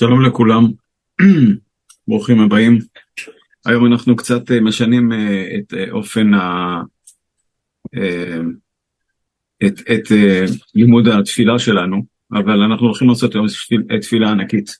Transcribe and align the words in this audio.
שלום 0.00 0.22
לכולם, 0.22 0.64
ברוכים 2.08 2.40
הבאים. 2.40 2.78
היום 3.66 3.86
אנחנו 3.86 4.16
קצת 4.16 4.50
אה, 4.50 4.60
משנים 4.60 5.12
אה, 5.12 5.56
את 5.58 5.74
אה, 5.74 5.90
אופן 5.90 6.34
ה... 6.34 6.82
את, 9.66 9.80
את 9.92 10.12
לימוד 10.74 11.08
התפילה 11.08 11.58
שלנו, 11.58 12.04
אבל 12.32 12.62
אנחנו 12.62 12.86
הולכים 12.86 13.08
לעשות 13.08 13.34
היום 13.34 13.46
תפילה 14.00 14.30
ענקית. 14.30 14.70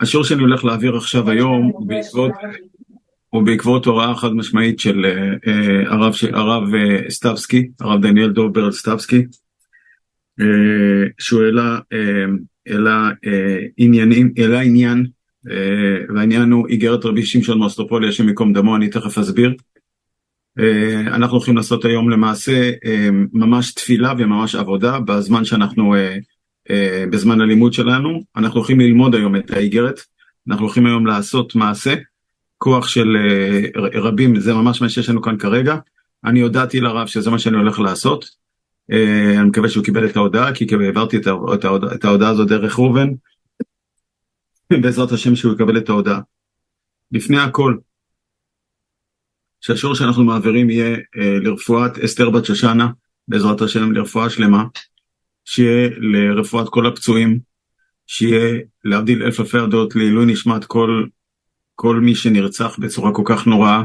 השיעור 0.00 0.24
שאני 0.24 0.40
הולך 0.40 0.64
להעביר 0.64 0.96
עכשיו 0.96 1.30
היום 1.30 1.66
הוא 1.66 1.88
בעקבות, 1.88 2.32
הוא 3.28 3.42
בעקבות 3.42 3.86
הוראה 3.86 4.14
חד 4.14 4.32
משמעית 4.32 4.78
של 4.80 5.04
הרב, 5.86 6.12
הרב 6.32 6.62
סטבסקי, 7.08 7.68
הרב 7.80 8.02
דניאל 8.02 8.30
דובר 8.30 8.72
סטבסקי, 8.72 9.22
שהוא 11.18 11.42
העלה, 11.42 11.78
אה, 11.92 12.24
העלה 12.66 13.10
אה, 13.26 13.58
עניינים, 13.76 14.32
העלה 14.38 14.60
עניין, 14.60 15.06
והעניין 16.14 16.52
הוא 16.52 16.68
איגרת 16.68 17.04
רבי 17.04 17.22
שמשון 17.22 17.58
מאוסטרופולי, 17.58 18.08
השם 18.08 18.28
ייקום 18.28 18.52
דמו, 18.52 18.76
אני 18.76 18.88
תכף 18.88 19.18
אסביר. 19.18 19.54
אנחנו 21.06 21.36
הולכים 21.36 21.56
לעשות 21.56 21.84
היום 21.84 22.10
למעשה 22.10 22.70
ממש 23.32 23.72
תפילה 23.72 24.12
וממש 24.18 24.54
עבודה 24.54 25.00
בזמן 25.00 25.44
שאנחנו, 25.44 25.94
בזמן 27.10 27.40
הלימוד 27.40 27.72
שלנו. 27.72 28.22
אנחנו 28.36 28.58
הולכים 28.58 28.80
ללמוד 28.80 29.14
היום 29.14 29.36
את 29.36 29.50
האיגרת, 29.50 30.00
אנחנו 30.48 30.64
הולכים 30.64 30.86
היום 30.86 31.06
לעשות 31.06 31.54
מעשה, 31.54 31.94
כוח 32.58 32.88
של 32.88 33.16
רבים, 33.94 34.40
זה 34.40 34.54
ממש 34.54 34.82
מה 34.82 34.88
שיש 34.88 35.08
לנו 35.08 35.22
כאן 35.22 35.38
כרגע. 35.38 35.76
אני 36.24 36.40
הודעתי 36.40 36.80
לרב 36.80 37.06
שזה 37.06 37.30
מה 37.30 37.38
שאני 37.38 37.56
הולך 37.56 37.80
לעשות. 37.80 38.41
אה, 38.90 39.40
אני 39.40 39.48
מקווה 39.48 39.68
שהוא 39.68 39.84
קיבל 39.84 40.06
את 40.06 40.16
ההודעה, 40.16 40.54
כי 40.54 40.66
העברתי 40.84 41.16
את, 41.16 41.26
את, 41.54 41.64
את 41.94 42.04
ההודעה 42.04 42.30
הזו 42.30 42.44
דרך 42.44 42.78
ראובן, 42.78 43.08
בעזרת 44.82 45.12
השם 45.12 45.36
שהוא 45.36 45.54
יקבל 45.54 45.78
את 45.78 45.88
ההודעה. 45.88 46.20
לפני 47.12 47.40
הכל, 47.40 47.76
שהשיעור 49.60 49.94
שאנחנו 49.94 50.24
מעבירים 50.24 50.70
יהיה 50.70 50.96
אה, 51.16 51.38
לרפואת 51.42 51.98
אסתר 51.98 52.30
בת 52.30 52.44
שושנה, 52.44 52.88
בעזרת 53.28 53.60
השם 53.60 53.92
לרפואה 53.92 54.30
שלמה, 54.30 54.64
שיהיה 55.44 55.90
לרפואת 55.96 56.68
כל 56.68 56.86
הפצועים, 56.86 57.38
שיהיה 58.06 58.60
להבדיל 58.84 59.22
אלף 59.22 59.40
אלפי 59.40 59.58
הדעות 59.58 59.96
לעילוי 59.96 60.26
נשמת 60.26 60.64
כל, 60.64 61.06
כל 61.74 62.00
מי 62.00 62.14
שנרצח 62.14 62.78
בצורה 62.78 63.14
כל 63.14 63.22
כך 63.26 63.46
נוראה, 63.46 63.78
אה, 63.78 63.84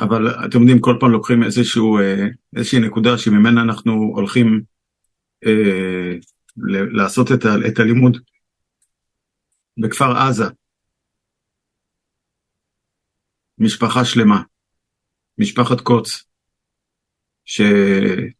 אבל 0.00 0.44
אתם 0.44 0.60
יודעים, 0.60 0.80
כל 0.80 0.96
פעם 1.00 1.10
לוקחים 1.10 1.42
איזשהו, 1.42 1.98
אה, 1.98 2.26
איזושהי 2.56 2.80
נקודה 2.80 3.18
שממנה 3.18 3.62
אנחנו 3.62 3.92
הולכים 3.92 4.62
אה, 5.46 6.12
לעשות 6.92 7.32
את, 7.32 7.44
ה, 7.44 7.54
את 7.68 7.78
הלימוד. 7.78 8.18
בכפר 9.78 10.16
עזה, 10.16 10.44
משפחה 13.58 14.04
שלמה, 14.04 14.42
משפחת 15.38 15.80
קוץ, 15.80 16.24
שעשו 17.44 18.36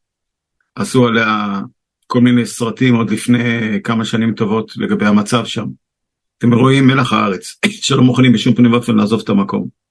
עליה 1.06 1.60
כל 2.06 2.20
מיני 2.20 2.46
סרטים 2.46 2.94
עוד 2.94 3.10
לפני 3.10 3.80
כמה 3.84 4.04
שנים 4.04 4.34
טובות 4.34 4.72
לגבי 4.76 5.06
המצב 5.06 5.44
שם. 5.44 5.66
אתם 6.38 6.54
רואים 6.54 6.86
מלח 6.86 7.12
הארץ, 7.12 7.58
שלא 7.66 8.02
מוכנים 8.02 8.32
בשום 8.32 8.54
פנים 8.54 8.72
ואופן 8.72 8.96
לעזוב 8.96 9.20
את 9.24 9.28
המקום. 9.28 9.83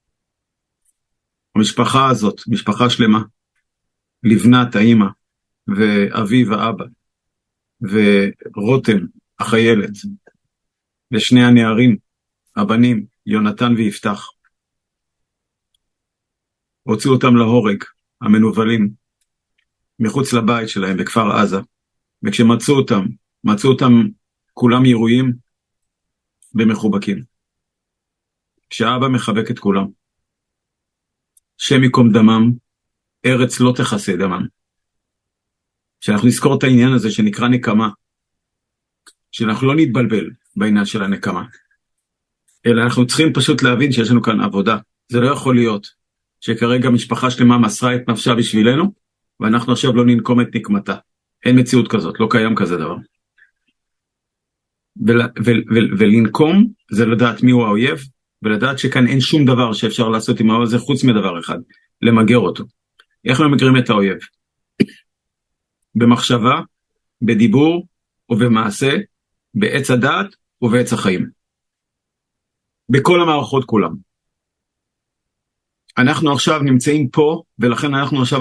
המשפחה 1.54 2.08
הזאת, 2.08 2.40
משפחה 2.48 2.90
שלמה, 2.90 3.22
לבנת 4.22 4.76
האימא, 4.76 5.06
ואביו 5.68 6.54
האבא, 6.54 6.84
ורותם 7.80 8.98
החיילת, 9.38 9.90
ושני 11.12 11.44
הנערים, 11.44 11.96
הבנים, 12.56 13.06
יונתן 13.26 13.74
ויפתח. 13.76 14.30
הוציאו 16.82 17.14
אותם 17.14 17.36
להורג, 17.36 17.84
המנוולים, 18.20 18.90
מחוץ 19.98 20.32
לבית 20.32 20.68
שלהם 20.68 20.96
בכפר 20.96 21.32
עזה, 21.32 21.56
וכשמצאו 22.22 22.74
אותם, 22.74 23.06
מצאו 23.44 23.70
אותם 23.70 23.92
כולם 24.52 24.84
ירויים 24.84 25.32
ומחובקים. 26.54 27.22
כשאבא 28.70 29.08
מחבק 29.08 29.50
את 29.50 29.58
כולם. 29.58 29.86
שם 31.58 31.82
ייקום 31.82 32.12
דמם, 32.12 32.52
ארץ 33.26 33.60
לא 33.60 33.72
תכסה 33.76 34.16
דמם. 34.16 34.46
שאנחנו 36.00 36.28
נזכור 36.28 36.58
את 36.58 36.62
העניין 36.62 36.92
הזה 36.92 37.10
שנקרא 37.10 37.48
נקמה, 37.48 37.88
שאנחנו 39.32 39.66
לא 39.66 39.74
נתבלבל 39.76 40.30
בעניין 40.56 40.84
של 40.84 41.02
הנקמה, 41.02 41.44
אלא 42.66 42.82
אנחנו 42.82 43.06
צריכים 43.06 43.32
פשוט 43.32 43.62
להבין 43.62 43.92
שיש 43.92 44.10
לנו 44.10 44.22
כאן 44.22 44.40
עבודה. 44.40 44.78
זה 45.08 45.20
לא 45.20 45.30
יכול 45.30 45.54
להיות 45.54 45.86
שכרגע 46.40 46.90
משפחה 46.90 47.30
שלמה 47.30 47.58
מסרה 47.58 47.94
את 47.94 48.08
נפשה 48.08 48.34
בשבילנו, 48.34 48.92
ואנחנו 49.40 49.72
עכשיו 49.72 49.96
לא 49.96 50.04
ננקום 50.04 50.40
את 50.40 50.46
נקמתה. 50.54 50.96
אין 51.44 51.60
מציאות 51.60 51.88
כזאת, 51.90 52.20
לא 52.20 52.26
קיים 52.30 52.54
כזה 52.54 52.76
דבר. 52.76 52.96
ול, 55.06 55.22
ול, 55.44 55.64
ול, 55.74 55.94
ולנקום 55.98 56.68
זה 56.90 57.06
לדעת 57.06 57.42
מיהו 57.42 57.64
האויב, 57.64 57.98
ולדעת 58.44 58.78
שכאן 58.78 59.06
אין 59.06 59.20
שום 59.20 59.44
דבר 59.44 59.72
שאפשר 59.72 60.08
לעשות 60.08 60.40
עם 60.40 60.50
האויב 60.50 60.62
הזה 60.62 60.78
חוץ 60.78 61.04
מדבר 61.04 61.40
אחד, 61.40 61.58
למגר 62.02 62.38
אותו. 62.38 62.64
איך 63.24 63.40
ממגרים 63.40 63.76
את 63.76 63.90
האויב? 63.90 64.18
במחשבה, 65.94 66.60
בדיבור 67.22 67.86
ובמעשה, 68.30 68.96
בעץ 69.54 69.90
הדעת 69.90 70.26
ובעץ 70.62 70.92
החיים. 70.92 71.26
בכל 72.88 73.20
המערכות 73.20 73.64
כולם. 73.64 73.94
אנחנו 75.98 76.32
עכשיו 76.32 76.62
נמצאים 76.62 77.08
פה, 77.08 77.42
ולכן 77.58 77.94
אנחנו 77.94 78.22
עכשיו, 78.22 78.40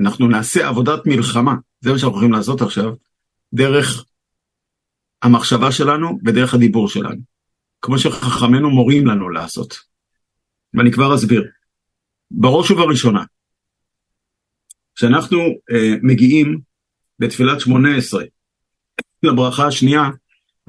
אנחנו 0.00 0.28
נעשה 0.28 0.68
עבודת 0.68 1.06
מלחמה, 1.06 1.54
זה 1.80 1.92
מה 1.92 1.98
שאנחנו 1.98 2.16
הולכים 2.16 2.32
לעשות 2.32 2.62
עכשיו, 2.62 2.92
דרך 3.52 4.04
המחשבה 5.22 5.72
שלנו 5.72 6.18
ודרך 6.24 6.54
הדיבור 6.54 6.88
שלנו. 6.88 7.31
כמו 7.82 7.98
שחכמינו 7.98 8.70
מורים 8.70 9.06
לנו 9.06 9.28
לעשות. 9.28 9.78
ואני 10.74 10.92
כבר 10.92 11.14
אסביר. 11.14 11.44
בראש 12.30 12.70
ובראשונה, 12.70 13.24
כשאנחנו 14.94 15.38
אה, 15.72 15.94
מגיעים 16.02 16.60
לתפילת 17.20 17.60
שמונה 17.60 17.96
עשרה, 17.96 18.24
לברכה 19.22 19.66
השנייה, 19.66 20.02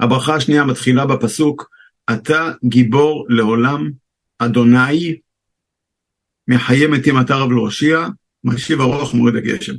הברכה 0.00 0.34
השנייה 0.34 0.64
מתחילה 0.64 1.06
בפסוק, 1.06 1.70
אתה 2.12 2.52
גיבור 2.64 3.26
לעולם, 3.28 3.90
אדוני, 4.38 5.16
מחיה 6.48 6.88
מתים 6.88 7.20
אתה 7.20 7.34
רב 7.34 7.50
להושיע, 7.50 8.06
משיב 8.44 8.80
הרוח 8.80 9.14
מוריד 9.14 9.36
הגשם. 9.36 9.72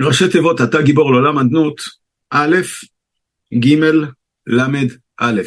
ראשי 0.00 0.24
תיבות, 0.32 0.60
אתה 0.60 0.82
גיבור 0.82 1.12
לעולם 1.12 1.38
אדנות, 1.38 1.80
א', 2.30 2.56
ג' 3.54 3.84
ל' 4.46 4.60
א'. 5.16 5.40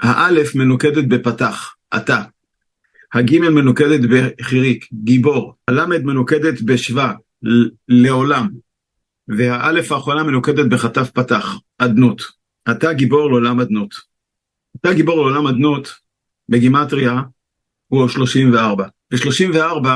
האלף 0.00 0.54
מנוקדת 0.54 1.04
בפתח, 1.08 1.74
אתה. 1.96 2.22
הגימל 3.14 3.48
מנוקדת 3.48 4.00
בחיריק, 4.10 4.88
גיבור. 4.92 5.54
הלמד 5.68 6.02
מנוקדת 6.02 6.62
בשבא, 6.62 7.12
לעולם. 7.88 8.48
והאלף 9.28 9.92
האחרונה 9.92 10.22
מנוקדת 10.22 10.66
בחטף 10.70 11.10
פתח, 11.10 11.58
אדנות. 11.78 12.22
אתה 12.70 12.92
גיבור 12.92 13.30
לעולם 13.30 13.60
אדנות. 13.60 13.94
אתה 14.76 14.92
גיבור 14.94 15.16
לעולם 15.16 15.46
אדנות, 15.46 15.94
בגימטריה, 16.48 17.22
הוא 17.88 18.08
34. 18.08 18.86
ו-34 19.12 19.88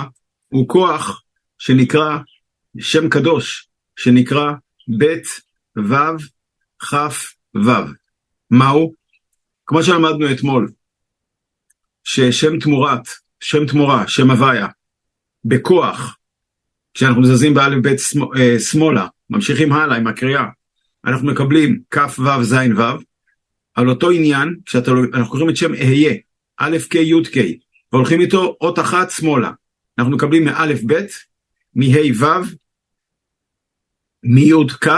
הוא 0.49 0.69
כוח 0.69 1.23
שנקרא 1.59 2.19
שם 2.79 3.09
קדוש, 3.09 3.69
שנקרא 3.97 4.53
ב' 4.89 5.21
ו' 5.77 5.95
כ' 6.79 6.95
ו'. 7.55 7.71
מהו? 8.51 8.93
כמו 9.67 9.83
שלמדנו 9.83 10.33
אתמול, 10.33 10.71
ששם 12.05 12.59
תמורת, 12.59 13.09
שם 13.41 13.67
תמורה, 13.67 14.09
שם 14.09 14.31
הוויה, 14.31 14.67
בכוח, 15.45 16.19
כשאנחנו 16.95 17.25
זזים 17.25 17.55
באלף 17.55 17.83
בית 17.83 18.01
אה, 18.37 18.61
שמאלה, 18.61 19.07
ממשיכים 19.31 19.73
הלאה 19.73 19.97
עם 19.97 20.07
הקריאה, 20.07 20.45
אנחנו 21.05 21.27
מקבלים 21.27 21.81
כ' 21.91 22.19
ו' 22.19 22.45
ז' 22.45 22.55
ו', 22.77 22.83
על 23.75 23.89
אותו 23.89 24.11
עניין, 24.11 24.57
כשאנחנו 24.67 25.29
קוראים 25.29 25.51
את 25.51 25.57
שם 25.57 25.75
אהיה, 25.75 26.15
א' 26.57 26.77
ק' 26.91 26.95
י' 26.95 27.23
ק', 27.23 27.39
והולכים 27.93 28.21
איתו 28.21 28.57
אות 28.61 28.79
אחת 28.79 29.11
שמאלה, 29.11 29.51
אנחנו 29.99 30.13
מקבלים 30.13 30.45
מאלף 30.45 30.81
ב', 30.87 31.01
מה' 31.75 32.13
ו', 32.21 32.45
מי' 34.25 34.69
כ' 34.81 34.89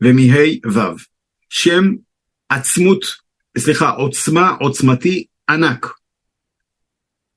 ומה' 0.00 0.70
ו'. 0.74 0.96
שם 1.48 1.84
עצמות, 2.48 3.04
סליחה, 3.58 3.90
עוצמה, 3.90 4.50
עוצמתי, 4.60 5.26
ענק. 5.50 5.86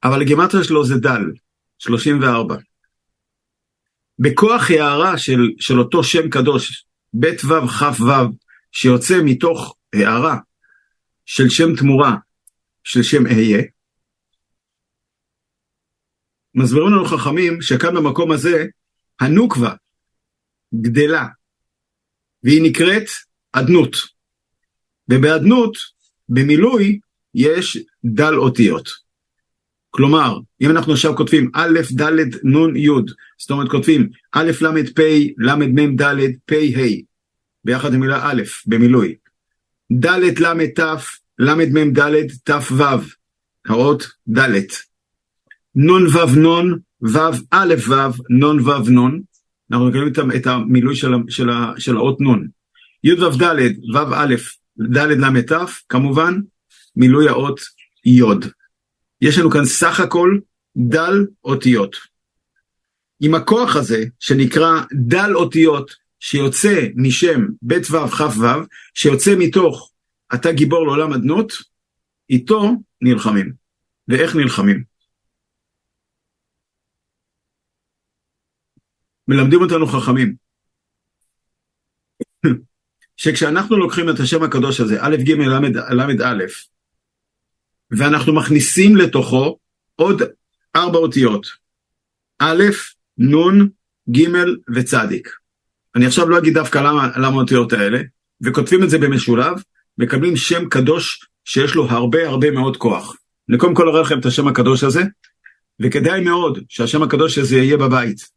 אבל 0.03 0.21
הגימטריה 0.21 0.63
שלו 0.63 0.85
זה 0.85 0.95
דל, 0.97 1.21
34. 1.77 2.55
בכוח 4.19 4.71
הערה 4.71 5.17
של, 5.17 5.39
של 5.59 5.79
אותו 5.79 6.03
שם 6.03 6.29
קדוש, 6.29 6.85
ב' 7.19 7.25
ו' 7.25 7.67
כ' 7.67 8.01
ו', 8.01 8.33
שיוצא 8.71 9.19
מתוך 9.25 9.75
הערה 9.95 10.37
של 11.25 11.49
שם 11.49 11.75
תמורה, 11.75 12.15
של 12.83 13.03
שם 13.03 13.27
אהיה, 13.27 13.63
מסבירים 16.55 16.87
לנו 16.87 17.05
חכמים 17.05 17.61
שכאן 17.61 17.95
במקום 17.95 18.31
הזה 18.31 18.65
הנוקבה 19.19 19.73
גדלה, 20.81 21.27
והיא 22.43 22.61
נקראת 22.63 23.05
אדנות. 23.53 23.95
ובאדנות, 25.09 25.77
במילוי, 26.29 26.99
יש 27.35 27.77
דל 28.05 28.35
אותיות. 28.35 28.89
כלומר, 29.89 30.39
אם 30.61 30.69
אנחנו 30.71 30.93
עכשיו 30.93 31.15
כותבים 31.15 31.51
א', 31.53 31.79
ד', 31.95 32.11
נ', 32.43 32.75
י', 32.75 32.89
זאת 33.37 33.51
אומרת 33.51 33.71
כותבים 33.71 34.09
א', 34.31 34.51
ל', 34.61 34.93
פ', 34.95 35.01
ל', 35.37 35.55
מ', 35.55 35.95
ד', 35.95 36.15
פ', 36.45 36.53
ה', 36.53 37.01
ביחד 37.65 37.93
עם 37.93 37.99
מילה 37.99 38.19
א', 38.23 38.41
במילוי. 38.67 39.15
ד', 39.99 40.05
ל', 40.39 40.67
ת', 40.75 40.79
ל', 41.39 41.55
מ', 41.55 41.93
ד', 41.93 42.27
ת', 42.43 42.71
ו', 42.71 42.83
האות 43.67 44.03
ד'. 44.27 44.49
נ', 45.75 46.07
ו', 46.13 46.35
נ', 46.35 46.79
ו', 47.01 47.37
א', 47.51 47.73
ו', 47.87 48.13
נ', 48.29 48.59
ו', 48.67 48.89
נ', 48.89 49.21
אנחנו 49.71 49.88
מקבלים 49.88 50.13
את 50.36 50.48
המילוי 50.48 50.95
של, 50.95 51.12
של, 51.30 51.50
של 51.77 51.98
האות 51.98 52.21
נ'. 52.21 52.48
י', 53.04 53.13
ו', 53.13 53.38
ד', 53.38 53.95
ו', 53.95 54.15
א', 54.15 54.36
ד', 54.94 54.98
ל', 54.98 55.42
ת', 55.42 55.54
כמובן, 55.89 56.39
מילוי 56.95 57.30
האות 57.30 57.60
יוד. 58.06 58.45
יש 59.21 59.38
לנו 59.38 59.51
כאן 59.51 59.65
סך 59.65 60.00
הכל 60.00 60.39
דל 60.77 61.25
אותיות. 61.44 61.95
עם 63.19 63.36
הכוח 63.36 63.75
הזה, 63.75 64.06
שנקרא 64.19 64.81
דל 64.94 65.36
אותיות, 65.36 65.92
שיוצא 66.19 66.88
משם 66.95 67.45
ב' 67.62 67.74
ו' 67.92 68.07
כ' 68.07 68.21
ו', 68.21 68.66
שיוצא 68.94 69.36
מתוך 69.38 69.92
אתה 70.33 70.51
גיבור 70.51 70.86
לעולם 70.86 71.13
אדנות, 71.13 71.54
איתו 72.30 72.71
נלחמים. 73.01 73.54
ואיך 74.07 74.36
נלחמים? 74.36 74.83
מלמדים 79.27 79.61
אותנו 79.61 79.87
חכמים, 79.87 80.35
שכשאנחנו 83.17 83.77
לוקחים 83.77 84.09
את 84.09 84.19
השם 84.19 84.43
הקדוש 84.43 84.79
הזה, 84.79 84.97
א', 85.01 85.15
ג', 85.15 85.31
ל', 85.31 86.23
א', 86.23 86.43
ואנחנו 87.91 88.33
מכניסים 88.33 88.95
לתוכו 88.95 89.57
עוד 89.95 90.21
ארבע 90.75 90.97
אותיות, 90.97 91.47
א', 92.39 92.63
נ', 93.17 93.67
ג' 94.11 94.27
וצדיק. 94.75 95.29
אני 95.95 96.05
עכשיו 96.05 96.29
לא 96.29 96.37
אגיד 96.37 96.53
דווקא 96.53 96.77
למה, 96.77 97.09
למה 97.17 97.37
האותיות 97.37 97.73
האלה, 97.73 97.99
וכותבים 98.41 98.83
את 98.83 98.89
זה 98.89 98.97
במשולב, 98.97 99.63
מקבלים 99.97 100.35
שם 100.35 100.69
קדוש 100.69 101.25
שיש 101.45 101.75
לו 101.75 101.89
הרבה 101.89 102.27
הרבה 102.27 102.51
מאוד 102.51 102.77
כוח. 102.77 103.15
אני 103.49 103.57
קודם 103.57 103.75
כל 103.75 103.89
אראה 103.89 104.01
לכם 104.01 104.19
את 104.19 104.25
השם 104.25 104.47
הקדוש 104.47 104.83
הזה, 104.83 105.01
וכדאי 105.81 106.21
מאוד 106.23 106.59
שהשם 106.69 107.03
הקדוש 107.03 107.37
הזה 107.37 107.57
יהיה 107.57 107.77
בבית. 107.77 108.29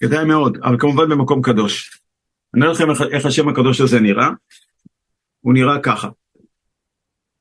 כדאי 0.00 0.24
מאוד, 0.24 0.58
אבל 0.62 0.76
כמובן 0.78 1.08
במקום 1.08 1.42
קדוש. 1.42 2.00
אני 2.54 2.62
אראה 2.62 2.72
לכם 2.72 2.90
איך, 3.12 3.26
השם 3.26 3.48
הקדוש 3.48 3.80
הזה 3.80 4.00
נראה. 4.00 4.28
הוא 5.40 5.54
נראה 5.54 5.82
ככה. 5.82 6.08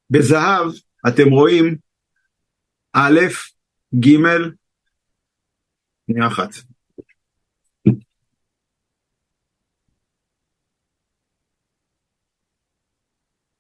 בזהב 0.09 0.71
אתם 1.07 1.29
רואים 1.29 1.77
א', 2.93 3.19
ג', 3.99 4.17
שנייה 6.07 6.27
אחת. 6.27 6.49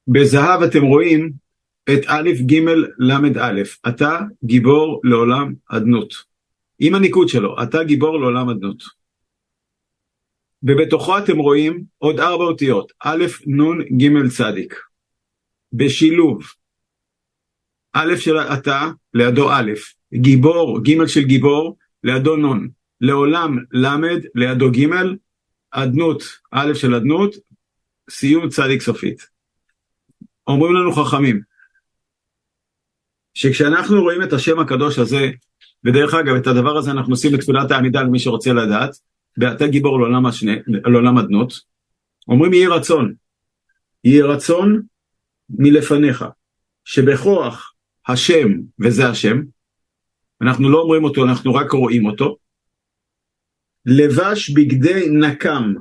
בזהב 0.07 0.61
אתם 0.61 0.81
רואים 0.81 1.31
את 1.83 2.05
א', 2.07 2.29
ג', 2.45 2.53
ל', 2.99 3.39
א', 3.41 3.61
אתה 3.89 4.19
גיבור 4.43 5.01
לעולם 5.03 5.53
אדנות. 5.69 6.28
עם 6.79 6.95
הניקוד 6.95 7.29
שלו, 7.29 7.63
אתה 7.63 7.83
גיבור 7.83 8.19
לעולם 8.19 8.49
אדנות. 8.49 8.83
ובתוכו 10.63 11.17
אתם 11.17 11.37
רואים 11.37 11.83
עוד 11.97 12.19
ארבע 12.19 12.43
אותיות, 12.43 12.91
א', 13.03 13.25
נ', 13.47 13.97
ג', 13.97 14.27
צדיק. 14.29 14.75
בשילוב, 15.73 16.43
א' 17.93 18.15
של 18.17 18.37
אתה, 18.37 18.89
לידו 19.13 19.51
א', 19.51 19.71
גיבור, 20.13 20.79
ג' 20.83 21.05
של 21.05 21.23
גיבור, 21.23 21.77
לידו 22.03 22.35
נ', 22.35 22.67
לעולם 23.01 23.57
ל', 23.71 23.87
לידו 24.35 24.71
ג', 24.71 24.87
אדנות, 25.71 26.23
א' 26.51 26.73
של 26.73 26.95
אדנות, 26.95 27.35
סיום 28.09 28.49
צדיק 28.49 28.81
סופית. 28.81 29.27
אומרים 30.47 30.73
לנו 30.75 30.91
חכמים, 30.91 31.41
שכשאנחנו 33.33 34.01
רואים 34.01 34.23
את 34.23 34.33
השם 34.33 34.59
הקדוש 34.59 34.99
הזה, 34.99 35.31
ודרך 35.85 36.13
אגב, 36.13 36.35
את 36.35 36.47
הדבר 36.47 36.77
הזה 36.77 36.91
אנחנו 36.91 37.13
עושים 37.13 37.31
בתפילת 37.31 37.71
העמידה 37.71 38.01
למי 38.01 38.19
שרוצה 38.19 38.53
לדעת, 38.53 38.91
ואתה 39.37 39.67
גיבור 39.67 39.99
לעולם, 39.99 40.25
השני, 40.25 40.55
לעולם 40.67 41.17
אדנות, 41.17 41.53
אומרים 42.27 42.53
יהי 42.53 42.67
רצון, 42.67 43.13
יהי 44.03 44.21
רצון 44.21 44.81
מלפניך, 45.49 46.25
שבכוח 46.85 47.73
השם, 48.07 48.47
וזה 48.79 49.09
השם, 49.09 49.41
אנחנו 50.41 50.69
לא 50.69 50.81
אומרים 50.81 51.03
אותו, 51.03 51.25
אנחנו 51.25 51.53
רק 51.53 51.71
רואים 51.71 52.05
אותו, 52.05 52.37
לבש 53.85 54.49
בגדי 54.49 55.09
נקם 55.09 55.73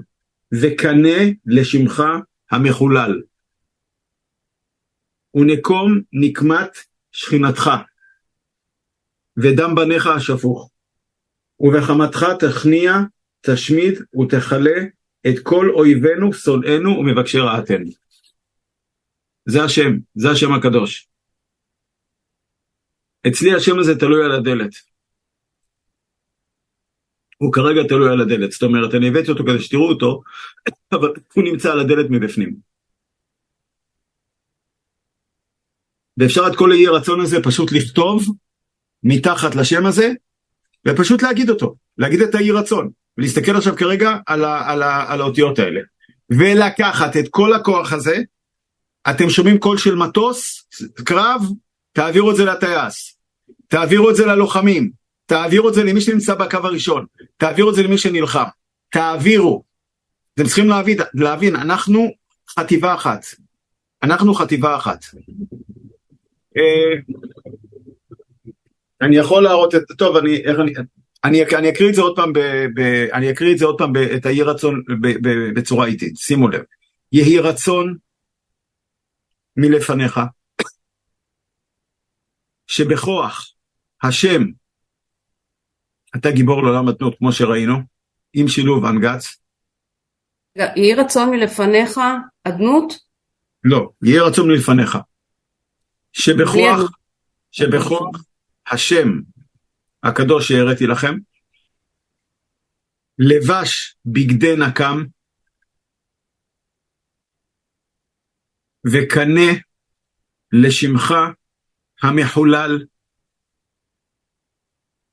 וקנה 0.63 1.19
לשמך 1.47 2.03
המחולל. 2.51 3.23
ונקום 5.35 6.01
נקמת 6.13 6.79
שכינתך, 7.13 7.71
ודם 9.43 9.75
בניך 9.75 10.07
השפוך. 10.07 10.71
ובחמתך 11.61 12.25
תכניע, 12.41 12.93
תשמיד 13.41 13.95
ותכלה 14.21 14.81
את 15.29 15.39
כל 15.43 15.71
אויבינו, 15.75 16.33
שונאינו 16.33 16.91
ומבקשי 16.91 17.39
רעתנו. 17.39 17.91
זה 19.47 19.65
השם, 19.65 19.91
זה 20.15 20.31
השם 20.31 20.53
הקדוש. 20.53 21.09
אצלי 23.29 23.55
השם 23.55 23.79
הזה 23.79 23.99
תלוי 23.99 24.25
על 24.25 24.33
הדלת. 24.33 24.71
הוא 27.37 27.53
כרגע 27.53 27.83
תלוי 27.89 28.13
על 28.13 28.21
הדלת, 28.21 28.53
זאת 28.53 28.63
אומרת, 28.63 28.95
אני 28.95 29.09
הבאתי 29.09 29.31
אותו 29.31 29.45
כדי 29.45 29.61
שתראו 29.61 29.89
אותו, 29.89 30.23
אבל 30.93 31.13
הוא 31.35 31.45
נמצא 31.45 31.73
על 31.73 31.81
הדלת 31.81 32.07
מבפנים. 32.11 32.57
ואפשר 36.17 36.43
את 36.53 36.57
כל 36.57 36.73
האי 36.73 36.87
הרצון 36.87 37.21
הזה 37.21 37.37
פשוט 37.43 37.73
לכתוב 37.73 38.23
מתחת 39.03 39.55
לשם 39.55 39.87
הזה, 39.87 40.13
ופשוט 40.89 41.23
להגיד 41.23 41.51
אותו, 41.51 41.75
להגיד 41.99 42.21
את 42.21 42.35
האי 42.35 42.51
רצון, 42.51 42.91
ולהסתכל 43.19 43.57
עכשיו 43.57 43.77
כרגע 43.77 44.17
על, 44.27 44.45
ה, 44.45 44.71
על, 44.71 44.83
ה, 44.83 45.13
על 45.13 45.21
האותיות 45.21 45.59
האלה. 45.59 45.81
ולקחת 46.31 47.17
את 47.17 47.29
כל 47.31 47.53
הכוח 47.53 47.93
הזה, 47.93 48.17
אתם 49.11 49.31
שומעים 49.31 49.59
קול 49.59 49.79
של 49.79 49.95
מטוס, 49.95 50.69
קרב, 51.05 51.43
תעבירו 51.93 52.31
את 52.31 52.37
זה 52.37 52.45
לטייס, 52.45 53.19
תעבירו 53.69 54.11
את 54.11 54.17
זה 54.17 54.27
ללוחמים, 54.27 54.91
תעבירו 55.27 55.69
את 55.69 55.75
זה 55.75 55.85
למי 55.85 56.01
שנמצא 56.01 56.35
בקו 56.35 56.57
הראשון, 56.57 57.07
תעבירו 57.37 57.71
את 57.71 57.75
זה 57.75 57.83
למי 57.83 57.99
שנלחם, 57.99 58.45
תעבירו. 58.91 59.65
אתם 60.35 60.45
צריכים 60.45 60.69
להבין, 60.69 60.99
להבין, 61.15 61.57
אנחנו 61.57 62.09
חטיבה 62.59 62.95
אחת, 62.95 63.27
אנחנו 64.03 64.35
חטיבה 64.35 64.77
אחת. 64.77 65.05
אני 69.01 69.17
יכול 69.17 69.43
להראות 69.43 69.75
את, 69.75 69.83
טוב, 69.99 70.17
אני, 70.17 70.37
איך 70.37 70.59
אני, 70.61 70.73
אני, 71.25 71.45
אני 71.45 71.71
אקריא 71.71 71.89
את 71.91 71.95
זה 71.95 72.03
עוד 72.03 72.17
פעם, 72.17 72.33
ב, 72.33 72.39
ב, 72.75 72.81
אני 73.13 73.31
אקריא 73.31 73.53
את 73.53 73.59
זה 73.59 73.65
עוד 73.65 73.79
פעם, 73.79 73.93
ב, 73.93 73.97
את 73.97 74.27
היהי 74.27 74.43
רצון 74.43 74.83
ב, 75.01 75.09
ב, 75.23 75.55
בצורה 75.55 75.87
איטית, 75.87 76.17
שימו 76.17 76.49
לב. 76.49 76.63
יהי 77.13 77.39
רצון 77.39 77.97
מלפניך, 79.57 80.21
שבכוח 82.67 83.53
השם, 84.03 84.43
אתה 86.17 86.31
גיבור 86.31 86.63
לעולם 86.63 86.89
מתנות, 86.89 87.19
כמו 87.19 87.33
שראינו, 87.33 87.75
עם 88.33 88.49
שילוב 88.49 88.85
אנגץ. 88.85 89.37
יהי 90.57 90.95
רצון 90.95 91.31
מלפניך 91.31 92.01
אדנות? 92.45 92.95
לא, 93.65 93.89
יהי 94.03 94.19
רצון 94.19 94.49
מלפניך. 94.49 94.99
שבכוח, 96.13 96.91
שבכוח 97.51 98.28
השם 98.71 99.09
הקדוש 100.03 100.49
שהראיתי 100.49 100.87
לכם, 100.87 101.15
לבש 103.19 103.97
בגדי 104.07 104.57
נקם, 104.69 104.97
וקנה 108.93 109.51
לשמך 110.53 111.15
המחולל, 112.03 112.87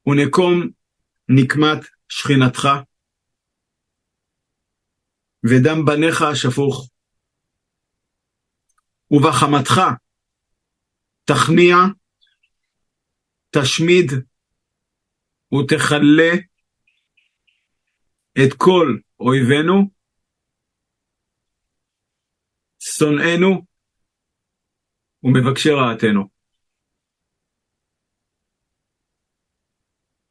ונקום 0.08 0.70
נקמת 1.30 1.86
שכינתך, 2.10 2.68
ודם 5.44 5.86
בניך 5.86 6.22
השפוך. 6.22 6.90
ובחמתך 9.12 9.82
תכניע, 11.24 11.76
תשמיד 13.62 14.12
ותכלה 15.54 16.34
את 18.46 18.54
כל 18.58 18.98
אויבינו, 19.20 19.90
שונאינו 22.80 23.66
ומבקשי 25.24 25.70
רעתנו. 25.70 26.36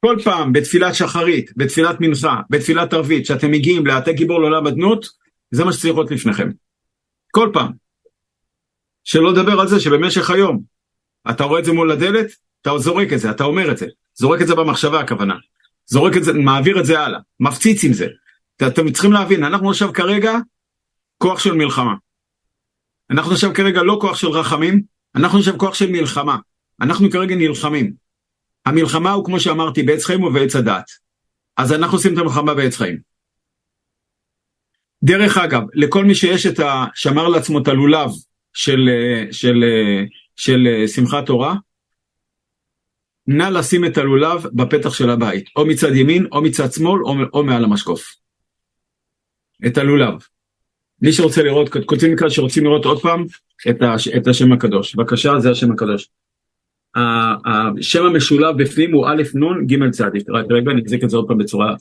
כל 0.00 0.16
פעם 0.24 0.52
בתפילת 0.52 0.94
שחרית, 0.94 1.50
בתפילת 1.56 1.96
מנחה, 2.00 2.40
בתפילת 2.50 2.92
ערבית, 2.92 3.26
שאתם 3.26 3.50
מגיעים 3.50 3.86
לעתי 3.86 4.12
גיבור 4.12 4.40
לעולם 4.40 4.66
אדנות, 4.66 5.06
זה 5.50 5.64
מה 5.64 5.72
שצריך 5.72 5.94
להיות 5.94 6.10
לפניכם. 6.10 6.48
כל 7.30 7.50
פעם. 7.52 7.72
שלא 9.04 9.32
לדבר 9.32 9.60
על 9.60 9.68
זה 9.68 9.80
שבמשך 9.80 10.30
היום 10.30 10.62
אתה 11.30 11.44
רואה 11.44 11.60
את 11.60 11.64
זה 11.64 11.72
מול 11.72 11.90
הדלת, 11.92 12.26
אתה 12.64 12.78
זורק 12.78 13.12
את 13.12 13.20
זה, 13.20 13.30
אתה 13.30 13.44
אומר 13.44 13.70
את 13.70 13.78
זה. 13.78 13.86
זורק 14.14 14.42
את 14.42 14.46
זה 14.46 14.54
במחשבה 14.54 15.00
הכוונה. 15.00 15.34
זורק 15.86 16.16
את 16.16 16.24
זה, 16.24 16.32
מעביר 16.32 16.80
את 16.80 16.86
זה 16.86 17.00
הלאה, 17.00 17.20
מפציץ 17.40 17.84
עם 17.84 17.92
זה. 17.92 18.06
אתם 18.66 18.92
צריכים 18.92 19.12
להבין, 19.12 19.44
אנחנו 19.44 19.70
עכשיו 19.70 19.92
כרגע 19.92 20.32
כוח 21.18 21.38
של 21.38 21.52
מלחמה. 21.52 21.94
אנחנו 23.10 23.32
עכשיו 23.32 23.54
כרגע 23.54 23.82
לא 23.82 23.98
כוח 24.00 24.16
של 24.16 24.26
רחמים, 24.26 24.82
אנחנו 25.14 25.38
עכשיו 25.38 25.58
כוח 25.58 25.74
של 25.74 25.90
מלחמה. 25.90 26.36
אנחנו 26.80 27.10
כרגע 27.10 27.34
נלחמים. 27.36 27.92
המלחמה 28.66 29.12
הוא 29.12 29.24
כמו 29.24 29.40
שאמרתי, 29.40 29.82
בעץ 29.82 30.04
חיים 30.04 30.22
ובעץ 30.22 30.56
הדת. 30.56 30.90
אז 31.56 31.72
אנחנו 31.72 31.96
עושים 31.96 32.12
את 32.12 32.18
המלחמה 32.18 32.54
בעץ 32.54 32.76
חיים. 32.76 32.98
דרך 35.02 35.38
אגב, 35.38 35.62
לכל 35.74 36.04
מי 36.04 36.14
שיש 36.14 36.46
את 36.46 36.60
ה... 36.60 36.84
שמר 36.94 37.28
לעצמו 37.28 37.58
את 37.58 37.68
הלולב 37.68 38.10
של, 38.54 38.88
של, 39.32 39.64
של, 40.36 40.66
של 40.86 40.86
שמחת 40.86 41.26
תורה, 41.26 41.54
נא 43.26 43.44
לשים 43.44 43.84
את 43.84 43.98
הלולב 43.98 44.46
בפתח 44.52 44.94
של 44.94 45.10
הבית, 45.10 45.48
או 45.56 45.66
מצד 45.66 45.94
ימין, 45.94 46.26
או 46.32 46.42
מצד 46.42 46.72
שמאל, 46.72 47.04
או, 47.04 47.14
או 47.32 47.44
מעל 47.44 47.64
המשקוף. 47.64 48.14
את 49.66 49.78
הלולב. 49.78 50.14
מי 51.02 51.12
שרוצה 51.12 51.42
לראות, 51.42 51.68
כותבים 51.86 52.12
מכאן 52.12 52.30
שרוצים 52.30 52.64
לראות 52.64 52.84
עוד 52.84 53.02
פעם 53.02 53.24
את, 53.70 53.76
הש, 53.82 54.08
את 54.08 54.26
השם 54.26 54.52
הקדוש. 54.52 54.94
בבקשה, 54.94 55.38
זה 55.38 55.50
השם 55.50 55.72
הקדוש. 55.72 56.08
השם 56.96 58.04
המשולב 58.04 58.62
בפנים 58.62 58.92
הוא 58.92 59.06
א' 59.06 59.22
נ' 59.34 59.66
ג' 59.66 59.90
צ'. 59.90 60.00
רגע, 60.50 60.70
אני 60.70 60.82
אחזיק 60.82 61.04
את 61.04 61.10
זה 61.10 61.16
עוד 61.16 61.28
פעם 61.28 61.38
בצורה, 61.38 61.74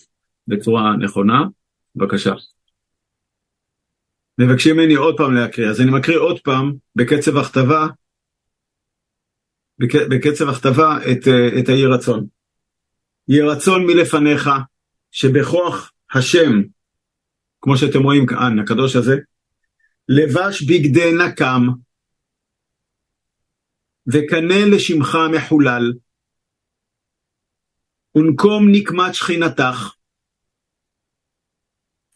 בצורה 0.47 0.95
נכונה. 0.95 1.43
בבקשה. 1.95 2.33
מבקשים 4.37 4.77
ממני 4.77 4.93
עוד 4.93 5.17
פעם 5.17 5.33
להקריא, 5.33 5.69
אז 5.69 5.81
אני 5.81 5.91
מקריא 5.91 6.17
עוד 6.17 6.39
פעם 6.39 6.73
בקצב 6.95 7.37
הכתבה 7.37 7.87
בקצב 10.09 10.49
הכתבה 10.49 10.97
את, 11.11 11.27
אה, 11.27 11.59
את 11.59 11.69
היהי 11.69 11.85
רצון. 11.85 12.27
יהי 13.27 13.41
רצון 13.41 13.85
מלפניך, 13.85 14.49
שבכוח 15.11 15.91
השם, 16.13 16.61
כמו 17.61 17.77
שאתם 17.77 18.03
רואים 18.03 18.25
כאן, 18.25 18.59
הקדוש 18.59 18.95
הזה, 18.95 19.15
לבש 20.09 20.63
בגדי 20.63 21.11
נקם, 21.25 21.61
וקנה 24.07 24.65
לשמך 24.65 25.17
מחולל, 25.35 25.93
ונקום 28.15 28.71
נקמת 28.71 29.15
שכינתך, 29.15 29.95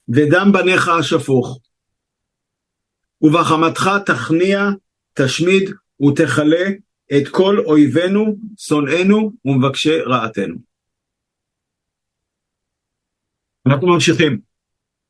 ודם 0.09 0.51
בניך 0.53 0.88
השפוך, 0.88 1.59
ובחמתך 3.21 3.89
תכניע, 4.05 4.59
תשמיד 5.13 5.71
ותכלה 6.01 6.65
את 7.13 7.27
כל 7.31 7.59
אויבינו, 7.59 8.37
שונאינו 8.57 9.31
ומבקשי 9.45 9.99
רעתנו. 9.99 10.55
אנחנו 13.67 13.87
ממשיכים. 13.87 14.39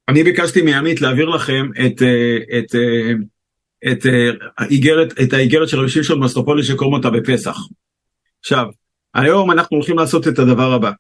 אני 0.08 0.24
ביקשתי 0.24 0.62
מעמית 0.62 1.02
להעביר 1.02 1.26
לכם 1.26 1.70
את, 1.72 2.02
אה, 2.02 2.38
את, 2.60 2.76
אה, 2.76 3.12
את, 3.92 4.06
אה, 4.06 5.24
את 5.24 5.34
האיגרת 5.34 5.70
של 5.70 5.80
רבי 5.80 5.90
שמשון 5.90 6.20
מסטרופולי 6.20 6.64
שקוראים 6.64 6.94
אותה 6.94 7.10
בפסח. 7.10 7.58
עכשיו, 8.40 8.66
היום 9.14 9.52
אנחנו 9.52 9.78
הולכים 9.78 9.98
לעשות 9.98 10.28
את 10.28 10.40
הדבר 10.40 10.72
הבא. 10.74 10.92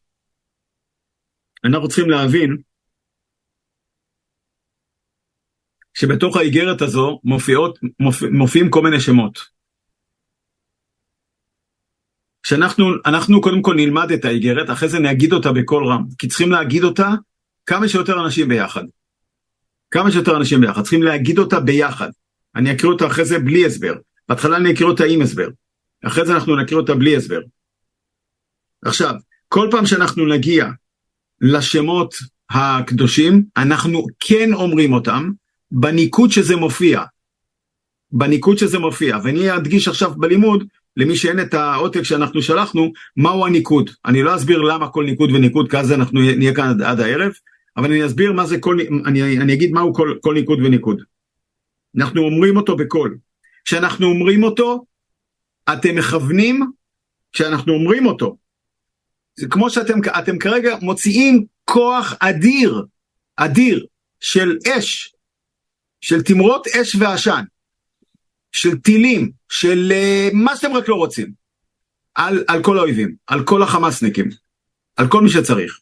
אנחנו 1.66 1.88
צריכים 1.88 2.10
להבין 2.10 2.58
שבתוך 5.94 6.38
האיגרת 6.38 6.82
הזו 6.82 7.20
מופיעות, 7.24 7.80
מופיע, 8.00 8.30
מופיעים 8.32 8.70
כל 8.70 8.82
מיני 8.82 9.00
שמות. 9.00 9.57
שאנחנו 12.48 12.86
אנחנו 13.06 13.42
קודם 13.42 13.62
כל 13.62 13.76
נלמד 13.76 14.12
את 14.12 14.26
האיגרת, 14.26 14.70
אחרי 14.70 14.90
זה 14.90 15.00
נגיד 15.00 15.34
אותה 15.34 15.52
בקול 15.52 15.88
רם, 15.88 16.04
כי 16.18 16.28
צריכים 16.28 16.52
להגיד 16.52 16.84
אותה 16.84 17.10
כמה 17.66 17.88
שיותר 17.88 18.26
אנשים 18.26 18.48
ביחד. 18.48 18.84
כמה 19.92 20.12
שיותר 20.12 20.38
אנשים 20.38 20.62
ביחד, 20.62 20.82
צריכים 20.82 21.04
להגיד 21.04 21.40
אותה 21.40 21.60
ביחד. 21.60 22.10
אני 22.56 22.72
אקריא 22.72 22.92
אותה 22.92 23.08
אחרי 23.08 23.26
זה 23.26 23.40
בלי 23.40 23.66
הסבר. 23.66 23.94
בהתחלה 24.30 24.58
אני 24.58 24.74
אקריא 24.74 24.90
אותה 24.90 25.04
עם 25.04 25.22
הסבר. 25.22 25.48
אחרי 26.06 26.26
זה 26.26 26.34
אנחנו 26.34 26.56
נקריא 26.56 26.80
אותה 26.80 26.96
בלי 26.96 27.16
הסבר. 27.16 27.40
עכשיו, 28.86 29.14
כל 29.48 29.68
פעם 29.72 29.86
שאנחנו 29.86 30.26
נגיע 30.26 30.68
לשמות 31.42 32.16
הקדושים, 32.50 33.44
אנחנו 33.58 34.06
כן 34.20 34.54
אומרים 34.54 34.94
אותם 34.94 35.32
בניקוד 35.72 36.32
שזה 36.32 36.56
מופיע. 36.56 37.04
בניקוד 38.12 38.58
שזה 38.58 38.80
מופיע, 38.80 39.18
ואני 39.24 39.56
אדגיש 39.56 39.88
עכשיו 39.88 40.12
בלימוד 40.16 40.64
למי 40.98 41.16
שאין 41.16 41.40
את 41.40 41.54
העותק 41.54 42.04
שאנחנו 42.04 42.42
שלחנו, 42.42 42.92
מהו 43.18 43.46
הניקוד. 43.46 43.90
אני 44.06 44.24
לא 44.24 44.36
אסביר 44.36 44.62
למה 44.62 44.90
כל 44.90 45.06
ניקוד 45.06 45.32
וניקוד, 45.32 45.70
כי 45.70 45.78
אז 45.78 45.92
אנחנו 45.92 46.22
נהיה 46.22 46.56
כאן 46.56 46.70
עד, 46.70 46.82
עד 46.82 47.00
הערב, 47.00 47.32
אבל 47.78 47.92
אני 47.92 48.06
אסביר 48.06 48.34
מה 48.34 48.46
זה 48.46 48.60
כל, 48.60 48.78
אני, 49.06 49.38
אני 49.38 49.54
אגיד 49.54 49.72
מהו 49.72 49.94
כל, 49.94 50.18
כל 50.22 50.34
ניקוד 50.34 50.60
וניקוד. 50.60 51.02
אנחנו 51.98 52.22
אומרים 52.22 52.58
אותו 52.58 52.76
בקול. 52.76 53.18
כשאנחנו 53.66 54.08
אומרים 54.08 54.44
אותו, 54.44 54.86
אתם 55.74 55.96
מכוונים, 55.96 56.72
כשאנחנו 57.34 57.74
אומרים 57.74 58.06
אותו, 58.06 58.38
זה 59.36 59.48
כמו 59.48 59.70
שאתם 59.70 60.00
אתם 60.20 60.38
כרגע 60.38 60.78
מוציאים 60.82 61.46
כוח 61.66 62.14
אדיר, 62.20 62.86
אדיר, 63.36 63.86
של 64.20 64.58
אש, 64.68 65.14
של 66.02 66.22
תמרות 66.22 66.68
אש 66.68 66.96
ועשן. 66.96 67.44
של 68.58 68.78
טילים, 68.78 69.32
של 69.50 69.92
uh, 69.92 70.36
מה 70.36 70.56
שאתם 70.56 70.74
רק 70.74 70.90
לא 70.90 70.96
רוצים, 70.96 71.32
על, 72.16 72.44
על 72.48 72.64
כל 72.64 72.78
האויבים, 72.78 73.16
על 73.28 73.44
כל 73.44 73.64
החמאסניקים, 73.64 74.30
על 74.96 75.08
כל 75.08 75.22
מי 75.22 75.30
שצריך. 75.30 75.80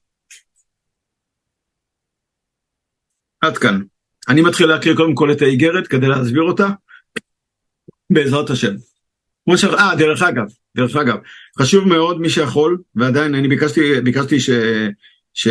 עד 3.41 3.57
כאן. 3.57 3.81
אני 4.29 4.41
מתחיל 4.41 4.67
להקריא 4.67 4.95
קודם 4.95 5.15
כל 5.15 5.31
את 5.31 5.41
האיגרת 5.41 5.87
כדי 5.87 6.07
להסביר 6.07 6.43
אותה, 6.43 6.67
בעזרת 8.09 8.49
השם. 8.49 8.75
כמו 9.45 9.57
ש... 9.57 9.63
אה, 9.63 9.95
דרך 9.97 10.21
אגב, 10.21 10.45
דרך 10.75 10.95
אגב, 10.95 11.17
חשוב 11.59 11.87
מאוד 11.87 12.21
מי 12.21 12.29
שיכול, 12.29 12.77
ועדיין 12.95 13.35
אני 13.35 13.47
ביקשתי, 13.47 14.01
ביקשתי 14.01 14.39
ש... 14.39 14.49
ש... 15.33 15.47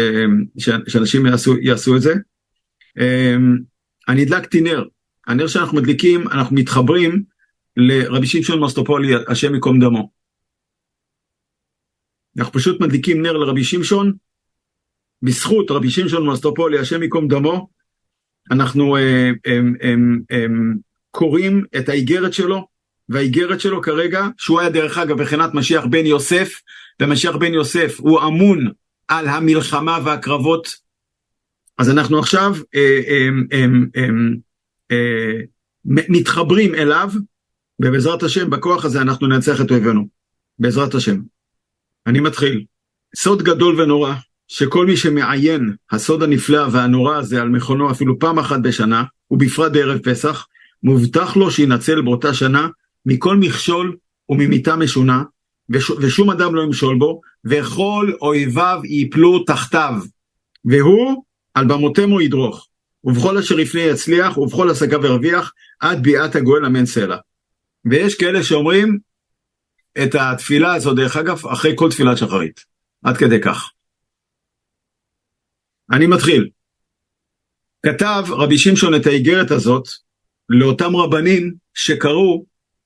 ש... 0.59 0.71
שאנשים 0.89 1.27
יעשו, 1.27 1.59
יעשו 1.59 1.97
את 1.97 2.03
זה. 2.03 2.15
אמ, 2.99 3.59
אני 4.09 4.23
הדלקתי 4.23 4.61
נר 4.61 4.85
הנר 5.27 5.47
שאנחנו 5.47 5.77
מדליקים, 5.77 6.29
אנחנו 6.29 6.57
מתחברים 6.57 7.23
לרבי 7.77 8.27
שמשון 8.27 8.61
מסטופולי, 8.61 9.13
השם 9.29 9.55
ייקום 9.55 9.81
דמו. 9.81 10.11
אנחנו 12.39 12.53
פשוט 12.53 12.81
מדליקים 12.81 13.23
נר 13.23 13.33
לרבי 13.33 13.65
שמשון, 13.65 14.13
בזכות 15.23 15.71
רבי 15.71 15.91
שמשון 15.91 16.27
מסטופולי, 16.27 16.79
השם 16.79 17.03
ייקום 17.03 17.29
דמו, 17.29 17.69
אנחנו 18.51 18.97
אה, 18.97 19.31
הם, 19.45 19.75
הם, 19.81 20.21
הם, 20.31 20.77
קוראים 21.11 21.65
את 21.77 21.89
האיגרת 21.89 22.33
שלו, 22.33 22.67
והאיגרת 23.09 23.61
שלו 23.61 23.83
כרגע, 23.83 24.27
שהוא 24.39 24.61
היה 24.61 24.71
דרך 24.71 24.99
אגב 24.99 25.23
בחינת 25.23 25.55
משיח 25.55 25.85
בן 25.85 26.07
יוסף, 26.07 26.61
ומשיח 27.03 27.37
בן 27.37 27.55
יוסף 27.55 28.01
הוא 28.01 28.21
אמון 28.21 28.71
על 29.09 29.29
המלחמה 29.29 29.99
והקרבות, 30.05 30.75
אז 31.79 31.91
אנחנו 31.91 32.19
עכשיו 32.19 32.55
הם, 33.07 33.47
הם, 33.51 33.87
הם, 33.95 34.37
מתחברים 35.85 36.75
אליו, 36.75 37.11
ובעזרת 37.83 38.23
השם, 38.23 38.51
בכוח 38.51 38.85
הזה 38.85 39.01
אנחנו 39.01 39.27
ננצח 39.27 39.61
את 39.61 39.71
אויבינו. 39.71 40.07
בעזרת 40.59 40.95
השם. 40.95 41.21
אני 42.07 42.21
מתחיל. 42.21 42.65
סוד 43.17 43.43
גדול 43.43 43.81
ונורא, 43.81 44.15
שכל 44.49 44.87
מי 44.87 44.97
שמעיין 44.97 45.75
הסוד 45.91 46.23
הנפלא 46.23 46.67
והנורא 46.73 47.17
הזה 47.17 47.43
על 47.43 47.49
מכונו 47.49 47.91
אפילו 47.91 48.19
פעם 48.19 48.39
אחת 48.39 48.61
בשנה, 48.61 49.05
ובפרט 49.31 49.73
בערב 49.73 49.99
פסח, 49.99 50.47
מובטח 50.83 51.37
לו 51.37 51.51
שינצל 51.51 52.01
באותה 52.01 52.35
שנה 52.35 52.69
מכל 53.07 53.37
מכשול 53.37 53.97
וממיתה 54.29 54.77
משונה, 54.77 55.23
וש, 55.71 55.91
ושום 55.91 56.31
אדם 56.31 56.55
לא 56.55 56.63
ימשול 56.63 56.99
בו, 56.99 57.21
וכל 57.45 58.13
אויביו 58.21 58.81
ייפלו 58.85 59.45
תחתיו, 59.45 59.95
והוא 60.65 61.25
על 61.55 61.67
במותימו 61.67 62.21
ידרוך. 62.21 62.69
ובכל 63.05 63.39
אשר 63.39 63.61
יפנה 63.61 63.81
יצליח, 63.81 64.39
ובכל 64.39 64.71
השגה 64.71 65.01
וירוויח, 65.01 65.53
עד 65.81 66.03
ביאת 66.03 66.37
הגואל 66.37 66.65
אמן 66.65 66.87
סלע. 66.87 67.17
ויש 67.85 68.15
כאלה 68.15 68.43
שאומרים 68.43 68.99
את 70.03 70.15
התפילה 70.15 70.75
הזו, 70.75 70.95
דרך 70.95 71.17
אגב, 71.17 71.47
אחרי 71.47 71.73
כל 71.77 71.91
תפילת 71.91 72.19
שחרית. 72.19 72.65
עד 73.03 73.17
כדי 73.17 73.41
כך. 73.41 73.71
אני 75.93 76.07
מתחיל. 76.07 76.49
כתב 77.87 78.25
רבי 78.29 78.59
שמשון 78.59 78.95
את 78.95 79.07
האיגרת 79.07 79.51
הזאת 79.51 79.89
לאותם 80.49 80.97
רבנים 80.97 81.55
שקראו 81.75 82.45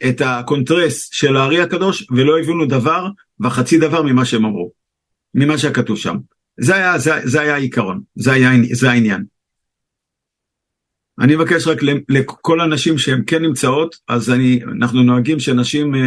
את 0.09 0.21
הקונטרס 0.25 1.09
של 1.13 1.37
הארי 1.37 1.61
הקדוש 1.61 2.07
ולא 2.11 2.39
הבינו 2.39 2.67
דבר 2.67 3.07
וחצי 3.41 3.79
דבר 3.79 4.03
ממה 4.03 4.25
שהם 4.25 4.45
אמרו, 4.45 4.73
ממה 5.35 5.59
שכתוב 5.59 5.99
שם. 5.99 6.17
זה 6.61 6.75
היה, 6.75 6.99
זה, 6.99 7.13
זה 7.25 7.41
היה 7.41 7.55
העיקרון, 7.55 8.01
זה, 8.15 8.33
היה, 8.33 8.51
זה 8.73 8.91
העניין. 8.91 9.25
אני 11.21 11.37
מבקש 11.37 11.67
רק 11.67 11.79
לכל 12.09 12.61
הנשים 12.61 12.99
שהן 12.99 13.23
כן 13.27 13.43
נמצאות, 13.43 13.97
אז 14.09 14.31
אני, 14.31 14.61
אנחנו 14.79 15.03
נוהגים 15.03 15.41
שנשים, 15.41 15.95
אה, 15.95 16.01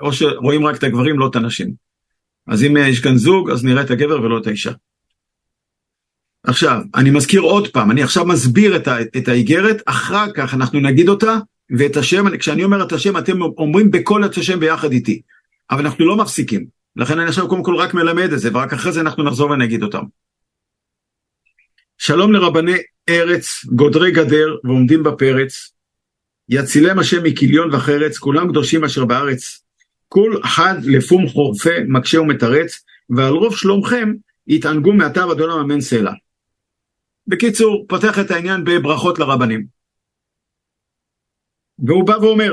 או 0.00 0.12
שרואים 0.12 0.66
רק 0.66 0.76
את 0.76 0.84
הגברים, 0.84 1.18
לא 1.18 1.26
את 1.26 1.36
הנשים. 1.36 1.72
אז 2.48 2.64
אם 2.64 2.76
יש 2.76 3.00
כאן 3.00 3.16
זוג, 3.16 3.50
אז 3.50 3.64
נראה 3.64 3.82
את 3.82 3.90
הגבר 3.90 4.22
ולא 4.22 4.38
את 4.38 4.46
האישה. 4.46 4.72
עכשיו, 6.46 6.80
אני 6.94 7.10
מזכיר 7.10 7.40
עוד 7.40 7.68
פעם, 7.68 7.90
אני 7.90 8.02
עכשיו 8.02 8.26
מסביר 8.26 8.76
את, 8.76 8.88
את 9.16 9.28
האיגרת, 9.28 9.82
אחר 9.86 10.32
כך 10.34 10.54
אנחנו 10.54 10.80
נגיד 10.80 11.08
אותה, 11.08 11.38
ואת 11.78 11.96
השם, 11.96 12.36
כשאני 12.36 12.64
אומר 12.64 12.82
את 12.82 12.92
השם, 12.92 13.16
אתם 13.18 13.42
אומרים 13.42 13.90
בקול 13.90 14.24
את 14.24 14.36
השם 14.36 14.60
ביחד 14.60 14.92
איתי. 14.92 15.20
אבל 15.70 15.86
אנחנו 15.86 16.06
לא 16.06 16.16
מפסיקים. 16.16 16.66
לכן 16.96 17.18
אני 17.18 17.28
עכשיו 17.28 17.48
קודם 17.48 17.62
כל 17.62 17.76
רק 17.76 17.94
מלמד 17.94 18.32
את 18.32 18.40
זה, 18.40 18.50
ורק 18.52 18.72
אחרי 18.72 18.92
זה 18.92 19.00
אנחנו 19.00 19.22
נחזור 19.22 19.50
ונגיד 19.50 19.82
אותם. 19.82 20.02
שלום 22.04 22.32
לרבני 22.32 22.76
ארץ, 23.08 23.64
גודרי 23.64 24.12
גדר 24.12 24.56
ועומדים 24.64 25.02
בפרץ, 25.02 25.72
יצילם 26.48 26.98
השם 26.98 27.22
מכיליון 27.24 27.74
וחרץ, 27.74 28.18
כולם 28.18 28.48
קדושים 28.48 28.84
אשר 28.84 29.04
בארץ. 29.04 29.64
כול 30.08 30.40
אחד 30.44 30.74
לפום 30.84 31.28
חורפה 31.28 31.70
מקשה 31.88 32.20
ומתרץ, 32.20 32.84
ועל 33.16 33.32
רוב 33.32 33.56
שלומכם 33.56 34.12
יתענגו 34.46 34.92
מעתה 34.92 35.26
ועד 35.26 35.40
עולם 35.40 35.58
אמן 35.58 35.80
סלע. 35.80 36.12
בקיצור, 37.26 37.86
פותח 37.88 38.18
את 38.18 38.30
העניין 38.30 38.64
בברכות 38.64 39.18
לרבנים. 39.18 39.66
והוא 41.78 42.06
בא 42.06 42.16
ואומר, 42.22 42.52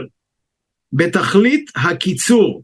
בתכלית 0.93 1.71
הקיצור, 1.75 2.63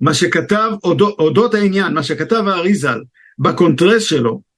מה 0.00 0.14
שכתב 0.14 0.70
אודות 1.18 1.54
העניין, 1.54 1.94
מה 1.94 2.02
שכתב 2.02 2.42
האריזל 2.46 3.00
בקונטרס 3.38 4.02
שלו, 4.02 4.51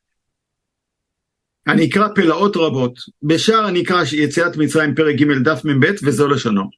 הנקרא 1.69 2.09
פלאות 2.15 2.57
רבות, 2.57 2.99
בשער 3.23 3.69
הנקרא 3.69 4.03
יציאת 4.13 4.57
מצרים 4.57 4.95
פרק 4.95 5.15
ג' 5.15 5.43
דף 5.45 5.65
מ"ב 5.65 5.87
וזו 6.03 6.29
לשונו. 6.29 6.71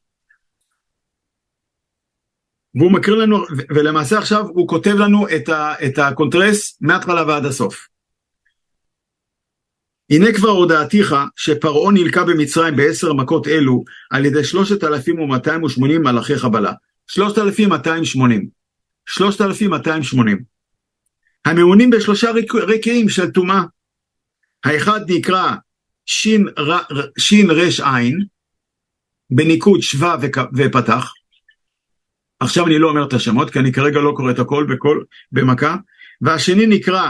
והוא 2.75 2.91
מקריא 2.91 3.17
לנו, 3.17 3.37
ולמעשה 3.75 4.17
עכשיו 4.17 4.47
הוא 4.47 4.67
כותב 4.67 4.95
לנו 4.95 5.27
את, 5.35 5.49
ה, 5.49 5.73
את 5.85 5.97
הקונטרס 5.97 6.77
מההתחלה 6.81 7.27
ועד 7.27 7.45
הסוף. 7.45 7.87
הנה 10.09 10.33
כבר 10.33 10.49
הודעתיך 10.49 11.15
שפרעה 11.35 11.91
נלקה 11.91 12.23
במצרים 12.23 12.75
בעשר 12.75 13.13
מכות 13.13 13.47
אלו 13.47 13.83
על 14.09 14.25
ידי 14.25 14.43
שלושת 14.43 14.83
אלפים 14.83 15.19
ומאתיים 15.19 15.63
ושמונים 15.63 16.01
מלאכי 16.01 16.37
חבלה. 16.37 16.73
שלושת 17.07 17.37
אלפים 17.37 17.69
מאתיים 17.69 18.05
שמונים. 18.05 18.47
שלושת 19.05 19.41
אלפים 19.41 19.69
מאתיים 19.69 20.03
שמונים. 20.03 20.43
המעונים 21.45 21.89
בשלושה 21.89 22.31
רקיעים 22.53 23.09
של 23.09 23.31
טומאה. 23.31 23.61
האחד 24.63 25.11
נקרא 25.11 25.55
שין 27.17 27.49
רש 27.49 27.79
עין, 27.79 28.25
בניקוד 29.29 29.81
שווה 29.81 30.15
ופתח. 30.55 31.13
עכשיו 32.39 32.67
אני 32.67 32.79
לא 32.79 32.89
אומר 32.89 33.07
את 33.07 33.13
השמות, 33.13 33.49
כי 33.49 33.59
אני 33.59 33.73
כרגע 33.73 33.99
לא 33.99 34.13
קורא 34.15 34.31
את 34.31 34.39
הכל 34.39 34.65
בכל, 34.69 35.03
במכה. 35.31 35.75
והשני 36.21 36.65
נקרא 36.65 37.09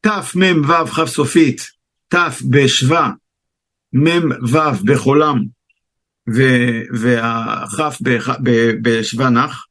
תמ"ו 0.00 0.86
כ' 0.86 1.04
סופית 1.06 1.70
ת' 2.14 2.16
בשבא, 2.50 3.10
מ' 3.94 4.30
ו' 4.52 4.84
בחולם 4.84 5.44
והכ' 7.00 8.00
בשבא 8.82 9.28
נח, 9.28 9.66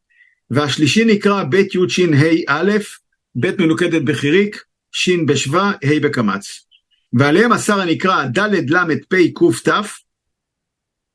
והשלישי 0.50 1.06
נקרא 1.06 1.44
ב' 1.44 1.56
י' 1.56 1.90
ש' 1.90 2.00
ה' 2.00 2.44
א', 2.48 2.72
ב' 3.36 3.62
מנוקדת 3.62 4.02
בחיריק, 4.02 4.64
ש' 4.92 5.10
בשבא, 5.28 5.72
ה' 5.84 6.00
בקמץ. 6.02 6.66
ועליהם 7.14 7.52
השר 7.52 7.80
הנקרא 7.80 8.26
ד' 8.26 8.70
ל' 8.70 8.96
פ' 9.10 9.16
ק' 9.16 9.70
ת', 9.70 9.72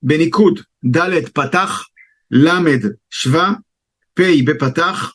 בניקוד 0.03 0.61
ד' 0.97 1.29
פתח, 1.35 1.89
ל' 2.31 2.49
שבא, 3.11 3.51
פ' 4.15 4.23
בפתח, 4.47 5.13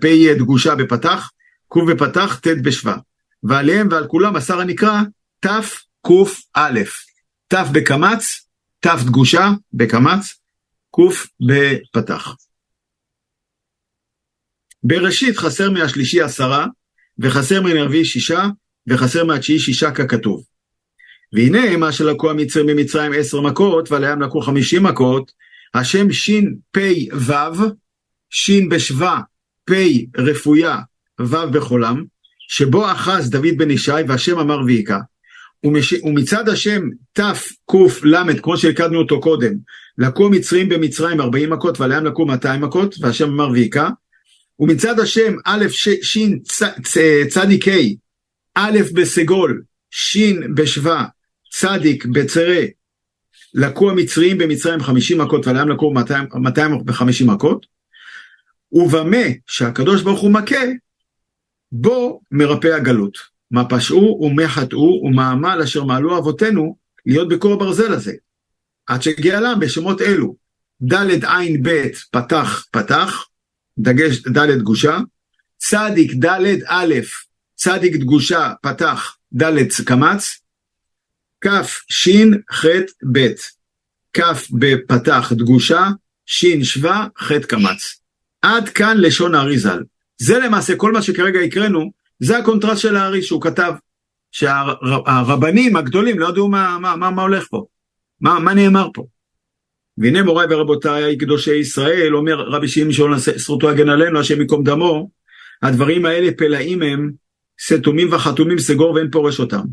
פ' 0.00 0.34
דגושה 0.38 0.74
בפתח, 0.74 1.30
ק' 1.68 1.76
בפתח, 1.88 2.40
ט' 2.42 2.46
בשבא. 2.62 2.96
ועליהם 3.42 3.88
ועל 3.90 4.06
כולם 4.06 4.36
השר 4.36 4.60
הנקרא 4.60 5.00
תקא, 5.40 5.60
ת' 7.48 7.54
בקמץ, 7.72 8.46
ת' 8.80 8.86
דגושה 9.06 9.50
בקמץ, 9.72 10.40
ק' 10.96 11.00
בפתח. 11.40 12.36
בראשית 14.84 15.36
חסר 15.36 15.70
מהשלישי 15.70 16.20
עשרה, 16.20 16.66
וחסר 17.18 17.62
מן 17.62 17.76
הרביעי 17.76 18.04
שישה, 18.04 18.44
וחסר 18.86 19.24
מהתשיעי 19.24 19.58
שישה 19.58 19.90
ככתוב. 19.90 20.44
והנה 21.32 21.76
מה 21.76 21.92
שלקו 21.92 22.30
המצרים 22.30 22.66
ממצרים 22.66 23.12
עשר 23.16 23.40
מכות, 23.40 23.92
ועליהם 23.92 24.22
לקו 24.22 24.40
חמישים 24.40 24.82
מכות, 24.82 25.32
השם 25.74 26.12
שין 26.12 26.54
פי 26.70 27.08
וו, 27.12 27.64
שין 28.30 28.68
בשבא, 28.68 29.18
פי 29.64 30.06
רפויה, 30.16 30.78
וו 31.20 31.50
בחולם, 31.52 32.04
שבו 32.48 32.92
אחז 32.92 33.30
דוד 33.30 33.56
בן 33.56 33.70
ישי 33.70 33.92
והשם 34.08 34.38
אמר 34.38 34.60
ויהיכה. 34.66 34.98
ומש... 35.64 35.92
ומצד 35.92 36.48
השם 36.48 36.82
תקל, 37.12 38.40
כמו 38.42 38.56
שהקדנו 38.56 38.98
אותו 38.98 39.20
קודם, 39.20 39.52
לקו 39.98 40.30
מצרים 40.30 40.68
במצרים 40.68 41.20
40 41.20 41.50
מכות 41.50 41.80
ועליהם 41.80 42.04
לקו 42.04 42.26
200 42.26 42.60
מכות, 42.60 42.94
והשם 43.00 43.28
אמר 43.28 43.50
ויהיכה. 43.50 43.88
ומצד 44.58 45.00
השם 45.00 45.34
א' 45.44 45.66
ש... 45.68 45.88
ש... 46.02 46.18
צ... 46.44 46.62
צ... 46.84 46.98
צדיק 47.28 47.68
ה', 47.68 47.72
א' 48.54 48.78
בסגול, 48.94 49.62
ש' 49.90 50.16
בשבא, 50.54 51.04
צדיק 51.50 52.06
בצרה, 52.06 52.62
לקו 53.54 53.90
המצרים 53.90 54.38
במצרים 54.38 54.80
50 54.80 55.20
מכות 55.20 55.46
ועליהם 55.46 55.68
לקו 55.68 55.92
200, 55.92 56.26
250 56.34 57.30
מכות. 57.30 57.66
ובמה 58.72 59.26
שהקדוש 59.46 60.02
ברוך 60.02 60.20
הוא 60.20 60.30
מכה, 60.30 60.64
בו 61.72 62.20
מרפא 62.30 62.68
הגלות. 62.68 63.18
מה 63.50 63.68
פשעו 63.68 64.20
ומה 64.22 64.48
חטאו 64.48 65.02
ומה 65.04 65.30
עמל 65.30 65.60
אשר 65.64 65.84
מעלו 65.84 66.18
אבותינו 66.18 66.76
להיות 67.06 67.28
בכור 67.28 67.52
הברזל 67.52 67.92
הזה. 67.92 68.12
עד 68.86 69.02
שהגיע 69.02 69.40
להם 69.40 69.60
בשמות 69.60 70.00
אלו, 70.00 70.36
ד' 70.82 71.24
עין 71.24 71.62
ב' 71.62 71.86
פתח 72.10 72.66
פתח, 72.70 73.26
דגש 73.78 74.22
ד' 74.22 74.50
דגושה, 74.50 74.98
צדיק 75.58 76.12
ד' 76.24 76.62
א', 76.66 76.94
צדיק 77.64 77.96
דגושה 77.96 78.52
פתח 78.62 79.16
ד' 79.42 79.58
קמץ, 79.86 80.38
כ' 81.44 81.48
ש' 81.88 82.08
ח' 82.52 82.66
ב', 83.12 83.28
כ' 84.16 84.50
בפתח 84.50 85.32
דגושה, 85.32 85.88
ש' 86.26 86.62
שווא, 86.62 87.06
ח' 87.18 87.32
קמץ. 87.32 88.00
עד 88.42 88.68
כאן 88.68 88.96
לשון 88.98 89.34
האריזל. 89.34 89.82
זה 90.18 90.38
למעשה 90.38 90.76
כל 90.76 90.92
מה 90.92 91.02
שכרגע 91.02 91.40
הקראנו, 91.40 91.92
זה 92.20 92.38
הקונטרס 92.38 92.80
של 92.80 92.96
הארי 92.96 93.22
שהוא 93.22 93.42
כתב, 93.42 93.72
שהרבנים 94.32 95.76
הגדולים 95.76 96.18
לא 96.18 96.28
ידעו 96.28 96.48
מה, 96.48 96.78
מה, 96.78 96.96
מה, 96.96 97.10
מה 97.10 97.22
הולך 97.22 97.46
פה, 97.50 97.64
מה, 98.20 98.38
מה 98.40 98.54
נאמר 98.54 98.88
פה. 98.94 99.06
והנה 99.98 100.22
מוריי 100.22 100.46
ורבותיי, 100.50 101.18
קדושי 101.18 101.54
ישראל, 101.54 102.16
אומר 102.16 102.40
רבי 102.40 102.68
שמשון, 102.68 103.18
זכותו 103.18 103.70
הגן 103.70 103.88
עלינו, 103.88 104.20
השם 104.20 104.40
ייקום 104.40 104.64
דמו, 104.64 105.10
הדברים 105.62 106.06
האלה 106.06 106.32
פלאים 106.36 106.82
הם, 106.82 107.21
סתומים 107.66 108.12
וחתומים 108.12 108.58
סגור 108.58 108.94
ואין 108.94 109.10
פורש 109.10 109.40
אותם. 109.40 109.64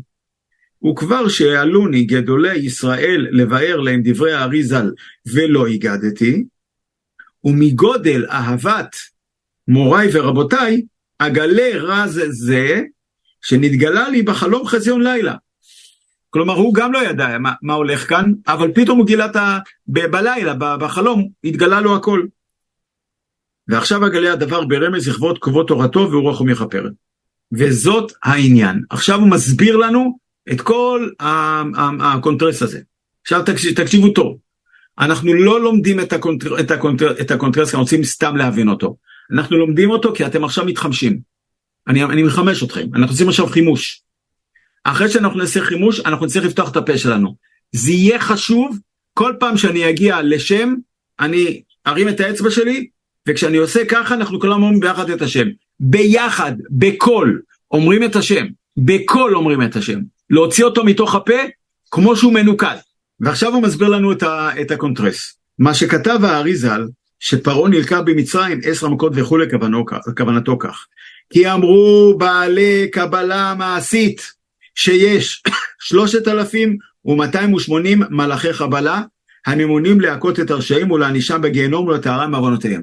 וכבר 0.90 1.28
שהעלוני 1.28 2.04
גדולי 2.04 2.56
ישראל 2.56 3.26
לבאר 3.30 3.80
להם 3.80 4.00
דברי 4.04 4.32
הארי 4.32 4.62
ז"ל 4.62 4.92
ולא 5.34 5.66
הגדתי, 5.66 6.44
ומגודל 7.44 8.26
אהבת 8.30 8.96
מוריי 9.68 10.08
ורבותיי, 10.12 10.82
אגלה 11.18 11.70
רז 11.74 12.20
זה 12.28 12.80
שנתגלה 13.42 14.08
לי 14.08 14.22
בחלום 14.22 14.66
חזיון 14.66 15.02
לילה. 15.02 15.34
כלומר, 16.30 16.54
הוא 16.54 16.74
גם 16.74 16.92
לא 16.92 16.98
ידע 16.98 17.38
מה, 17.38 17.52
מה 17.62 17.74
הולך 17.74 18.08
כאן, 18.08 18.32
אבל 18.46 18.72
פתאום 18.74 18.98
הוא 18.98 19.06
גילה 19.06 19.26
את 19.26 19.36
ה... 19.36 19.58
ב- 19.86 20.06
בלילה, 20.06 20.54
בחלום, 20.54 21.28
התגלה 21.44 21.80
לו 21.80 21.96
הכל. 21.96 22.26
ועכשיו 23.68 24.06
אגלה 24.06 24.32
הדבר 24.32 24.64
ברמז 24.64 25.08
לכבוד 25.08 25.38
כבוד 25.38 25.66
תורתו 25.66 26.00
ורוחו 26.12 26.40
מכפרת. 26.40 26.92
וזאת 27.52 28.12
העניין. 28.22 28.82
עכשיו 28.90 29.20
הוא 29.20 29.28
מסביר 29.28 29.76
לנו 29.76 30.18
את 30.52 30.60
כל 30.60 31.08
הקונטרס 32.00 32.62
הזה. 32.62 32.80
עכשיו 33.22 33.42
תקשיב, 33.42 33.82
תקשיבו 33.82 34.08
טוב. 34.08 34.36
אנחנו 34.98 35.34
לא 35.34 35.60
לומדים 35.60 36.00
את, 36.00 36.12
הקונטר, 36.12 36.60
את, 36.60 36.70
הקונטר, 36.70 37.20
את 37.20 37.30
הקונטרס, 37.30 37.68
אנחנו 37.68 37.82
רוצים 37.82 38.04
סתם 38.04 38.36
להבין 38.36 38.68
אותו. 38.68 38.96
אנחנו 39.32 39.56
לומדים 39.56 39.90
אותו 39.90 40.12
כי 40.14 40.26
אתם 40.26 40.44
עכשיו 40.44 40.64
מתחמשים. 40.64 41.18
אני, 41.88 42.04
אני 42.04 42.22
מחמש 42.22 42.62
אתכם, 42.62 42.86
אנחנו 42.94 43.14
עושים 43.14 43.28
עכשיו 43.28 43.46
חימוש. 43.46 44.02
אחרי 44.84 45.08
שאנחנו 45.08 45.38
נעשה 45.38 45.60
חימוש, 45.60 46.00
אנחנו 46.00 46.26
נצטרך 46.26 46.44
לפתוח 46.44 46.70
את 46.70 46.76
הפה 46.76 46.98
שלנו. 46.98 47.36
זה 47.72 47.90
יהיה 47.90 48.20
חשוב, 48.20 48.78
כל 49.14 49.34
פעם 49.40 49.56
שאני 49.56 49.90
אגיע 49.90 50.22
לשם, 50.22 50.74
אני 51.20 51.62
ארים 51.86 52.08
את 52.08 52.20
האצבע 52.20 52.50
שלי, 52.50 52.88
וכשאני 53.28 53.56
עושה 53.56 53.84
ככה, 53.84 54.14
אנחנו 54.14 54.40
כולם 54.40 54.62
אומרים 54.62 54.80
ביחד 54.80 55.10
את 55.10 55.22
השם. 55.22 55.46
ביחד, 55.80 56.52
בקול, 56.70 57.42
אומרים 57.70 58.04
את 58.04 58.16
השם. 58.16 58.46
בקול 58.76 59.36
אומרים 59.36 59.62
את 59.62 59.76
השם. 59.76 60.00
להוציא 60.30 60.64
אותו 60.64 60.84
מתוך 60.84 61.14
הפה, 61.14 61.38
כמו 61.90 62.16
שהוא 62.16 62.32
מנוקד. 62.32 62.76
ועכשיו 63.20 63.54
הוא 63.54 63.62
מסביר 63.62 63.88
לנו 63.88 64.12
את, 64.12 64.22
ה, 64.22 64.50
את 64.60 64.70
הקונטרס. 64.70 65.34
מה 65.58 65.74
שכתב 65.74 66.18
הארי 66.22 66.56
ז"ל, 66.56 66.88
שפרעה 67.20 67.68
נלקח 67.68 67.98
במצרים 68.04 68.60
עשר 68.64 68.88
מכות 68.88 69.12
וכולי 69.16 69.46
כוונתו 70.16 70.58
כך. 70.58 70.86
כי 71.32 71.52
אמרו 71.52 72.14
בעלי 72.18 72.88
קבלה 72.92 73.54
מעשית 73.58 74.32
שיש 74.74 75.42
שלושת 75.88 76.28
אלפים 76.28 76.76
ומאתיים 77.04 77.54
ושמונים 77.54 78.02
מלאכי 78.10 78.52
חבלה 78.52 79.02
הממונים 79.46 80.00
להכות 80.00 80.40
את 80.40 80.50
הרשעים 80.50 80.90
ולהענישם 80.90 81.42
בגיהנום 81.42 81.86
ולטהרה 81.86 82.26
מעוונותיהם. 82.26 82.82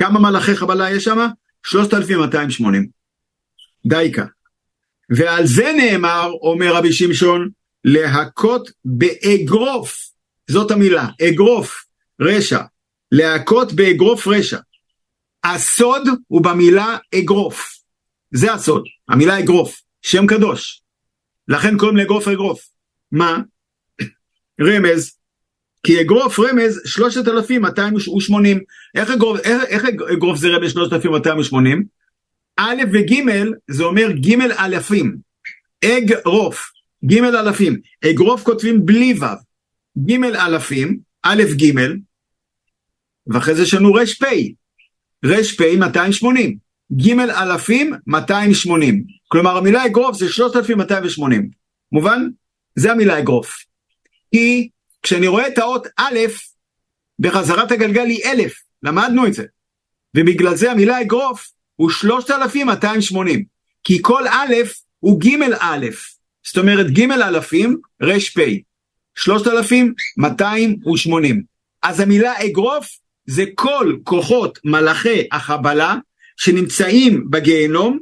כמה 0.00 0.20
מלאכי 0.20 0.56
חבלה 0.56 0.90
יש 0.90 1.04
שם? 1.04 1.26
שלושת 1.66 1.94
אלפים 1.94 2.18
מאתיים 2.18 2.50
שמונים. 2.50 2.86
דייקה. 3.86 4.24
ועל 5.10 5.46
זה 5.46 5.72
נאמר, 5.76 6.30
אומר 6.42 6.74
רבי 6.76 6.92
שמשון, 6.92 7.48
להכות 7.84 8.70
באגרוף, 8.84 10.10
זאת 10.50 10.70
המילה, 10.70 11.08
אגרוף, 11.28 11.84
רשע, 12.20 12.60
להכות 13.12 13.72
באגרוף 13.72 14.26
רשע. 14.26 14.58
הסוד 15.44 16.08
הוא 16.26 16.44
במילה 16.44 16.96
אגרוף, 17.14 17.78
זה 18.30 18.52
הסוד, 18.52 18.84
המילה 19.08 19.38
אגרוף, 19.38 19.80
שם 20.02 20.26
קדוש. 20.26 20.82
לכן 21.48 21.78
קוראים 21.78 21.96
לאגרוף 21.96 22.28
אגרוף. 22.28 22.68
מה? 23.12 23.38
רמז, 24.66 25.18
כי 25.86 26.00
אגרוף 26.00 26.38
רמז 26.38 26.80
3,280. 26.84 28.60
איך 28.94 29.10
אגרוף, 29.10 29.40
איך, 29.40 29.62
איך 29.64 29.84
אגרוף 30.12 30.38
זה 30.38 30.48
רמז 30.48 30.72
3,280? 30.72 31.84
א' 32.56 32.82
וג' 32.92 33.14
זה 33.70 33.84
אומר 33.84 34.10
ג' 34.10 34.40
אלפים. 34.40 35.16
אגרוף. 35.84 36.76
ג' 37.04 37.18
אלפים, 37.18 37.80
אגרוף 38.10 38.42
כותבים 38.42 38.86
בלי 38.86 39.14
ו', 39.20 39.24
ג' 40.06 40.24
אלפים, 40.24 40.98
א' 41.22 41.42
ג', 41.62 41.80
ואחרי 43.26 43.54
זה 43.54 43.62
יש 43.62 43.74
לנו 43.74 43.94
ר' 43.94 44.04
פ', 44.20 44.24
ר' 45.26 45.42
פ' 45.58 45.62
280, 45.78 46.56
ג' 46.96 47.10
אלפים 47.20 47.92
280, 48.06 49.04
כלומר 49.28 49.56
המילה 49.56 49.86
אגרוף 49.86 50.16
זה 50.16 50.28
3280, 50.28 51.50
מובן? 51.92 52.28
זה 52.74 52.92
המילה 52.92 53.18
אגרוף. 53.18 53.56
כי 54.34 54.68
כשאני 55.06 55.26
רואה 55.26 55.48
את 55.48 55.58
האות 55.58 55.86
א', 55.96 56.18
בחזרת 57.18 57.72
הגלגל 57.72 58.06
היא 58.06 58.24
אלף, 58.24 58.54
למדנו 58.82 59.26
את 59.26 59.34
זה. 59.34 59.44
ובגלל 60.16 60.54
זה 60.54 60.70
המילה 60.70 61.00
אגרוף 61.00 61.50
הוא 61.76 61.90
3280, 61.90 63.44
כי 63.84 63.98
כל 64.02 64.28
א' 64.28 64.54
הוא 64.98 65.20
ג' 65.20 65.42
א', 65.60 65.86
זאת 66.46 66.58
אומרת 66.58 66.90
ג' 66.90 67.10
אלפים, 67.10 67.76
ר' 68.02 68.18
פ', 68.34 68.40
3,280. 69.14 71.42
אז 71.82 72.00
המילה 72.00 72.44
אגרוף 72.44 72.86
זה 73.26 73.44
כל 73.54 73.96
כוחות 74.04 74.58
מלאכי 74.64 75.28
החבלה 75.32 75.96
שנמצאים 76.36 77.30
בגיהנום 77.30 77.98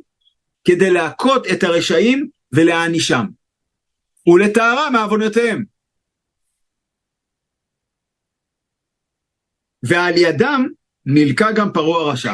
כדי 0.64 0.90
להכות 0.90 1.46
את 1.46 1.62
הרשעים 1.62 2.28
ולהענישם, 2.52 3.24
ולטהרה 4.26 4.90
מעוונותיהם. 4.90 5.73
ועל 9.88 10.16
ידם 10.16 10.66
נלקה 11.06 11.52
גם 11.52 11.72
פרעה 11.72 12.00
הרשע. 12.00 12.32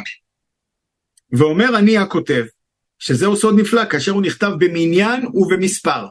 ואומר 1.33 1.79
אני 1.79 1.99
הכותב, 1.99 2.45
שזהו 2.99 3.37
סוד 3.37 3.61
נפלא, 3.61 3.85
כאשר 3.85 4.13
הוא 4.13 4.23
נכתב 4.23 4.51
במניין 4.59 5.27
ובמספר. 5.35 6.07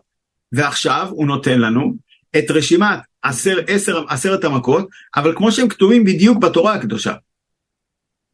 ועכשיו 0.51 1.07
הוא 1.09 1.27
נותן 1.27 1.59
לנו 1.59 1.95
את 2.37 2.51
רשימת 2.51 2.99
עשר, 3.23 3.59
עשר, 3.67 4.03
עשרת 4.09 4.43
המכות, 4.43 4.89
אבל 5.15 5.35
כמו 5.35 5.51
שהם 5.51 5.69
כתובים 5.69 6.03
בדיוק 6.03 6.37
בתורה 6.37 6.73
הקדושה, 6.73 7.13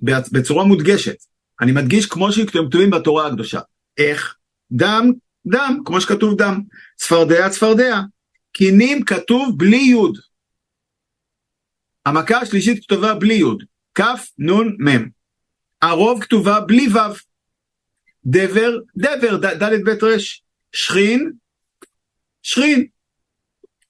בצורה 0.01 0.63
מודגשת. 0.63 1.15
אני 1.61 1.71
מדגיש 1.71 2.05
כמו 2.05 2.31
שהם 2.31 2.45
כתובים 2.45 2.89
בתורה 2.89 3.27
הקדושה. 3.27 3.59
איך? 3.97 4.35
דם, 4.71 5.11
דם, 5.47 5.79
כמו 5.85 6.01
שכתוב 6.01 6.37
דם. 6.37 6.61
צפרדע, 6.95 7.49
צפרדע. 7.49 8.01
קינים 8.51 9.05
כתוב 9.05 9.53
בלי 9.57 9.77
יוד. 9.77 10.17
המכה 12.05 12.37
השלישית 12.37 12.83
כתובה 12.83 13.13
בלי 13.13 13.33
יוד. 13.33 13.63
כ', 13.95 14.01
נ', 14.39 14.89
מ'. 14.89 15.09
הרוב 15.81 16.21
כתובה 16.23 16.59
בלי 16.59 16.87
ו'. 16.87 17.13
דבר, 18.25 18.77
דבר, 18.97 19.37
ד' 19.37 19.83
ב' 19.85 20.03
ר', 20.03 20.17
שכין, 20.71 21.31
שכין, 22.43 22.87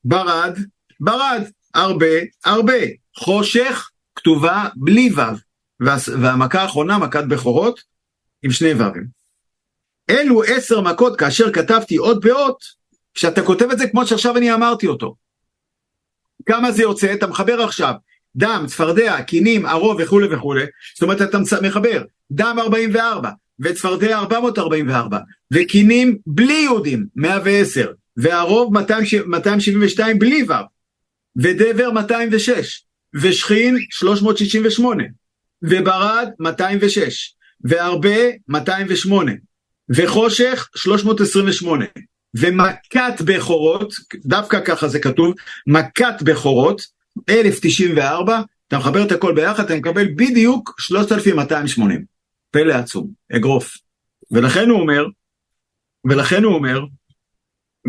ברד, 0.03 0.57
ברד, 0.99 1.41
הרבה, 1.73 2.15
הרבה, 2.45 2.73
חושך, 3.17 3.89
כתובה 4.15 4.69
בלי 4.75 5.09
ו', 5.15 5.83
והמכה 6.21 6.61
האחרונה, 6.61 6.97
מכת 6.97 7.23
בכורות, 7.29 7.79
עם 8.43 8.51
שני 8.51 8.73
ו"ים. 8.73 9.07
אלו 10.09 10.43
עשר 10.43 10.81
מכות 10.81 11.19
כאשר 11.19 11.53
כתבתי 11.53 11.97
אות 11.97 12.23
באות, 12.23 12.57
כשאתה 13.13 13.41
כותב 13.41 13.65
את 13.71 13.77
זה 13.77 13.89
כמו 13.89 14.07
שעכשיו 14.07 14.37
אני 14.37 14.53
אמרתי 14.53 14.87
אותו. 14.87 15.15
כמה 16.45 16.71
זה 16.71 16.81
יוצא? 16.81 17.13
אתה 17.13 17.27
מחבר 17.27 17.61
עכשיו. 17.61 17.93
דם, 18.35 18.63
צפרדע, 18.67 19.21
קינים, 19.21 19.65
ערוב 19.65 19.97
וכולי 20.01 20.27
וכולי, 20.35 20.65
זאת 20.93 21.03
אומרת 21.03 21.21
אתה 21.21 21.37
מחבר. 21.61 22.03
דם 22.31 22.57
44, 22.59 23.29
וצפרדע 23.59 24.17
444, 24.17 25.19
וקינים 25.53 26.17
בלי 26.27 26.53
יהודים 26.53 27.05
110, 27.15 27.91
והרוב 28.17 28.73
272 28.73 30.19
בלי 30.19 30.43
ו', 30.43 30.53
ודבר 31.35 31.91
206, 31.91 32.85
ושכין 33.13 33.77
368, 33.89 35.03
וברד 35.61 36.29
206, 36.39 37.35
והרבה 37.63 38.15
208, 38.47 39.31
וחושך 39.89 40.69
328, 40.75 41.85
ומכת 42.37 43.21
בכורות, 43.25 43.93
דווקא 44.25 44.59
ככה 44.65 44.87
זה 44.87 44.99
כתוב, 44.99 45.33
מכת 45.67 46.21
בכורות 46.23 46.81
1094, 47.29 48.41
אתה 48.67 48.77
מחבר 48.77 49.05
את 49.05 49.11
הכל 49.11 49.35
ביחד, 49.35 49.63
אתה 49.63 49.75
מקבל 49.75 50.07
בדיוק 50.15 50.75
3280. 50.79 52.05
פלא 52.51 52.73
עצום, 52.73 53.07
אגרוף. 53.35 53.77
ולכן 54.31 54.69
הוא 54.69 54.79
אומר, 54.79 55.05
ולכן 56.05 56.43
הוא 56.43 56.53
אומר, 56.53 56.85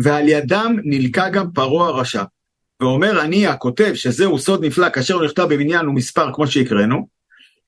ועל 0.03 0.29
ידם 0.29 0.75
נלקה 0.83 1.29
גם 1.29 1.51
פרעה 1.51 1.87
הרשע. 1.87 2.23
ואומר 2.81 3.21
אני 3.21 3.47
הכותב 3.47 3.91
שזהו 3.95 4.39
סוד 4.39 4.65
נפלא 4.65 4.89
כאשר 4.89 5.13
הוא 5.13 5.25
נכתב 5.25 5.47
במניין 5.49 5.87
ומספר 5.87 6.33
כמו 6.33 6.47
שהקראנו, 6.47 7.07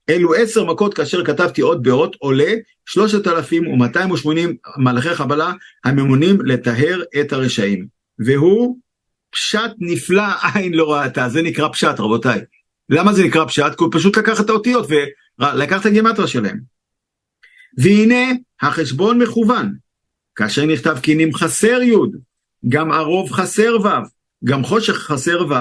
אלו 0.10 0.34
עשר 0.34 0.66
מכות 0.66 0.94
כאשר 0.94 1.26
כתבתי 1.26 1.62
עוד 1.62 1.84
באות 1.84 2.16
עולה 2.20 2.54
שלושת 2.86 3.28
אלפים 3.28 3.68
ומאתיים 3.68 4.12
ושמונים 4.12 4.56
מלאכי 4.78 5.16
חבלה 5.16 5.54
הממונים 5.84 6.42
לטהר 6.42 7.02
את 7.22 7.34
הרשעים. 7.34 7.88
והוא 8.20 8.78
פשט 9.32 9.72
נפלא 9.80 10.24
עין 10.54 10.74
לא 10.74 10.94
ראתה, 10.94 11.30
זה 11.30 11.42
נקרא 11.42 11.68
פשט 11.68 12.00
רבותיי. 12.00 12.42
למה 12.90 13.14
זה 13.14 13.24
נקרא 13.24 13.46
פשט? 13.46 13.76
כי 13.78 13.84
הוא 13.84 13.90
פשוט 13.92 14.18
לקח 14.18 14.42
את 14.42 14.50
האותיות 14.50 14.88
ולקח 15.40 15.82
את 15.82 15.86
הגימטרה 15.86 16.28
שלהם. 16.28 16.60
והנה 17.78 18.32
החשבון 18.62 19.22
מכוון, 19.22 19.74
כאשר 20.36 20.66
נכתב 20.66 20.98
קינים 21.02 21.34
חסר 21.34 21.82
י', 21.82 21.96
גם 22.70 22.92
ערוב 22.92 23.32
חסר 23.32 23.78
ו', 23.84 23.88
גם 24.46 24.64
חושך 24.64 24.94
חסר 24.94 25.46
ו', 25.50 25.54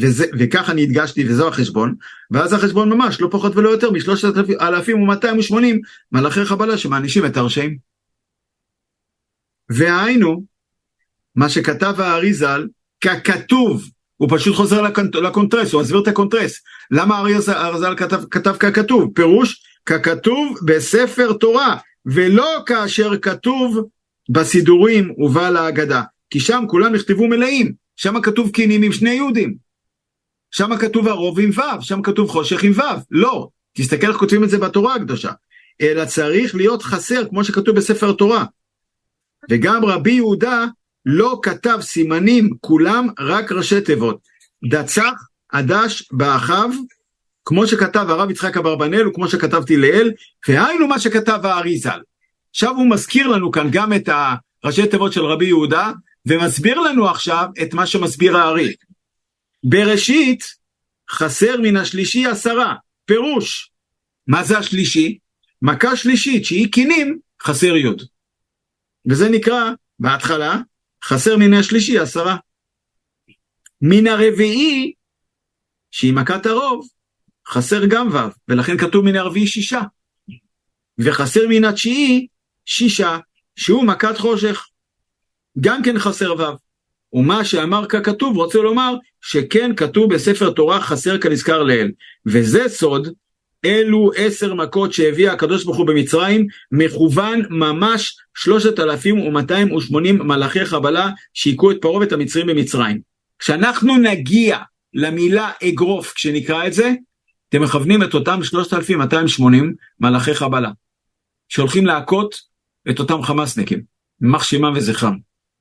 וזה, 0.00 0.24
וכך 0.38 0.70
אני 0.70 0.82
הדגשתי 0.82 1.28
וזו 1.28 1.48
החשבון, 1.48 1.94
ואז 2.30 2.52
החשבון 2.52 2.88
ממש 2.88 3.20
לא 3.20 3.28
פחות 3.30 3.56
ולא 3.56 3.70
יותר 3.70 3.90
משלושת 3.90 4.28
אלפים 4.60 5.02
ומאתיים 5.02 5.38
ושמונים 5.38 5.80
מלאכי 6.12 6.44
חבלה 6.44 6.78
שמענישים 6.78 7.26
את 7.26 7.36
הרשעים. 7.36 7.76
והיינו, 9.70 10.44
מה 11.36 11.48
שכתב 11.48 11.94
הארי 11.98 12.34
ז"ל, 12.34 12.68
ככתוב, 13.00 13.88
הוא 14.16 14.28
פשוט 14.32 14.56
חוזר 14.56 14.82
לקונטרס, 15.22 15.72
הוא 15.72 15.82
מסביר 15.82 16.02
את 16.02 16.08
הקונטרס. 16.08 16.60
למה 16.90 17.16
הארי 17.16 17.40
ז"ל 17.80 17.94
כתב, 17.96 18.22
כתב 18.30 18.56
ככתוב? 18.58 19.12
פירוש 19.14 19.62
ככתוב 19.86 20.58
בספר 20.66 21.32
תורה, 21.32 21.76
ולא 22.06 22.62
כאשר 22.66 23.18
כתוב 23.18 23.88
בסידורים 24.30 25.14
ובא 25.18 25.50
להגדה, 25.50 26.02
כי 26.30 26.40
שם 26.40 26.64
כולם 26.68 26.94
נכתבו 26.94 27.28
מלאים, 27.28 27.72
שם 27.96 28.20
כתוב 28.20 28.50
קינים 28.50 28.82
עם 28.82 28.92
שני 28.92 29.10
יהודים, 29.10 29.54
שם 30.52 30.76
כתוב 30.76 31.08
הרוב 31.08 31.40
עם 31.40 31.50
ו', 31.50 31.82
שם 31.82 32.02
כתוב 32.02 32.30
חושך 32.30 32.62
עם 32.62 32.72
ו', 32.72 32.82
לא, 33.10 33.48
תסתכל 33.72 34.06
איך 34.06 34.16
כותבים 34.16 34.44
את 34.44 34.50
זה 34.50 34.58
בתורה 34.58 34.94
הקדושה, 34.94 35.32
אלא 35.80 36.04
צריך 36.04 36.54
להיות 36.54 36.82
חסר 36.82 37.28
כמו 37.28 37.44
שכתוב 37.44 37.76
בספר 37.76 38.10
התורה. 38.10 38.44
וגם 39.50 39.84
רבי 39.84 40.12
יהודה 40.12 40.64
לא 41.06 41.40
כתב 41.42 41.78
סימנים 41.80 42.50
כולם 42.60 43.08
רק 43.18 43.52
ראשי 43.52 43.80
תיבות. 43.80 44.18
דצח, 44.68 45.12
עדש, 45.48 46.08
באחיו, 46.12 46.70
כמו 47.44 47.66
שכתב 47.66 48.06
הרב 48.08 48.30
יצחק 48.30 48.56
אברבנאל 48.56 49.08
וכמו 49.08 49.28
שכתבתי 49.28 49.76
לאל, 49.76 50.12
והיינו 50.48 50.86
מה 50.88 50.98
שכתב 50.98 51.40
הארי 51.44 51.78
ז"ל. 51.78 52.00
עכשיו 52.50 52.76
הוא 52.76 52.90
מזכיר 52.90 53.28
לנו 53.28 53.50
כאן 53.50 53.68
גם 53.70 53.92
את 53.92 54.08
הראשי 54.64 54.86
תיבות 54.86 55.12
של 55.12 55.24
רבי 55.24 55.46
יהודה, 55.46 55.92
ומסביר 56.26 56.80
לנו 56.80 57.08
עכשיו 57.08 57.46
את 57.62 57.74
מה 57.74 57.86
שמסביר 57.86 58.36
הארי. 58.36 58.72
בראשית 59.64 60.44
חסר 61.10 61.60
מן 61.62 61.76
השלישי 61.76 62.26
עשרה, 62.26 62.74
פירוש. 63.04 63.72
מה 64.26 64.44
זה 64.44 64.58
השלישי? 64.58 65.18
מכה 65.62 65.96
שלישית 65.96 66.44
שהיא 66.44 66.72
קינים, 66.72 67.18
חסר 67.42 67.76
יוד. 67.76 68.02
וזה 69.10 69.28
נקרא, 69.28 69.70
בהתחלה, 69.98 70.60
חסר 71.04 71.36
מן 71.36 71.54
השלישי 71.54 71.98
עשרה. 71.98 72.36
מן 73.80 74.06
הרביעי, 74.06 74.92
שהיא 75.90 76.12
מכת 76.12 76.46
הרוב, 76.46 76.88
חסר 77.48 77.86
גם 77.86 78.08
ו', 78.08 78.32
ולכן 78.48 78.78
כתוב 78.78 79.04
מן 79.04 79.16
הרביעי 79.16 79.46
שישה. 79.46 79.80
וחסר 80.98 81.40
מן 81.48 81.64
התשיעי 81.64 82.26
שישה, 82.64 83.18
שהוא 83.56 83.86
מכת 83.86 84.18
חושך. 84.18 84.66
גם 85.60 85.82
כן 85.82 85.98
חסר 85.98 86.32
ו'. 86.32 86.71
ומה 87.12 87.44
שאמר 87.44 87.86
ככתוב 87.86 88.36
רוצה 88.36 88.58
לומר 88.58 88.94
שכן 89.20 89.72
כתוב 89.76 90.14
בספר 90.14 90.50
תורה 90.50 90.80
חסר 90.80 91.18
כנזכר 91.18 91.62
לאל. 91.62 91.90
וזה 92.26 92.68
סוד, 92.68 93.08
אלו 93.64 94.10
עשר 94.16 94.54
מכות 94.54 94.92
שהביא 94.92 95.30
הקדוש 95.30 95.64
ברוך 95.64 95.76
הוא 95.76 95.86
במצרים, 95.86 96.46
מכוון 96.72 97.42
ממש 97.50 98.16
שלושת 98.34 98.80
אלפים 98.80 99.20
ומאתיים 99.20 99.72
ושמונים 99.72 100.18
מלאכי 100.18 100.64
חבלה 100.64 101.10
שהיכו 101.34 101.70
את 101.70 101.76
פרעה 101.80 102.00
ואת 102.00 102.12
המצרים 102.12 102.46
במצרים. 102.46 103.00
כשאנחנו 103.38 103.96
נגיע 103.96 104.58
למילה 104.94 105.50
אגרוף 105.68 106.12
כשנקרא 106.12 106.66
את 106.66 106.72
זה, 106.72 106.92
אתם 107.48 107.62
מכוונים 107.62 108.02
את 108.02 108.14
אותם 108.14 108.42
3,280 108.42 109.74
מלאכי 110.00 110.34
חבלה, 110.34 110.70
שהולכים 111.48 111.86
להכות 111.86 112.34
את 112.90 112.98
אותם 112.98 113.22
חמאסניקים, 113.22 113.82
יימח 114.22 114.42
שמם 114.42 114.72
וזכרם. 114.76 115.16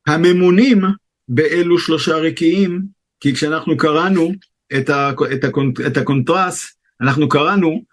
הממונים 0.07 0.81
באלו 1.29 1.79
שלושה 1.79 2.15
רקיעים, 2.15 2.81
כי 3.19 3.33
כשאנחנו 3.33 3.77
קראנו 3.77 4.31
את, 4.77 4.89
ה, 4.89 5.11
את, 5.33 5.43
הקונט, 5.43 5.81
את 5.81 5.97
הקונטרס, 5.97 6.75
אנחנו 7.01 7.29
קראנו 7.29 7.83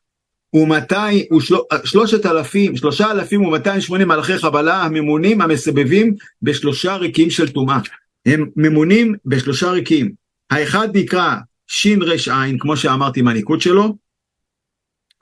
ומאתי, 0.55 1.29
ושלושת 1.37 2.27
אלפים, 2.27 2.77
שלושה 2.77 3.11
אלפים 3.11 3.43
ומאתיים 3.43 3.81
שמונים 3.81 4.09
מלאכי 4.09 4.39
חבלה 4.39 4.83
הממונים 4.83 5.41
המסבבים 5.41 6.15
בשלושה 6.43 6.97
ריקים 6.97 7.31
של 7.31 7.49
טומאה. 7.49 7.79
הם 8.27 8.51
ממונים 8.57 9.15
בשלושה 9.27 9.71
ריקים. 9.71 10.13
האחד 10.51 10.97
נקרא 10.97 11.35
ש"ר 11.67 12.33
עין, 12.41 12.59
כמו 12.59 12.77
שאמרתי 12.77 13.21
עם 13.21 13.29
הניקוד 13.29 13.61
שלו, 13.61 13.97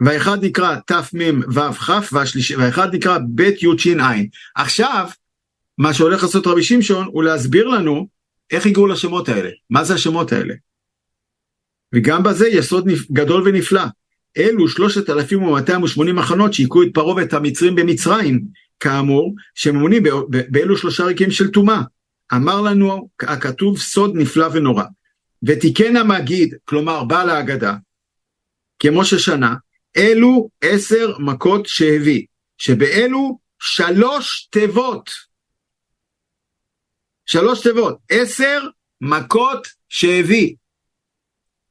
והאחד 0.01 0.45
נקרא 0.45 0.77
תמ"ו-כ, 0.87 1.91
והאחד 2.59 2.95
נקרא 2.95 3.19
ב' 3.35 3.41
י' 3.41 3.79
ש' 3.79 3.87
עין. 3.87 4.27
עכשיו, 4.55 5.09
מה 5.79 5.95
שהולך 5.95 6.23
לעשות 6.23 6.47
רבי 6.47 6.63
שמשון 6.63 7.07
הוא 7.07 7.25
להסביר 7.25 7.69
לנו 7.69 8.09
איך 8.51 8.67
הגיעו 8.67 8.87
לשמות 8.87 9.29
האלה, 9.29 9.51
מה 9.71 9.85
זה 9.85 9.95
השמות 9.95 10.33
האלה. 10.33 10.55
וגם 11.93 12.23
בזה 12.23 12.49
יסוד 12.49 12.89
גדול 13.13 13.43
ונפלא. 13.45 13.83
אלו 14.39 14.69
שלושת 14.69 15.11
אלפים 15.11 15.43
ומאתיים 15.43 15.83
ושמונים 15.83 16.17
מחנות 16.17 16.55
שהיכו 16.55 16.83
את 16.83 16.89
פרעה 16.95 17.15
ואת 17.17 17.33
המצרים 17.33 17.75
במצרים, 17.75 18.45
כאמור, 18.81 19.35
שממונים 19.55 20.03
באלו 20.29 20.77
שלושה 20.77 21.05
ריקים 21.05 21.31
של 21.31 21.51
טומאה. 21.51 21.83
אמר 22.35 22.61
לנו 22.61 23.09
הכתוב 23.23 23.79
סוד 23.79 24.13
נפלא 24.15 24.47
ונורא. 24.53 24.85
ותיקן 25.43 25.97
המגיד, 25.97 26.55
כלומר 26.65 27.05
בעל 27.05 27.31
ההגדה, 27.31 27.75
כמו 28.79 29.05
ששנה, 29.05 29.55
אלו 29.97 30.49
עשר 30.61 31.19
מכות 31.19 31.67
שהביא, 31.67 32.25
שבאלו 32.59 33.39
שלוש 33.59 34.49
תיבות. 34.51 35.11
שלוש 37.27 37.63
תיבות, 37.63 37.99
עשר 38.11 38.61
מכות 39.01 39.69
שהביא. 39.89 40.55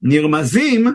נרמזים 0.01 0.87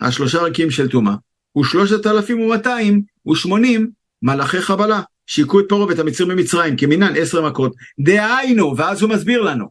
השלושה 0.00 0.42
ריקים 0.42 0.70
של 0.70 0.88
טומאה, 0.88 1.14
ושלושת 1.58 2.06
אלפים 2.06 2.40
ומאתיים 2.40 3.02
ושמונים 3.30 3.90
מלאכי 4.22 4.60
חבלה, 4.60 5.02
שהיכו 5.26 5.60
את 5.60 5.64
פרעה 5.68 5.86
ואת 5.86 5.98
המצרים 5.98 6.28
במצרים, 6.28 6.76
כמינן 6.76 7.16
עשר 7.16 7.48
מכות, 7.48 7.74
דהיינו, 8.00 8.76
ואז 8.76 9.02
הוא 9.02 9.10
מסביר 9.10 9.42
לנו, 9.42 9.70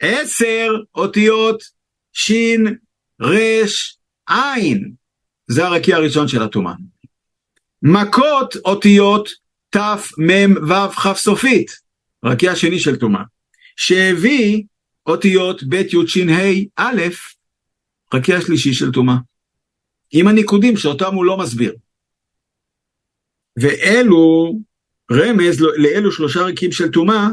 עשר 0.00 0.68
אותיות 0.94 1.62
שין, 2.12 2.76
רש, 3.20 3.98
עין, 4.28 4.92
זה 5.46 5.66
הרקיע 5.66 5.96
הראשון 5.96 6.28
של 6.28 6.42
הטומאה. 6.42 6.74
מכות 7.82 8.56
אותיות 8.64 9.28
ת', 9.70 9.76
מ', 10.18 10.68
ו', 10.68 10.92
כ' 10.92 11.16
סופית, 11.16 11.70
רקיע 12.24 12.56
שני 12.56 12.78
של 12.78 12.96
טומאה, 12.96 13.22
שהביא 13.76 14.62
אותיות 15.06 15.62
ב', 15.62 15.74
י', 15.74 16.06
ש', 16.06 16.18
ה', 16.18 16.52
א', 16.76 17.02
רקיע 18.14 18.40
שלישי 18.40 18.74
של 18.74 18.92
טומאה. 18.92 19.16
עם 20.12 20.28
הניקודים 20.28 20.76
שאותם 20.76 21.14
הוא 21.14 21.24
לא 21.24 21.36
מסביר. 21.36 21.74
ואלו 23.56 24.52
רמז 25.12 25.60
לאלו 25.60 26.12
שלושה 26.12 26.42
ריקים 26.42 26.72
של 26.72 26.90
טומאה, 26.90 27.28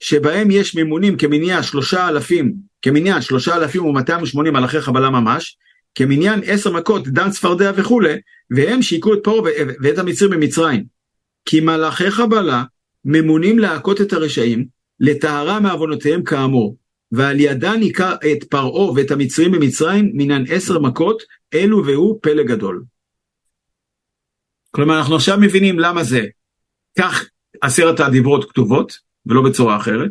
שבהם 0.00 0.50
יש 0.50 0.74
מימונים 0.74 1.16
כמניין 1.16 1.62
שלושה 1.62 2.08
אלפים, 2.08 2.54
כמניין 2.82 3.22
שלושה 3.22 3.56
אלפים 3.56 3.84
ומאתיים 3.84 4.22
ושמונים 4.22 4.52
מלאכי 4.52 4.80
חבלה 4.80 5.10
ממש, 5.10 5.56
כמניין 5.94 6.40
עשר 6.46 6.72
מכות, 6.72 7.08
דם 7.08 7.30
צפרדע 7.30 7.72
וכולי, 7.76 8.14
והם 8.50 8.82
שהיכו 8.82 9.14
את 9.14 9.18
פרעה 9.22 9.42
ואת 9.82 9.98
המצרים 9.98 10.30
במצרים. 10.30 10.84
כי 11.44 11.60
מלאכי 11.60 12.10
חבלה 12.10 12.64
ממונים 13.04 13.58
להכות 13.58 14.00
את 14.00 14.12
הרשעים, 14.12 14.66
לטהרה 15.00 15.60
מעוונותיהם 15.60 16.22
כאמור, 16.22 16.76
ועל 17.12 17.40
ידה 17.40 17.76
ניקה 17.76 18.14
את 18.32 18.44
פרעה 18.44 18.92
ואת 18.92 19.10
המצרים 19.10 19.52
במצרים, 19.52 20.10
מנן 20.14 20.44
עשר 20.48 20.78
מכות, 20.78 21.22
אלו 21.54 21.86
והוא 21.86 22.18
פלא 22.22 22.42
גדול. 22.42 22.84
כלומר, 24.70 24.98
אנחנו 24.98 25.16
עכשיו 25.16 25.38
מבינים 25.40 25.78
למה 25.78 26.04
זה 26.04 26.26
כך 26.98 27.24
עשרת 27.60 28.00
הדיברות 28.00 28.50
כתובות, 28.50 28.98
ולא 29.26 29.42
בצורה 29.42 29.76
אחרת. 29.76 30.10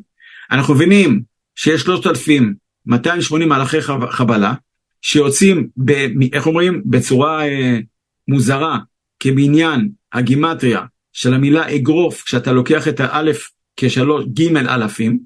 אנחנו 0.51 0.73
מבינים 0.73 1.21
שיש 1.55 1.81
3,280 1.81 3.49
מהלכי 3.49 3.81
חבלה, 4.09 4.53
שיוצאים, 5.01 5.67
ב, 5.85 5.91
איך 6.33 6.47
אומרים, 6.47 6.81
בצורה 6.85 7.47
אה, 7.47 7.79
מוזרה, 8.27 8.79
כבניין 9.19 9.89
הגימטריה 10.13 10.81
של 11.13 11.33
המילה 11.33 11.75
אגרוף, 11.75 12.23
כשאתה 12.23 12.51
לוקח 12.51 12.87
את 12.87 12.99
האלף 12.99 13.51
כשלוש, 13.77 14.25
ג' 14.25 14.57
אלפים, 14.57 15.19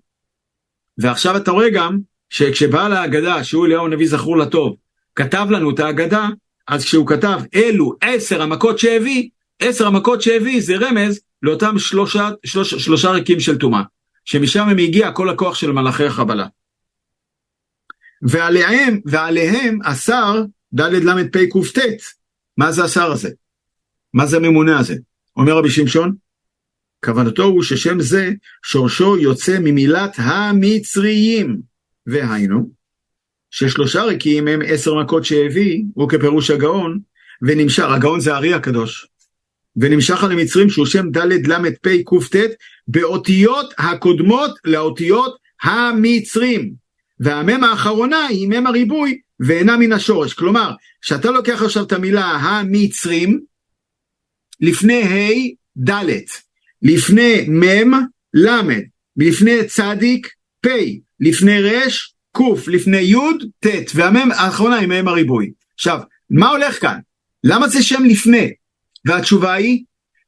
ועכשיו 0.97 1.37
אתה 1.37 1.51
רואה 1.51 1.69
גם 1.69 1.99
שכשבעל 2.29 2.93
ההגדה, 2.93 3.43
שהוא 3.43 3.65
אליהו 3.65 3.85
הנביא 3.85 4.07
זכור 4.07 4.37
לטוב, 4.37 4.75
כתב 5.15 5.47
לנו 5.49 5.69
את 5.69 5.79
ההגדה, 5.79 6.27
אז 6.67 6.83
כשהוא 6.83 7.07
כתב 7.07 7.39
אלו 7.55 7.93
עשר 8.01 8.41
המכות 8.41 8.79
שהביא, 8.79 9.29
עשר 9.59 9.87
המכות 9.87 10.21
שהביא 10.21 10.61
זה 10.61 10.75
רמז 10.75 11.19
לאותם 11.41 11.79
שלושה, 11.79 12.29
שלוש, 12.45 12.73
שלושה 12.75 13.11
ריקים 13.11 13.39
של 13.39 13.57
טומאה, 13.57 13.83
שמשם 14.25 14.69
הם 14.69 14.77
הגיע 14.77 15.11
כל 15.11 15.29
הכוח 15.29 15.55
של 15.55 15.71
מלאכי 15.71 16.05
החבלה. 16.05 16.47
ועליהם, 18.21 18.99
ועליהם 19.05 19.79
אסר 19.83 20.43
ד' 20.73 20.81
ל' 20.81 21.31
פ' 21.31 21.37
קט. 21.73 22.03
מה 22.57 22.71
זה 22.71 22.83
השר 22.83 23.11
הזה? 23.11 23.29
מה 24.13 24.25
זה 24.25 24.37
הממונה 24.37 24.79
הזה? 24.79 24.95
אומר 25.37 25.57
רבי 25.57 25.69
שמשון, 25.69 26.15
כוונתו 27.05 27.43
הוא 27.43 27.63
ששם 27.63 27.99
זה 27.99 28.31
שורשו 28.65 29.17
יוצא 29.17 29.57
ממילת 29.59 30.15
המצריים, 30.17 31.61
והיינו, 32.07 32.69
ששלושה 33.51 34.03
ריקים 34.03 34.47
הם 34.47 34.59
עשר 34.65 34.95
מכות 35.03 35.25
שהביא, 35.25 35.83
הוא 35.93 36.09
כפירוש 36.09 36.51
הגאון, 36.51 36.99
ונמשך, 37.41 37.83
הגאון 37.83 38.19
זה 38.19 38.33
הארי 38.33 38.53
הקדוש, 38.53 39.07
ונמשך 39.77 40.23
על 40.23 40.31
המצרים 40.31 40.69
שהוא 40.69 40.85
שם 40.85 41.11
ד' 41.11 41.47
ל' 41.47 41.75
פ' 41.81 42.03
קט, 42.29 42.51
באותיות 42.87 43.73
הקודמות 43.77 44.51
לאותיות 44.65 45.35
המצרים. 45.63 46.73
והמם 47.19 47.63
האחרונה 47.63 48.25
היא 48.25 48.47
מם 48.47 48.67
הריבוי 48.67 49.19
ואינה 49.39 49.77
מן 49.77 49.91
השורש. 49.91 50.33
כלומר, 50.33 50.71
כשאתה 51.01 51.31
לוקח 51.31 51.61
עכשיו 51.61 51.83
את 51.83 51.91
המילה 51.91 52.25
המצרים, 52.25 53.41
לפני 54.61 55.03
ה' 55.03 55.31
ד', 55.89 56.11
לפני 56.81 57.49
מ', 57.49 57.93
ל', 58.33 58.61
לפני 59.17 59.65
צדיק, 59.67 60.27
פ', 60.61 60.69
לפני 61.19 61.61
ר', 61.61 61.87
ק', 62.37 62.67
לפני 62.67 62.97
י', 62.97 63.17
ט', 63.59 63.91
והמ' 63.95 64.31
האחרונה 64.31 64.75
היא 64.75 64.87
מ' 64.87 65.07
הריבוי. 65.07 65.51
עכשיו, 65.75 65.99
מה 66.29 66.49
הולך 66.49 66.81
כאן? 66.81 66.99
למה 67.43 67.67
זה 67.67 67.83
שם 67.83 68.03
לפני? 68.05 68.51
והתשובה 69.05 69.53
היא, 69.53 69.83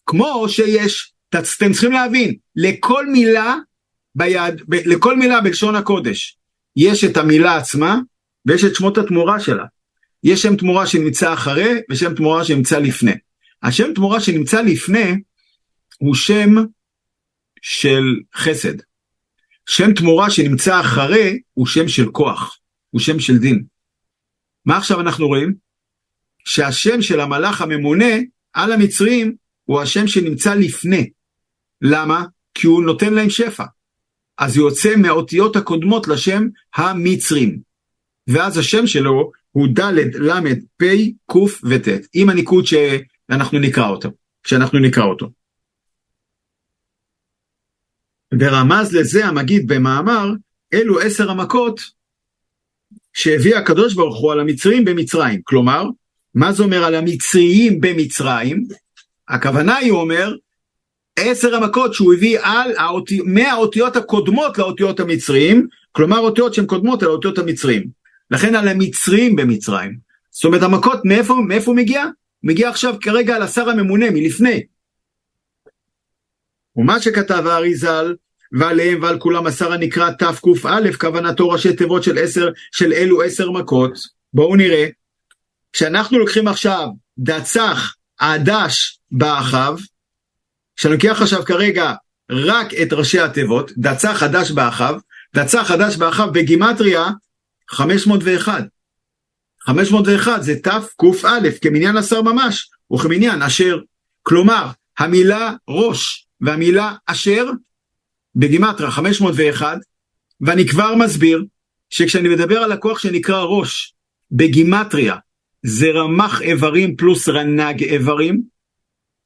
כמו 0.06 0.50
שיש, 0.50 1.14
אתם 1.30 1.72
צריכים 1.72 1.92
להבין, 1.92 2.36
לכל 2.56 3.08
מילה 3.08 3.56
ביד, 4.16 4.62
ב, 4.70 4.76
לכל 4.86 5.18
מילה 5.18 5.42
בלשון 5.42 5.76
הקודש, 5.76 6.38
יש 6.76 7.04
את 7.04 7.18
המילה 7.18 7.56
עצמה, 7.56 8.00
ויש 8.46 8.64
את 8.64 8.76
שמות 8.76 8.98
התמורה 8.98 9.40
שלה. 9.40 9.66
יש 10.24 10.42
שם 10.42 10.56
תמורה 10.56 10.88
שנמצא 10.88 11.34
אחרי, 11.34 11.80
ושם 11.90 12.14
תמורה 12.14 12.44
שנמצא 12.44 12.80
לפני. 12.80 13.12
השם 13.64 13.94
תמורה 13.94 14.20
שנמצא 14.20 14.62
לפני, 14.62 15.14
הוא 15.98 16.16
שם 16.16 16.50
של 17.62 18.04
חסד. 18.36 18.74
שם 19.70 19.94
תמורה 19.94 20.30
שנמצא 20.30 20.82
אחרי, 20.82 21.40
הוא 21.54 21.68
שם 21.68 21.88
של 21.88 22.12
כוח, 22.12 22.58
הוא 22.90 23.02
שם 23.02 23.20
של 23.20 23.38
דין. 23.38 23.64
מה 24.66 24.78
עכשיו 24.78 25.02
אנחנו 25.02 25.28
רואים? 25.28 25.54
שהשם 26.46 27.02
של 27.02 27.20
המלאך 27.20 27.62
הממונה 27.62 28.16
על 28.54 28.72
המצרים 28.72 29.36
הוא 29.66 29.82
השם 29.82 30.08
שנמצא 30.08 30.54
לפני. 30.54 31.10
למה? 31.82 32.26
כי 32.54 32.68
הוא 32.68 32.84
נותן 32.84 33.14
להם 33.14 33.30
שפע. 33.30 33.66
אז 34.38 34.58
הוא 34.58 34.70
יוצא 34.70 34.96
מהאותיות 34.96 35.56
הקודמות 35.56 36.08
לשם 36.08 36.48
המצרים. 36.76 37.60
ואז 38.28 38.58
השם 38.58 38.88
שלו 38.88 39.32
הוא 39.52 39.68
ד', 39.68 40.16
ל', 40.16 40.54
פ', 40.78 40.84
ק' 41.32 41.36
וט', 41.64 41.88
עם 42.14 42.30
הניקוד 42.30 42.66
שאנחנו 43.32 43.60
נקרא 43.60 43.90
אותו, 43.90 44.10
שאנחנו 44.48 44.80
נקרא 44.80 45.04
אותו. 45.04 45.30
ורמז 48.40 48.96
לזה 48.96 49.26
המגיד 49.26 49.68
במאמר, 49.68 50.32
אלו 50.74 51.00
עשר 51.00 51.32
המכות 51.32 51.82
שהביא 53.14 53.56
הקדוש 53.56 53.94
ברוך 53.94 54.20
הוא 54.20 54.32
על 54.32 54.40
המצרים 54.40 54.86
במצרים. 54.86 55.42
כלומר, 55.44 55.84
מה 56.36 56.52
זה 56.52 56.64
אומר 56.64 56.84
על 56.84 56.96
המצריים 56.96 57.82
במצרים? 57.82 58.64
הכוונה 59.28 59.76
היא, 59.76 59.92
אומר, 59.92 60.36
עשר 61.16 61.56
המכות 61.56 61.94
שהוא 61.94 62.14
הביא 62.14 62.40
על 62.42 62.76
האותי, 62.78 63.22
מהאותיות 63.26 63.96
הקודמות 63.96 64.58
לאותיות 64.58 65.00
המצריים, 65.00 65.68
כלומר 65.92 66.20
אותיות 66.20 66.54
שהן 66.54 66.66
קודמות 66.66 67.04
על 67.04 67.10
האותיות 67.10 67.38
המצריים. 67.38 67.88
לכן 68.32 68.56
על 68.56 68.68
המצרים 68.68 69.36
במצרים. 69.36 69.98
זאת 70.32 70.46
אומרת 70.46 70.62
המכות 70.62 71.00
מאיפה, 71.06 71.36
מאיפה 71.48 71.74
מגיע? 71.74 72.06
מגיע 72.48 72.70
עכשיו 72.70 72.96
כרגע 73.02 73.36
על 73.36 73.42
השר 73.42 73.70
הממונה 73.70 74.06
מלפני. 74.12 74.64
ומה 76.76 77.02
שכתב 77.02 77.48
הארי 77.48 77.76
ז"ל, 77.76 78.16
ועליהם 78.52 79.02
ועל 79.02 79.20
כולם 79.20 79.48
השר 79.48 79.74
הנקרא 79.74 80.12
תקא, 80.12 80.32
כוונתו 81.00 81.50
ראשי 81.50 81.76
תיבות 81.76 82.04
של 82.04 82.18
עשר, 82.18 82.50
של 82.72 82.94
אלו 82.94 83.22
עשר 83.22 83.52
מכות. 83.52 83.92
בואו 84.34 84.56
נראה. 84.56 84.88
כשאנחנו 85.74 86.20
לוקחים 86.20 86.48
עכשיו 86.48 86.88
דצח, 87.18 87.96
עדש, 88.18 89.00
באחיו, 89.12 89.78
כשאני 90.76 90.94
לוקח 90.94 91.22
עכשיו 91.22 91.46
כרגע 91.46 91.94
רק 92.32 92.74
את 92.74 92.94
ראשי 92.94 93.20
התיבות, 93.20 93.72
דצח 93.78 94.18
חדש 94.18 94.52
באחיו, 94.52 95.00
דצח 95.36 95.68
חדש 95.68 95.96
באחיו 95.96 96.32
בגימטריה 96.32 97.06
501. 97.70 98.64
501 99.68 100.44
זה 100.44 100.60
תקא 100.60 100.80
כמניין 101.62 101.98
השר 101.98 102.22
ממש, 102.22 102.70
וכמניין 102.94 103.42
אשר. 103.42 103.80
כלומר, 104.24 104.68
המילה 105.00 105.54
ראש 105.68 106.28
והמילה 106.42 106.96
אשר 107.06 107.46
בגימטרה 108.36 108.92
501, 108.92 109.78
ואני 110.42 110.68
כבר 110.68 110.96
מסביר 110.96 111.46
שכשאני 111.90 112.30
מדבר 112.30 112.58
על 112.58 112.72
הכוח 112.72 113.00
שנקרא 113.00 113.42
ראש 113.42 113.94
בגימטריה, 114.32 115.16
זה 115.64 115.88
רמ"ח 115.92 116.42
איברים 116.42 116.96
פלוס 116.96 117.30
רנ"ג 117.30 117.84
איברים, 117.84 118.42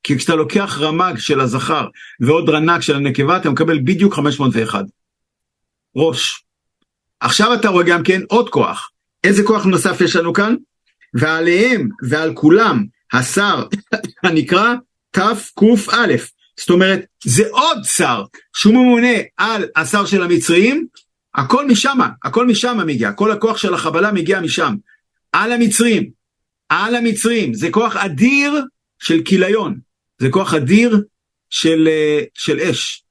כי 0.03 0.17
כשאתה 0.17 0.35
לוקח 0.35 0.77
רמ"ג 0.79 1.17
של 1.17 1.41
הזכר 1.41 1.87
ועוד 2.19 2.49
רנ"ג 2.49 2.79
של 2.79 2.95
הנקבה, 2.95 3.37
אתה 3.37 3.49
מקבל 3.49 3.79
בדיוק 3.79 4.13
501. 4.13 4.85
ראש. 5.95 6.43
עכשיו 7.19 7.53
אתה 7.53 7.69
רואה 7.69 7.83
גם 7.83 8.03
כן 8.03 8.21
עוד 8.27 8.49
כוח. 8.49 8.91
איזה 9.23 9.43
כוח 9.43 9.65
נוסף 9.65 10.01
יש 10.01 10.15
לנו 10.15 10.33
כאן? 10.33 10.55
ועליהם 11.13 11.89
ועל 12.09 12.33
כולם 12.33 12.85
השר 13.13 13.67
הנקרא 14.23 14.73
תקא. 15.11 15.33
זאת 16.59 16.69
אומרת, 16.69 17.05
זה 17.23 17.43
עוד 17.49 17.77
שר 17.83 18.23
שהוא 18.53 18.73
ממונה 18.73 19.17
על 19.37 19.65
השר 19.75 20.05
של 20.05 20.23
המצרים, 20.23 20.87
הכל 21.35 21.67
משם, 21.67 21.99
הכל 22.23 22.47
משם 22.47 22.77
מגיע, 22.85 23.11
כל 23.11 23.31
הכוח 23.31 23.57
של 23.57 23.73
החבלה 23.73 24.11
מגיע 24.11 24.41
משם. 24.41 24.75
על 25.31 25.51
המצרים, 25.51 26.09
על 26.69 26.95
המצרים, 26.95 27.53
זה 27.53 27.69
כוח 27.71 27.95
אדיר 27.95 28.65
של 28.99 29.21
כיליון, 29.25 29.79
זה 30.19 30.29
כוח 30.29 30.53
אדיר 30.53 31.03
של, 31.49 31.87
אה, 31.87 32.19
של 32.33 32.59
אש. 32.59 33.03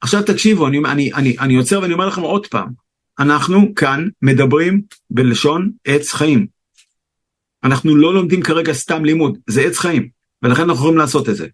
עכשיו 0.00 0.22
תקשיבו, 0.22 0.66
אני, 0.66 0.78
אני, 0.78 1.12
אני, 1.12 1.36
אני 1.38 1.56
עוצר 1.56 1.80
ואני 1.82 1.92
אומר 1.92 2.06
לכם 2.06 2.20
עוד 2.20 2.46
פעם, 2.46 2.68
אנחנו 3.18 3.74
כאן 3.74 4.08
מדברים 4.22 4.82
בלשון 5.10 5.70
עץ 5.84 6.12
חיים. 6.12 6.46
אנחנו 7.64 7.96
לא 7.96 8.14
לומדים 8.14 8.42
כרגע 8.42 8.72
סתם 8.72 9.04
לימוד, 9.04 9.38
זה 9.46 9.62
עץ 9.62 9.78
חיים, 9.78 10.08
ולכן 10.42 10.62
אנחנו 10.62 10.74
יכולים 10.74 10.98
לעשות 10.98 11.28
את 11.28 11.36
זה. 11.36 11.46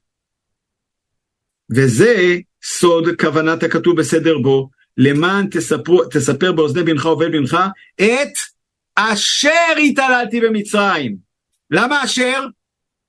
וזה 1.70 2.36
סוד 2.62 3.04
כוונת 3.20 3.62
הכתוב 3.62 3.96
בסדר 3.96 4.38
בו, 4.38 4.70
למען 4.96 5.46
תספר, 5.50 6.08
תספר 6.10 6.52
באוזני 6.52 6.82
בנך 6.82 7.04
ובן 7.04 7.32
בנך 7.32 7.56
את 8.00 8.32
אשר 8.94 9.74
התעללתי 9.84 10.40
במצרים. 10.40 11.16
למה 11.70 12.04
אשר? 12.04 12.46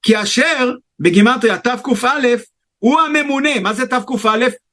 כי 0.01 0.21
אשר 0.21 0.71
בגימטריה 0.99 1.57
תקא 1.57 1.91
הוא 2.79 2.99
הממונה, 2.99 3.59
מה 3.61 3.73
זה 3.73 3.87
תקא? 3.87 4.13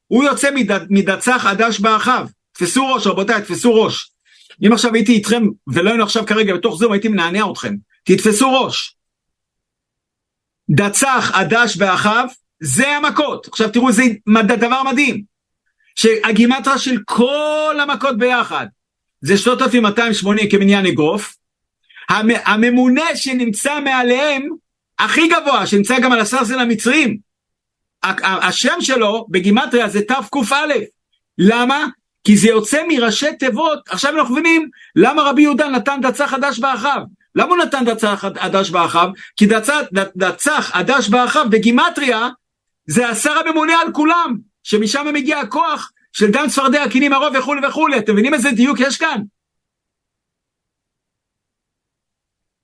הוא 0.07 0.23
יוצא 0.23 0.51
מד, 0.55 0.71
מדצח 0.89 1.45
עדש 1.45 1.79
באחיו. 1.79 2.27
תפסו 2.57 2.87
ראש 2.87 3.07
רבותיי, 3.07 3.41
תפסו 3.41 3.75
ראש. 3.75 4.11
אם 4.65 4.73
עכשיו 4.73 4.93
הייתי 4.93 5.11
איתכם 5.11 5.43
ולא 5.67 5.89
היינו 5.89 6.03
עכשיו 6.03 6.25
כרגע 6.25 6.53
בתוך 6.53 6.75
זום 6.75 6.91
הייתי 6.91 7.07
מנענע 7.07 7.51
אתכם. 7.51 7.75
תתפסו 8.03 8.61
ראש. 8.61 8.95
דצח 10.69 11.31
עדש 11.33 11.77
באחיו 11.77 12.25
זה 12.59 12.87
המכות. 12.89 13.47
עכשיו 13.47 13.71
תראו 13.71 13.89
איזה 13.89 14.03
דבר 14.57 14.83
מדהים. 14.83 15.23
שהגימטרה 15.95 16.77
של 16.77 16.97
כל 17.05 17.77
המכות 17.81 18.17
ביחד 18.17 18.67
זה 19.21 19.37
3280 19.37 20.49
כמניין 20.49 20.85
אגרוף. 20.85 21.35
הממונה 22.45 23.15
שנמצא 23.15 23.79
מעליהם 23.79 24.49
הכי 24.99 25.27
גבוה, 25.27 25.67
שנמצא 25.67 25.99
גם 25.99 26.11
על 26.11 26.19
הסרסל 26.19 26.59
המצרים, 26.59 27.17
השם 28.23 28.77
שלו 28.81 29.25
בגימטריה 29.29 29.89
זה 29.89 30.01
תקא. 30.01 30.29
למה? 31.37 31.87
כי 32.27 32.37
זה 32.37 32.47
יוצא 32.47 32.83
מראשי 32.87 33.35
תיבות, 33.39 33.89
עכשיו 33.89 34.17
אנחנו 34.19 34.33
מבינים 34.33 34.69
למה 34.95 35.21
רבי 35.21 35.41
יהודה 35.41 35.69
נתן 35.69 35.99
דצח 36.01 36.25
חדש 36.29 36.59
באחיו. 36.59 37.01
למה 37.35 37.49
הוא 37.49 37.57
נתן 37.57 37.85
דצח 37.85 38.25
חדש 38.35 38.69
באחיו? 38.69 39.09
כי 39.35 39.45
דצח, 39.45 39.79
דצח 40.15 40.71
חדש 40.73 41.09
באחיו 41.09 41.45
בגימטריה 41.49 42.29
זה 42.85 43.09
השר 43.09 43.31
הממונה 43.31 43.73
על 43.81 43.93
כולם, 43.93 44.37
שמשם 44.63 45.05
מגיע 45.13 45.39
הכוח 45.39 45.91
של 46.13 46.31
דם 46.31 46.45
צפרדע, 46.49 46.89
קינים 46.89 47.13
הרוב 47.13 47.35
וכולי 47.39 47.67
וכולי. 47.67 47.97
אתם 47.97 48.13
מבינים 48.13 48.33
איזה 48.33 48.51
דיוק 48.51 48.79
יש 48.79 48.97
כאן? 48.97 49.21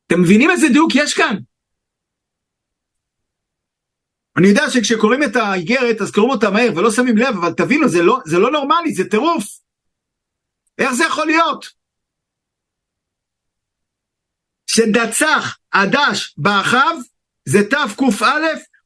אתם 0.07 0.21
מבינים 0.21 0.51
איזה 0.51 0.67
דיוק 0.69 0.95
יש 0.95 1.13
כאן? 1.13 1.37
אני 4.37 4.47
יודע 4.47 4.69
שכשקוראים 4.69 5.23
את 5.23 5.35
האיגרת 5.35 6.01
אז 6.01 6.11
קוראים 6.11 6.31
אותה 6.31 6.49
מהר 6.49 6.69
ולא 6.75 6.91
שמים 6.91 7.17
לב, 7.17 7.35
אבל 7.35 7.53
תבינו, 7.53 7.89
זה 7.89 8.03
לא, 8.03 8.19
זה 8.25 8.39
לא 8.39 8.51
נורמלי, 8.51 8.93
זה 8.93 9.09
טירוף. 9.09 9.43
איך 10.77 10.93
זה 10.93 11.05
יכול 11.05 11.25
להיות? 11.25 11.65
שדצח 14.67 15.57
עדש 15.71 16.35
באחיו 16.37 16.97
זה 17.45 17.59
תקא, 17.69 17.85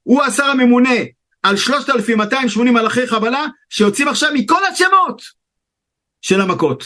הוא 0.04 0.24
השר 0.24 0.46
הממונה 0.46 0.96
על 1.44 1.58
3,280 1.58 2.74
מלאכי 2.74 3.08
חבלה 3.08 3.46
שיוצאים 3.70 4.08
עכשיו 4.08 4.30
מכל 4.34 4.66
השמות 4.66 5.22
של 6.22 6.42
המכות. 6.42 6.84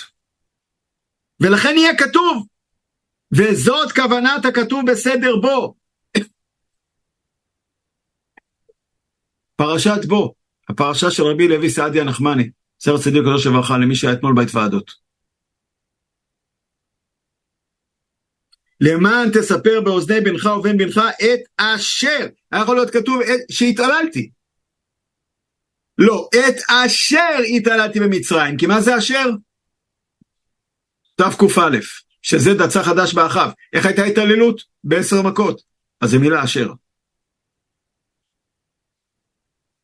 ולכן 1.39 1.75
יהיה 1.77 1.97
כתוב, 1.97 2.47
וזאת 3.31 3.91
כוונת 3.91 4.45
הכתוב 4.45 4.91
בסדר 4.91 5.35
בו. 5.41 5.80
פרשת 9.61 10.05
בו, 10.05 10.33
הפרשה 10.69 11.11
של 11.11 11.23
רבי 11.23 11.47
לוי 11.47 11.69
סעדיה 11.69 12.03
נחמני, 12.03 12.49
סר 12.79 12.97
צדיק 12.97 13.21
קדוש 13.21 13.47
לברכה, 13.47 13.77
למי 13.77 13.95
שהיה 13.95 14.13
אתמול 14.13 14.35
בהתוועדות. 14.35 14.91
למען 18.81 19.29
תספר 19.29 19.81
באוזני 19.81 20.21
בנך 20.21 20.45
ובן 20.45 20.77
בנך 20.77 20.97
את 20.97 21.39
אשר. 21.57 22.27
היה 22.51 22.61
יכול 22.61 22.75
להיות 22.75 22.89
כתוב 22.89 23.21
שהתעללתי. 23.51 24.29
לא, 25.97 26.29
את 26.35 26.55
אשר 26.69 27.37
התעללתי 27.57 27.99
במצרים. 27.99 28.57
כי 28.57 28.65
מה 28.65 28.81
זה 28.81 28.97
אשר? 28.97 29.29
תקא, 31.15 31.79
שזה 32.21 32.53
דצה 32.53 32.83
חדש 32.83 33.13
באחיו. 33.13 33.49
איך 33.73 33.85
הייתה 33.85 34.03
התעללות? 34.03 34.61
בעשר 34.83 35.21
מכות. 35.21 35.61
אז 36.01 36.09
זה 36.09 36.19
מילה 36.19 36.43
אשר. 36.43 36.67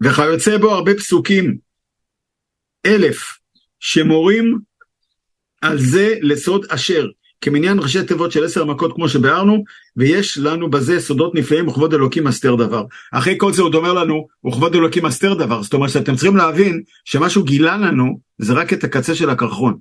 וכיוצא 0.04 0.58
בו 0.58 0.72
הרבה 0.72 0.94
פסוקים, 0.94 1.58
אלף, 2.86 3.38
שמורים 3.80 4.60
על 5.62 5.80
זה 5.80 6.16
לסוד 6.22 6.66
אשר, 6.70 7.08
כמניין 7.42 7.80
ראשי 7.80 8.04
תיבות 8.04 8.32
של 8.32 8.44
עשר 8.44 8.66
מכות 8.66 8.94
כמו 8.96 9.10
שביארנו, 9.10 9.64
ויש 9.98 10.38
לנו 10.38 10.70
בזה 10.70 11.00
סודות 11.00 11.36
נפלאים 11.36 11.68
וכבוד 11.68 11.94
אלוקים 11.94 12.24
מסתר 12.24 12.56
דבר. 12.56 12.86
אחרי 13.12 13.36
כל 13.38 13.54
זה 13.54 13.62
עוד 13.62 13.76
אומר 13.76 13.94
לנו, 13.94 14.28
וכבוד 14.48 14.76
אלוקים 14.76 15.06
מסתר 15.06 15.34
דבר, 15.34 15.64
זאת 15.64 15.74
אומרת 15.74 15.90
שאתם 15.90 16.16
צריכים 16.16 16.36
להבין 16.36 16.82
שמשהו 17.06 17.44
גילה 17.44 17.78
לנו, 17.78 18.20
זה 18.38 18.54
רק 18.54 18.74
את 18.74 18.84
הקצה 18.84 19.16
של 19.16 19.30
הקרחון. 19.30 19.78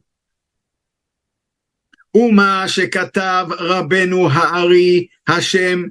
ומה 2.14 2.64
שכתב 2.68 3.46
רבנו 3.58 4.28
הארי, 4.30 5.06
השם 5.28 5.82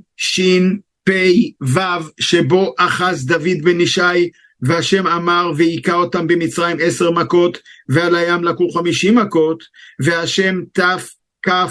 ש"פ-ו', 1.10 2.10
שבו 2.20 2.74
אחז 2.78 3.26
דוד 3.26 3.62
בן 3.64 3.82
ישי, 3.82 4.30
והשם 4.62 5.08
אמר 5.08 5.52
והיכה 5.58 5.94
אותם 5.94 6.28
במצרים 6.28 6.78
עשר 6.82 7.12
מכות, 7.12 7.58
ועל 7.90 8.16
הים 8.16 8.44
לקחו 8.44 8.70
חמישים 8.70 9.16
מכות, 9.16 9.64
והשם 10.00 10.62
תק"ל 10.74 11.66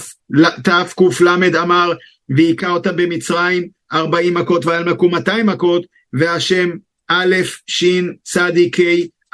אמר 1.62 1.92
והיכה 2.36 2.70
אותם 2.70 2.96
במצרים 2.96 3.68
ארבעים 3.92 4.34
מכות, 4.34 4.66
ועל 4.66 4.90
לקחו 4.90 5.08
מאתיים 5.08 5.46
מכות, 5.46 5.86
והשם 6.12 6.70
א' 7.08 7.34
ש' 7.66 7.84
צדיק 8.22 8.76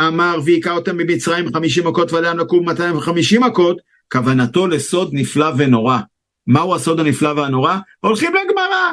אמר 0.00 0.38
והיכה 0.44 0.72
אותם 0.72 0.96
במצרים 0.96 1.52
חמישים 1.52 1.86
מכות, 1.86 2.12
ועל 2.12 2.24
הים 2.24 2.38
לקחו 2.38 2.62
מאתיים 2.62 2.96
וחמישים 2.96 3.42
מכות, 3.44 3.76
כוונתו 4.12 4.66
לסוד 4.66 5.10
נפלא 5.12 5.52
ונורא. 5.56 5.98
מהו 6.46 6.74
הסוד 6.74 7.00
הנפלא 7.00 7.28
והנורא? 7.28 7.76
הולכים 8.00 8.32
לגמרא, 8.34 8.90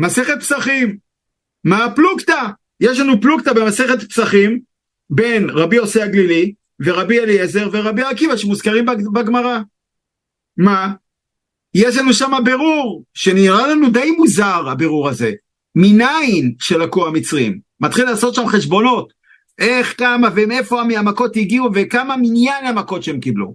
מסכת 0.00 0.40
פסחים. 0.40 0.96
מה 1.64 1.84
הפלוגתא? 1.84 2.46
יש 2.80 2.98
לנו 2.98 3.20
פלוגתא 3.20 3.52
במסכת 3.52 4.02
פסחים 4.02 4.60
בין 5.10 5.50
רבי 5.50 5.76
יוסי 5.76 6.02
הגלילי 6.02 6.52
ורבי 6.80 7.20
אליעזר 7.20 7.68
ורבי 7.72 8.02
עקיבא 8.02 8.36
שמוזכרים 8.36 8.86
בגמרא. 9.12 9.58
מה? 10.56 10.92
יש 11.74 11.96
לנו 11.96 12.12
שם 12.12 12.32
בירור 12.44 13.04
שנראה 13.14 13.66
לנו 13.66 13.90
די 13.90 14.10
מוזר 14.10 14.68
הבירור 14.68 15.08
הזה. 15.08 15.32
מניין 15.74 16.54
שלקו 16.58 17.06
המצרים. 17.06 17.60
מתחיל 17.80 18.04
לעשות 18.04 18.34
שם 18.34 18.46
חשבונות. 18.46 19.12
איך, 19.58 19.98
כמה 19.98 20.28
ומאיפה 20.34 20.80
המכות 20.80 21.36
הגיעו 21.36 21.68
וכמה 21.74 22.16
מניין 22.16 22.66
המכות 22.66 23.02
שהם 23.02 23.20
קיבלו. 23.20 23.54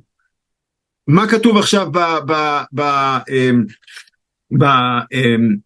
מה 1.07 1.27
כתוב 1.27 1.57
עכשיו 1.57 1.91
ב... 1.91 1.99
ב, 2.27 2.61
ב, 2.73 2.81
אמ, 3.29 3.63
ב 4.59 4.63
אמ, 5.13 5.64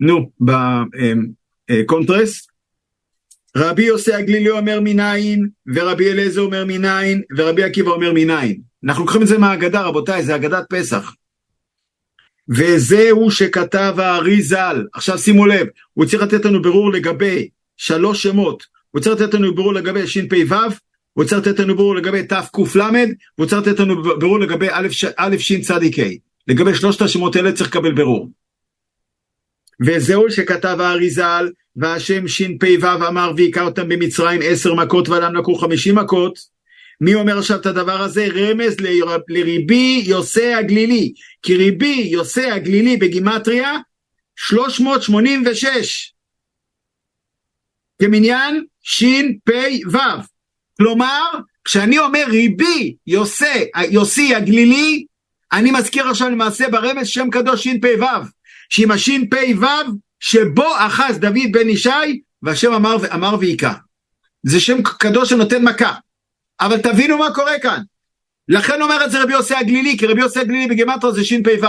נו, 0.00 0.30
בקונטרס? 1.70 2.46
אמ, 2.46 3.62
רבי 3.62 3.82
יוסי 3.82 4.12
הגלילי 4.12 4.50
אומר 4.50 4.80
מניין, 4.80 5.48
ורבי 5.74 6.10
אליעזר 6.10 6.40
אומר 6.40 6.64
מניין, 6.64 7.22
ורבי 7.36 7.62
עקיבא 7.62 7.90
אומר 7.90 8.12
מניין. 8.14 8.60
אנחנו 8.84 9.02
לוקחים 9.02 9.22
את 9.22 9.26
זה 9.26 9.38
מהאגדה, 9.38 9.82
רבותיי, 9.82 10.22
זה 10.22 10.36
אגדת 10.36 10.64
פסח. 10.70 11.12
וזהו 12.48 13.30
שכתב 13.30 13.94
הארי 13.98 14.42
ז"ל. 14.42 14.86
עכשיו 14.92 15.18
שימו 15.18 15.46
לב, 15.46 15.66
הוא 15.94 16.04
צריך 16.04 16.22
לתת 16.22 16.44
לנו 16.44 16.62
בירור 16.62 16.92
לגבי 16.92 17.48
שלוש 17.76 18.22
שמות. 18.22 18.66
הוא 18.90 19.00
צריך 19.00 19.20
לתת 19.20 19.34
לנו 19.34 19.54
בירור 19.54 19.74
לגבי 19.74 20.06
ש"פ"ו, 20.06 20.54
הוא 21.12 21.24
צריך 21.24 21.46
לתת 21.46 21.58
לנו 21.58 21.76
בירור 21.76 21.94
לגבי 21.96 22.22
תק"ל, 22.22 22.78
והוא 23.38 23.48
צריך 23.48 23.66
לתת 23.66 23.80
לנו 23.80 24.02
בירור 24.18 24.40
לגבי 24.40 24.68
א' 25.16 25.38
ש' 25.38 25.60
צדיק 25.60 25.98
ה'. 25.98 26.02
לגבי 26.48 26.74
שלושת 26.74 27.02
השמות 27.02 27.36
האלה 27.36 27.52
צריך 27.52 27.70
לקבל 27.70 27.92
בירור. 27.92 28.30
וזהו 29.86 30.30
שכתב 30.30 30.76
האריזל, 30.80 31.48
והשם 31.76 32.28
ש"פ"ו 32.28 32.86
אמר 33.08 33.32
והיכה 33.36 33.62
אותם 33.62 33.88
במצרים 33.88 34.40
עשר 34.44 34.74
מכות 34.74 35.08
ועליהם 35.08 35.34
לקחו 35.34 35.54
חמישים 35.54 35.94
מכות. 35.94 36.38
מי 37.00 37.14
אומר 37.14 37.38
עכשיו 37.38 37.60
את 37.60 37.66
הדבר 37.66 38.02
הזה? 38.02 38.26
רמז 38.34 38.76
לריבי 39.28 40.02
יוסי 40.06 40.54
הגלילי. 40.54 41.12
כי 41.42 41.56
ריבי 41.56 42.08
יוסי 42.10 42.50
הגלילי 42.50 42.96
בגימטריה 42.96 43.78
386. 44.36 46.14
כמניין 48.02 48.64
ש"פ"ו. 48.82 49.98
כלומר, 50.76 51.24
כשאני 51.64 51.98
אומר 51.98 52.24
ריבי 52.28 52.96
יוסי, 53.06 53.70
יוסי 53.90 54.34
הגלילי, 54.34 55.04
אני 55.52 55.70
מזכיר 55.70 56.08
עכשיו 56.08 56.30
למעשה 56.30 56.68
ברמז 56.68 57.08
שם 57.08 57.30
קדוש 57.30 57.64
ש"פ"ו, 57.64 58.06
שעם 58.68 58.90
הש"פ"ו 58.90 59.66
שבו 60.20 60.66
אחז 60.78 61.18
דוד 61.18 61.52
בן 61.52 61.68
ישי, 61.68 62.20
והשם 62.42 62.72
אמר, 62.72 62.96
אמר 63.14 63.36
והיכה. 63.40 63.74
זה 64.42 64.60
שם 64.60 64.82
קדוש 64.82 65.30
שנותן 65.30 65.64
מכה. 65.64 65.94
אבל 66.60 66.80
תבינו 66.82 67.18
מה 67.18 67.34
קורה 67.34 67.58
כאן. 67.58 67.82
לכן 68.48 68.82
אומר 68.82 69.04
את 69.04 69.10
זה 69.10 69.22
רבי 69.22 69.32
יוסי 69.32 69.54
הגלילי, 69.54 69.98
כי 69.98 70.06
רבי 70.06 70.20
יוסי 70.20 70.40
הגלילי 70.40 70.66
בגימטרו 70.66 71.12
זה 71.12 71.24
ש"פ"ו. 71.24 71.66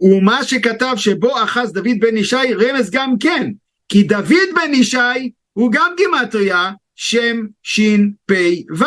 ומה 0.00 0.44
שכתב 0.44 0.94
שבו 0.96 1.42
אחז 1.44 1.72
דוד 1.72 1.98
בן 2.00 2.16
ישי 2.16 2.54
רמז 2.54 2.90
גם 2.90 3.14
כן, 3.20 3.50
כי 3.88 4.02
דוד 4.02 4.48
בן 4.54 4.74
ישי 4.74 5.30
הוא 5.52 5.72
גם 5.72 5.92
גימטריה 5.96 6.72
שם 6.94 7.46
ש"פ"ו, 7.62 8.84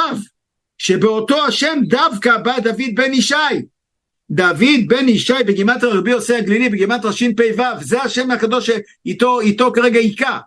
שבאותו 0.77 1.45
השם 1.45 1.79
דווקא 1.87 2.37
בא 2.37 2.59
דוד 2.59 2.95
בן 2.95 3.13
ישי. 3.13 3.35
דוד 4.31 4.87
בן 4.87 5.09
ישי 5.09 5.33
בגימטריה 5.47 5.93
רבי 5.93 6.11
יוסי 6.11 6.35
הגלילי 6.35 6.69
בגימטריה 6.69 7.13
ש"פ"ו, 7.13 7.63
זה 7.81 8.01
השם 8.01 8.31
הקדוש 8.31 8.69
שאיתו 8.69 9.39
איתו 9.39 9.71
כרגע 9.75 9.99
היכה. 9.99 10.39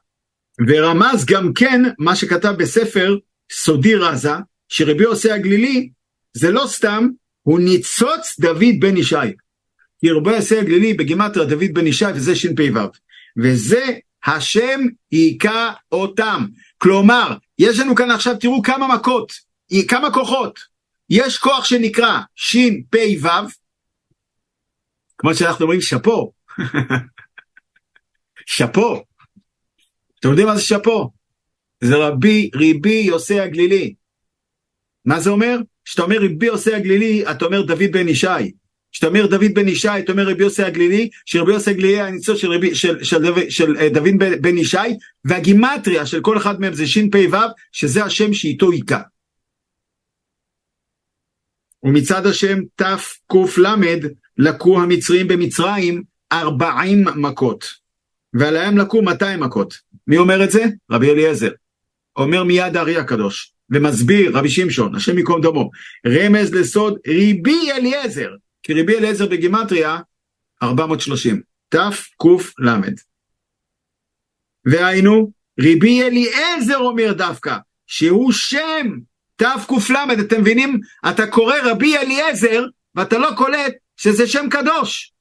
ורמז 0.68 1.24
גם 1.24 1.52
כן 1.52 1.82
מה 1.98 2.16
שכתב 2.16 2.54
בספר 2.58 3.16
סודי 3.52 3.94
רזה, 3.94 4.32
שרבי 4.68 5.04
יוסי 5.04 5.30
הגלילי 5.30 5.88
זה 6.32 6.50
לא 6.50 6.64
סתם, 6.66 7.08
הוא 7.42 7.60
ניצוץ 7.60 8.40
דוד 8.40 8.74
בן 8.78 8.96
ישי. 8.96 9.16
כי 10.00 10.10
רבי 10.10 10.36
יוסי 10.36 10.58
הגלילי 10.58 10.94
בגימטריה 10.94 11.46
דוד 11.46 11.72
בן 11.72 11.86
ישי 11.86 12.04
וזה 12.14 12.36
ש"פ"ו. 12.36 12.80
וזה 13.42 13.84
השם 14.26 14.80
היכה 15.10 15.72
אותם. 15.92 16.46
כלומר, 16.78 17.36
יש 17.58 17.78
לנו 17.78 17.94
כאן 17.94 18.10
עכשיו, 18.10 18.36
תראו 18.40 18.62
כמה 18.62 18.94
מכות, 18.94 19.32
כמה 19.88 20.12
כוחות. 20.12 20.58
יש 21.10 21.38
כוח 21.38 21.64
שנקרא 21.64 22.20
ש"פ"ו, 22.34 23.28
כמו 25.24 25.34
שאנחנו 25.34 25.62
אומרים 25.62 25.80
שאפו. 25.80 26.32
שאפו. 28.46 29.02
אתם 30.20 30.28
יודעים 30.28 30.46
מה 30.46 30.56
זה 30.56 30.62
שאפו? 30.62 31.10
זה 31.80 31.96
רבי, 31.96 32.50
ריבי 32.54 33.02
יוסי 33.06 33.40
הגלילי. 33.40 33.94
מה 35.04 35.20
זה 35.20 35.30
אומר? 35.30 35.58
כשאתה 35.84 36.02
אומר 36.02 36.18
ריבי 36.18 36.46
יוסי 36.46 36.74
הגלילי, 36.74 37.30
אתה 37.30 37.44
אומר 37.44 37.62
דוד 37.62 37.92
בן 37.92 38.08
ישי. 38.08 38.26
כשאתה 38.92 39.06
אומר 39.06 39.26
דוד 39.26 39.54
בן 39.54 39.68
ישי, 39.68 39.88
אתה 39.98 40.12
אומר 40.12 40.28
רבי 40.28 40.42
יוסי 40.42 40.62
הגלילי, 40.62 41.08
שרבי 41.26 41.52
יוסי 41.52 41.70
הגלילי 41.70 41.94
היה 41.94 42.10
ניצול 42.10 42.36
של, 42.36 42.52
רבי, 42.52 42.74
של, 42.74 43.04
של, 43.04 43.24
של, 43.24 43.50
של 43.50 43.76
אה, 43.76 43.88
דוד 43.88 44.14
בן 44.40 44.58
ישי, 44.58 44.78
והגימטריה 45.24 46.06
של 46.06 46.20
כל 46.20 46.36
אחד 46.36 46.60
מהם 46.60 46.74
זה 46.74 46.86
ש"פ"ו, 46.86 47.36
שזה 47.72 48.04
השם 48.04 48.34
שאיתו 48.34 48.70
היכה. 48.70 49.00
ומצד 51.82 52.26
השם 52.26 52.58
תק"ל 52.76 53.98
לקו 54.38 54.80
המצרים 54.80 55.28
במצרים 55.28 56.02
ארבעים 56.32 57.04
מכות, 57.16 57.64
ועליהם 58.34 58.78
לקו 58.78 59.02
200 59.02 59.40
מכות. 59.40 59.78
מי 60.06 60.18
אומר 60.18 60.44
את 60.44 60.50
זה? 60.50 60.64
רבי 60.90 61.10
אליעזר. 61.10 61.50
אומר 62.16 62.44
מיד 62.44 62.76
הארי 62.76 62.96
הקדוש, 62.96 63.52
ומסביר 63.70 64.38
רבי 64.38 64.50
שמשון, 64.50 64.94
השם 64.94 65.18
ייקום 65.18 65.40
דמו, 65.40 65.70
רמז 66.06 66.54
לסוד 66.54 66.98
ריבי 67.06 67.72
אליעזר, 67.72 68.30
כי 68.62 68.72
ריבי 68.72 68.98
אליעזר 68.98 69.26
בגימטריה 69.26 69.98
430, 70.62 71.40
תק"ל. 71.68 72.68
והיינו, 74.64 75.30
ריבי 75.60 76.02
אליעזר 76.02 76.78
אומר 76.78 77.12
דווקא, 77.12 77.56
שהוא 77.86 78.32
שם 78.32 78.86
תק"ל, 79.36 80.20
אתם 80.20 80.40
מבינים? 80.40 80.80
אתה 81.08 81.26
קורא 81.26 81.56
רבי 81.64 81.96
אליעזר, 81.96 82.64
ואתה 82.94 83.18
לא 83.18 83.30
קולט 83.36 83.74
שזה 83.96 84.26
שם 84.26 84.46
קדוש, 84.50 85.12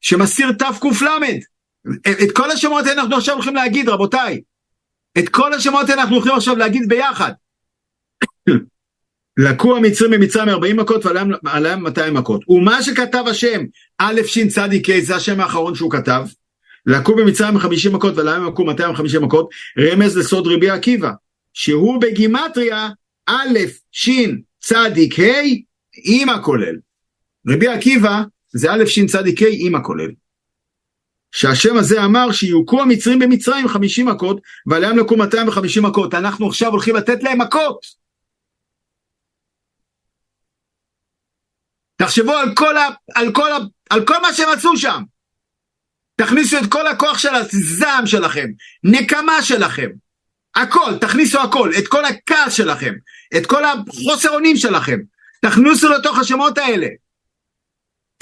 שמסיר 0.00 0.52
תק"ל. 0.52 1.06
את 2.10 2.32
כל 2.32 2.50
השמות 2.50 2.86
האלה 2.86 3.02
אנחנו 3.02 3.16
עכשיו 3.16 3.34
הולכים 3.34 3.54
להגיד, 3.54 3.88
רבותיי. 3.88 4.40
את 5.18 5.28
כל 5.28 5.54
השמות 5.54 5.88
האלה 5.88 6.02
אנחנו 6.02 6.16
הולכים 6.16 6.32
עכשיו 6.32 6.56
להגיד 6.56 6.88
ביחד. 6.88 7.32
לקו 9.36 9.76
המצרים 9.76 10.10
במצרים 10.10 10.48
40 10.48 10.76
מכות 10.76 11.06
ועליהם 11.06 11.82
200 11.82 12.14
מכות. 12.14 12.40
ומה 12.48 12.82
שכתב 12.82 13.24
השם, 13.26 13.60
א' 13.98 14.20
ש' 14.26 14.58
ה', 14.58 15.00
זה 15.00 15.16
השם 15.16 15.40
האחרון 15.40 15.74
שהוא 15.74 15.90
כתב, 15.90 16.22
לקו 16.86 17.16
במצרים 17.16 17.58
50 17.58 17.92
מכות 17.92 18.16
ועליהם 18.16 18.46
לקו 18.46 18.64
250 18.64 19.22
מכות, 19.22 19.50
רמז 19.78 20.16
לסוד 20.16 20.46
רבי 20.46 20.70
עקיבא, 20.70 21.10
שהוא 21.52 22.00
בגימטריה 22.00 22.88
א' 23.26 23.58
ש' 23.92 24.10
צדיק 24.60 25.18
ה' 25.18 25.42
עם 26.04 26.28
הכולל. 26.28 26.76
רבי 27.48 27.68
עקיבא 27.68 28.22
זה 28.52 28.72
א' 28.72 28.86
ש' 28.86 29.06
צדיק 29.06 29.42
ה' 29.42 29.46
עם 29.50 29.74
הכולל. 29.74 30.10
שהשם 31.32 31.76
הזה 31.76 32.04
אמר 32.04 32.32
שיוכו 32.32 32.82
המצרים 32.82 33.18
במצרים 33.18 33.68
50 33.68 34.06
מכות 34.06 34.40
ועליהם 34.66 34.98
לקו 34.98 35.16
250 35.16 35.82
מכות. 35.82 36.14
אנחנו 36.14 36.48
עכשיו 36.48 36.70
הולכים 36.70 36.96
לתת 36.96 37.22
להם 37.22 37.40
מכות. 37.40 37.86
תחשבו 41.96 42.32
על 42.32 42.54
כל, 42.54 42.76
ה, 42.76 42.88
על, 43.14 43.32
כל 43.32 43.52
ה, 43.52 43.56
על 43.90 44.06
כל 44.06 44.22
מה 44.22 44.32
שהם 44.32 44.48
עשו 44.48 44.76
שם. 44.76 45.02
תכניסו 46.16 46.58
את 46.58 46.72
כל 46.72 46.86
הכוח 46.86 47.18
של 47.18 47.34
הזעם 47.34 48.06
שלכם, 48.06 48.46
נקמה 48.84 49.42
שלכם, 49.42 49.90
הכל, 50.54 50.98
תכניסו 51.00 51.40
הכל, 51.40 51.70
את 51.78 51.88
כל 51.88 52.04
הכעס 52.04 52.52
שלכם, 52.52 52.94
את 53.36 53.46
כל 53.46 53.62
החוסר 53.64 54.30
אונים 54.30 54.56
שלכם, 54.56 54.98
תכניסו 55.42 55.88
לתוך 55.88 56.18
השמות 56.18 56.58
האלה. 56.58 56.86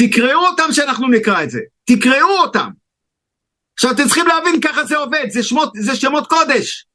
תקראו 0.01 0.47
אותם 0.47 0.73
שאנחנו 0.73 1.09
נקרא 1.09 1.43
את 1.43 1.51
זה, 1.51 1.61
תקראו 1.85 2.41
אותם. 2.41 2.71
עכשיו 3.75 3.91
אתם 3.91 4.05
צריכים 4.05 4.27
להבין 4.27 4.61
ככה 4.61 4.85
זה 4.85 4.97
עובד, 4.97 5.27
זה 5.31 5.43
שמות, 5.43 5.73
זה 5.81 5.97
שמות 5.97 6.27
קודש. 6.27 6.87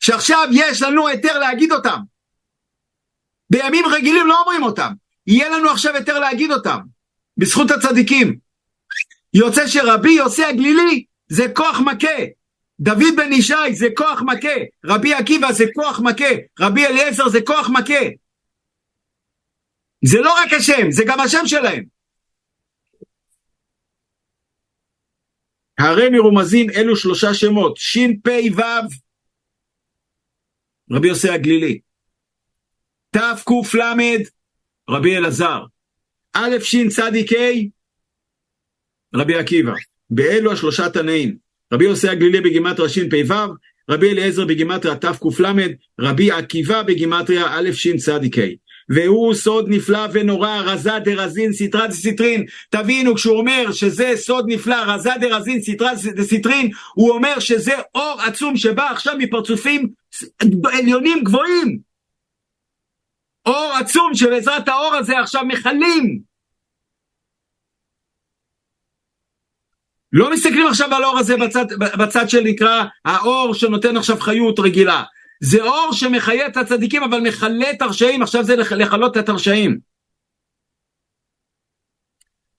שעכשיו 0.00 0.48
יש 0.52 0.82
לנו 0.82 1.08
היתר 1.08 1.38
להגיד 1.38 1.72
אותם. 1.72 1.98
בימים 3.50 3.84
רגילים 3.86 4.26
לא 4.26 4.40
אומרים 4.40 4.62
אותם. 4.62 4.92
יהיה 5.26 5.48
לנו 5.48 5.70
עכשיו 5.70 5.94
יותר 5.94 6.18
להגיד 6.18 6.52
אותם, 6.52 6.78
בזכות 7.36 7.70
הצדיקים. 7.70 8.36
יוצא 9.34 9.66
שרבי 9.66 10.10
יוסי 10.12 10.44
הגלילי 10.44 11.04
זה 11.28 11.46
כוח 11.54 11.80
מכה, 11.80 12.24
דוד 12.80 13.16
בן 13.16 13.32
ישי 13.32 13.74
זה 13.74 13.86
כוח 13.96 14.22
מכה, 14.22 14.54
רבי 14.84 15.14
עקיבא 15.14 15.52
זה 15.52 15.64
כוח 15.74 16.00
מכה, 16.00 16.34
רבי 16.60 16.86
אליעזר 16.86 17.28
זה 17.28 17.38
כוח 17.46 17.68
מכה. 17.68 18.04
זה 20.04 20.20
לא 20.20 20.34
רק 20.38 20.52
השם, 20.52 20.90
זה 20.90 21.04
גם 21.06 21.20
השם 21.20 21.46
שלהם. 21.46 21.91
הרי 25.78 26.10
מרומזים 26.10 26.70
אלו 26.70 26.96
שלושה 26.96 27.34
שמות, 27.34 27.76
שפ"ו, 27.76 28.62
רבי 30.90 31.08
יוסי 31.08 31.28
הגלילי, 31.28 31.80
תק"ל, 33.10 34.22
רבי 34.90 35.16
אלעזר, 35.16 35.64
א' 36.32 36.56
ש' 36.60 36.88
צדיק 36.88 37.32
ה', 37.32 37.36
רבי 39.14 39.34
עקיבא. 39.34 39.72
באלו 40.10 40.52
השלושה 40.52 40.90
תנאים. 40.90 41.36
רבי 41.72 41.84
יוסי 41.84 42.08
הגלילי 42.08 42.40
בגימטריה 42.40 42.88
שפ"ו, 42.88 43.34
רבי 43.90 44.12
אליעזר 44.12 44.44
בגימטריה 44.44 44.96
תק"ל, 44.96 45.72
רבי 46.00 46.30
עקיבא 46.30 46.82
בגימטריה 46.82 47.46
א' 47.46 47.72
ש' 47.72 47.96
צדיק 47.96 48.38
ה'. 48.38 48.42
והוא 48.88 49.34
סוד 49.34 49.66
נפלא 49.68 50.06
ונורא, 50.12 50.58
רזא 50.64 50.98
דרזין 51.04 51.52
סתרא 51.52 51.86
דסתרין. 51.86 52.44
תבינו, 52.70 53.14
כשהוא 53.14 53.38
אומר 53.38 53.72
שזה 53.72 54.12
סוד 54.16 54.44
נפלא, 54.48 54.76
רזא 54.86 55.10
דרזין 55.20 55.62
סתרא 55.62 55.92
דסתרין, 55.94 56.70
הוא 56.94 57.10
אומר 57.10 57.38
שזה 57.38 57.72
אור 57.94 58.20
עצום 58.26 58.56
שבא 58.56 58.90
עכשיו 58.90 59.14
מפרצופים 59.18 59.88
עליונים 60.72 61.24
גבוהים. 61.24 61.78
אור 63.46 63.72
עצום 63.80 64.14
שבעזרת 64.14 64.68
האור 64.68 64.94
הזה 64.94 65.18
עכשיו 65.18 65.44
מכלים. 65.44 66.32
לא 70.12 70.32
מסתכלים 70.32 70.66
עכשיו 70.66 70.94
על 70.94 71.04
האור 71.04 71.18
הזה 71.18 71.36
בצד, 71.36 71.66
בצד 71.98 72.28
שנקרא 72.28 72.84
האור 73.04 73.54
שנותן 73.54 73.96
עכשיו 73.96 74.20
חיות 74.20 74.58
רגילה. 74.58 75.02
זה 75.44 75.62
אור 75.62 75.92
שמחיה 75.92 76.46
את 76.46 76.56
הצדיקים 76.56 77.02
אבל 77.02 77.20
מכלה 77.20 77.70
את 77.70 77.82
הרשעים, 77.82 78.22
עכשיו 78.22 78.44
זה 78.44 78.56
לכלות 78.56 79.16
את 79.16 79.28
הרשעים. 79.28 79.78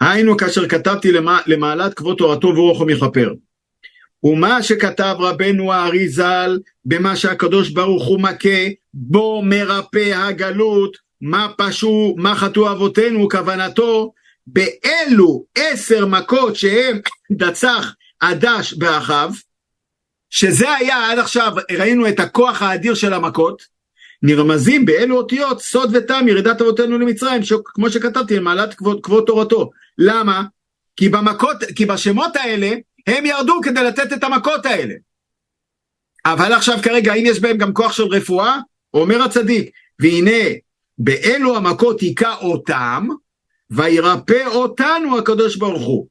היינו 0.02 0.38
כאשר 0.38 0.68
כתבתי 0.68 1.12
למעלת 1.48 1.94
כבוד 1.94 2.18
תורתו 2.18 2.48
ורוחו 2.48 2.86
מכפר. 2.86 3.34
ומה 4.24 4.64
שכתב 4.64 5.16
רבנו 5.20 5.74
הארי 5.74 6.10
ז"ל 6.10 6.60
במה 6.86 7.16
שהקדוש 7.16 7.70
ברוך 7.70 8.06
הוא 8.08 8.22
מכה 8.22 8.68
בו 8.94 9.42
מרפא 9.46 10.12
הגלות 10.14 10.98
מה 11.22 11.48
פשעו 11.58 12.16
מה 12.18 12.36
חטאו 12.36 12.72
אבותינו 12.72 13.30
כוונתו 13.30 14.14
באלו 14.48 15.46
עשר 15.56 16.06
מכות 16.06 16.56
שהם 16.56 17.00
דצח 17.32 17.96
עדש 18.20 18.74
באחיו 18.74 19.32
שזה 20.34 20.74
היה 20.74 21.12
עד 21.12 21.20
עכשיו 21.20 21.54
ראינו 21.72 22.08
את 22.08 22.20
הכוח 22.20 22.62
האדיר 22.62 22.94
של 22.94 23.14
המכות 23.14 23.66
נרמזים 24.24 24.86
באלו 24.86 25.18
אותיות 25.18 25.62
סוד 25.62 25.96
וטעם 25.96 26.28
ירידת 26.28 26.62
אבותינו 26.62 26.98
למצרים 26.98 27.42
כמו 27.66 27.90
שכתבתי 27.90 28.36
למעלת 28.36 28.74
כבוד, 28.74 29.00
כבוד 29.04 29.24
תורתו 29.28 29.70
למה? 29.98 30.44
כי 30.96 31.10
במכות 31.10 31.58
כי 31.76 31.86
בשמות 31.86 32.36
האלה 32.36 32.76
הם 33.08 33.26
ירדו 33.26 33.54
כדי 33.64 33.84
לתת 33.84 34.14
את 34.14 34.24
המכות 34.24 34.66
האלה. 34.66 34.94
אבל 36.26 36.54
עכשיו 36.54 36.78
כרגע, 36.84 37.14
האם 37.14 37.26
יש 37.26 37.40
בהם 37.40 37.58
גם 37.58 37.74
כוח 37.74 37.92
של 37.92 38.04
רפואה? 38.04 38.58
אומר 38.94 39.22
הצדיק, 39.22 39.70
והנה, 40.00 40.44
באלו 40.98 41.58
המכות 41.58 42.02
היכה 42.02 42.36
אותם, 42.36 43.08
וירפא 43.72 44.48
אותנו 44.48 45.18
הקדוש 45.18 45.56
ברוך 45.56 45.84
הוא. 45.84 46.08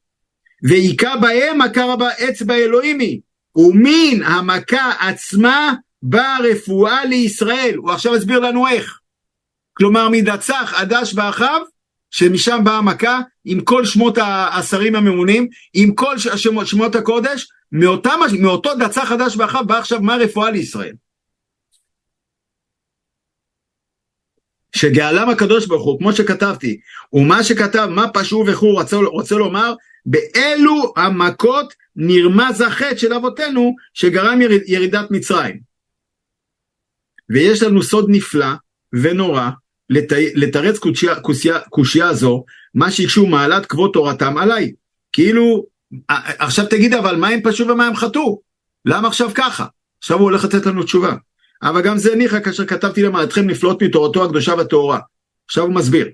והיכה 0.63 1.17
בהם 1.17 1.61
מכה 1.61 1.95
באצבע 1.95 2.55
אלוהימי, 2.55 3.19
ומן 3.55 4.23
המכה 4.25 4.91
עצמה 4.99 5.73
באה 6.03 6.37
רפואה 6.39 7.05
לישראל. 7.05 7.75
הוא 7.75 7.91
עכשיו 7.91 8.15
הסביר 8.15 8.39
לנו 8.39 8.67
איך. 8.67 8.99
כלומר, 9.73 10.09
מדצח 10.09 10.73
עדש 10.75 11.13
באחיו, 11.13 11.61
שמשם 12.11 12.59
באה 12.63 12.77
המכה 12.77 13.19
עם 13.45 13.61
כל 13.61 13.85
שמות 13.85 14.17
השרים 14.51 14.95
הממונים, 14.95 15.47
עם 15.73 15.95
כל 15.95 16.17
שמות, 16.17 16.67
שמות 16.67 16.95
הקודש, 16.95 17.47
מאותם, 17.71 18.19
מאותו 18.39 18.75
דצה 18.75 19.05
חדש 19.05 19.35
באחיו 19.35 19.67
בא 19.67 19.77
עכשיו 19.77 20.01
מה 20.01 20.15
רפואה 20.15 20.51
לישראל. 20.51 20.93
שגאלם 24.75 25.29
הקדוש 25.29 25.67
ברוך 25.67 25.83
הוא, 25.83 25.99
כמו 25.99 26.13
שכתבתי, 26.13 26.79
ומה 27.13 27.43
שכתב, 27.43 27.87
מה 27.91 28.09
פשעו 28.13 28.45
וכו', 28.47 28.71
רוצה, 28.71 28.97
רוצה 28.97 29.35
לומר, 29.35 29.73
באלו 30.05 30.93
המכות 30.97 31.73
נרמז 31.95 32.61
החטא 32.61 32.97
של 32.97 33.13
אבותינו 33.13 33.75
שגרם 33.93 34.41
יריד, 34.41 34.61
ירידת 34.65 35.11
מצרים. 35.11 35.59
ויש 37.29 37.63
לנו 37.63 37.83
סוד 37.83 38.05
נפלא 38.09 38.47
ונורא, 38.93 39.49
לתרץ 40.35 40.79
קושייה 41.69 42.13
זו, 42.13 42.43
מה 42.73 42.91
שהקשו 42.91 43.25
מעלת 43.27 43.65
כבוד 43.65 43.91
תורתם 43.93 44.37
עליי. 44.37 44.71
כאילו, 45.13 45.65
עכשיו 46.17 46.65
תגיד 46.65 46.93
אבל 46.93 47.15
מה 47.15 47.27
הם 47.27 47.41
פשעו 47.43 47.67
ומה 47.67 47.87
הם 47.87 47.95
חטאו? 47.95 48.41
למה 48.85 49.07
עכשיו 49.07 49.31
ככה? 49.35 49.65
עכשיו 49.99 50.17
הוא 50.17 50.23
הולך 50.23 50.43
לתת 50.43 50.65
לנו 50.65 50.83
תשובה. 50.83 51.15
אבל 51.63 51.81
גם 51.81 51.97
זה 51.97 52.15
ניחא 52.15 52.39
כאשר 52.39 52.65
כתבתי 52.65 53.03
למעלתכם 53.03 53.49
נפלאות 53.49 53.83
מתורתו 53.83 54.25
הקדושה 54.25 54.53
והטהורה. 54.53 54.99
עכשיו 55.45 55.63
הוא 55.63 55.73
מסביר. 55.73 56.09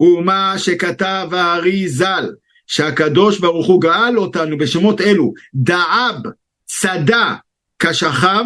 ומה 0.00 0.54
שכתב 0.58 1.28
הארי 1.32 1.88
ז"ל, 1.88 2.30
שהקדוש 2.72 3.38
ברוך 3.38 3.66
הוא 3.66 3.80
גאל 3.80 4.18
אותנו 4.18 4.58
בשמות 4.58 5.00
אלו, 5.00 5.32
דאב, 5.54 6.16
צדה, 6.64 7.34
כשכב, 7.78 8.44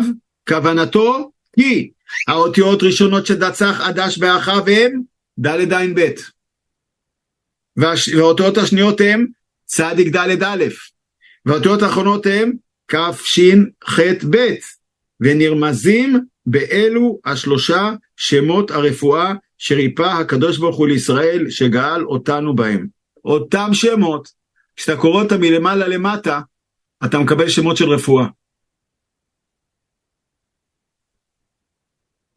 כוונתו 0.48 1.30
כי 1.54 1.90
האותיות 2.28 2.82
ראשונות 2.82 3.26
שדצח 3.26 3.80
עדש 3.80 4.18
באחיו 4.18 4.68
הם 4.68 5.02
ד' 5.38 5.72
ע' 5.72 5.86
ב'. 5.94 6.10
והאותיות 7.76 8.58
השניות 8.58 9.00
הן 9.00 9.26
צדיק 9.64 10.16
ד' 10.16 10.42
א', 10.42 10.64
והאותיות 11.46 11.82
האחרונות 11.82 12.26
הן 12.26 12.52
כ"ש-ח' 12.88 14.00
ב', 14.30 14.54
ונרמזים 15.20 16.20
באלו 16.46 17.18
השלושה 17.24 17.92
שמות 18.16 18.70
הרפואה 18.70 19.32
שריפא 19.58 20.02
הקדוש 20.20 20.58
ברוך 20.58 20.76
הוא 20.76 20.88
לישראל 20.88 21.50
שגאל 21.50 22.04
אותנו 22.04 22.56
בהם. 22.56 22.95
אותם 23.26 23.68
שמות, 23.72 24.28
כשאתה 24.76 25.00
קורא 25.00 25.22
אותם 25.22 25.40
מלמעלה 25.40 25.88
למטה, 25.88 26.40
אתה 27.04 27.18
מקבל 27.18 27.48
שמות 27.48 27.76
של 27.76 27.88
רפואה. 27.88 28.26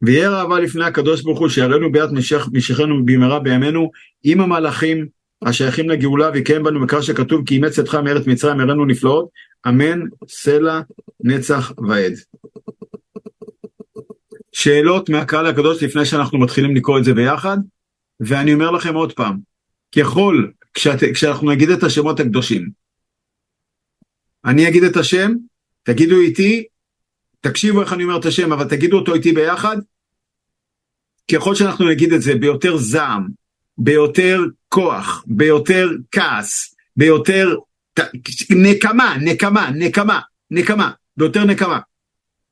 ויהיה 0.02 0.30
ראווה 0.30 0.60
לפני 0.60 0.84
הקדוש 0.84 1.22
ברוך 1.22 1.38
הוא 1.38 1.48
שיראנו 1.48 1.92
ביד 1.92 2.10
משיחנו 2.52 3.04
במהרה 3.04 3.38
בימינו 3.38 3.90
עם 4.22 4.40
המלאכים 4.40 5.08
השייכים 5.42 5.90
לגאולה 5.90 6.30
ויקיים 6.30 6.62
בנו 6.62 6.80
מקרא 6.80 7.00
שכתוב 7.00 7.46
כי 7.46 7.54
אימץ 7.54 7.78
אתך 7.78 7.94
מארץ 7.94 8.26
מצרים 8.26 8.60
הראינו 8.60 8.84
נפלאות. 8.84 9.28
אמן. 9.68 10.00
סלע 10.28 10.80
נצח 11.20 11.72
ועד. 11.88 12.12
שאלות 14.52 15.08
מהקהל 15.08 15.46
הקדוש 15.46 15.82
לפני 15.82 16.04
שאנחנו 16.04 16.38
מתחילים 16.38 16.76
לקרוא 16.76 16.98
את 16.98 17.04
זה 17.04 17.14
ביחד, 17.14 17.58
ואני 18.20 18.54
אומר 18.54 18.70
לכם 18.70 18.94
עוד 18.94 19.12
פעם, 19.12 19.38
ככל, 19.98 20.46
כשאת, 20.74 20.98
כשאנחנו 21.14 21.50
נגיד 21.50 21.70
את 21.70 21.82
השמות 21.82 22.20
הקדושים, 22.20 22.68
אני 24.44 24.68
אגיד 24.68 24.82
את 24.82 24.96
השם, 24.96 25.32
תגידו 25.82 26.20
איתי, 26.20 26.64
תקשיבו 27.40 27.80
איך 27.80 27.92
אני 27.92 28.04
אומר 28.04 28.18
את 28.18 28.24
השם, 28.24 28.52
אבל 28.52 28.68
תגידו 28.68 28.98
אותו 28.98 29.14
איתי 29.14 29.32
ביחד, 29.32 29.76
ככל 31.32 31.54
שאנחנו 31.54 31.88
נגיד 31.88 32.12
את 32.12 32.22
זה 32.22 32.34
ביותר 32.34 32.76
זעם, 32.76 33.28
ביותר 33.78 34.40
כוח, 34.68 35.24
ביותר 35.26 35.90
כעס, 36.12 36.74
ביותר 36.96 37.56
נקמה, 38.50 39.16
נקמה, 39.20 39.70
נקמה, 39.70 40.20
נקמה, 40.50 40.90
ביותר 41.16 41.44
נקמה, 41.44 41.78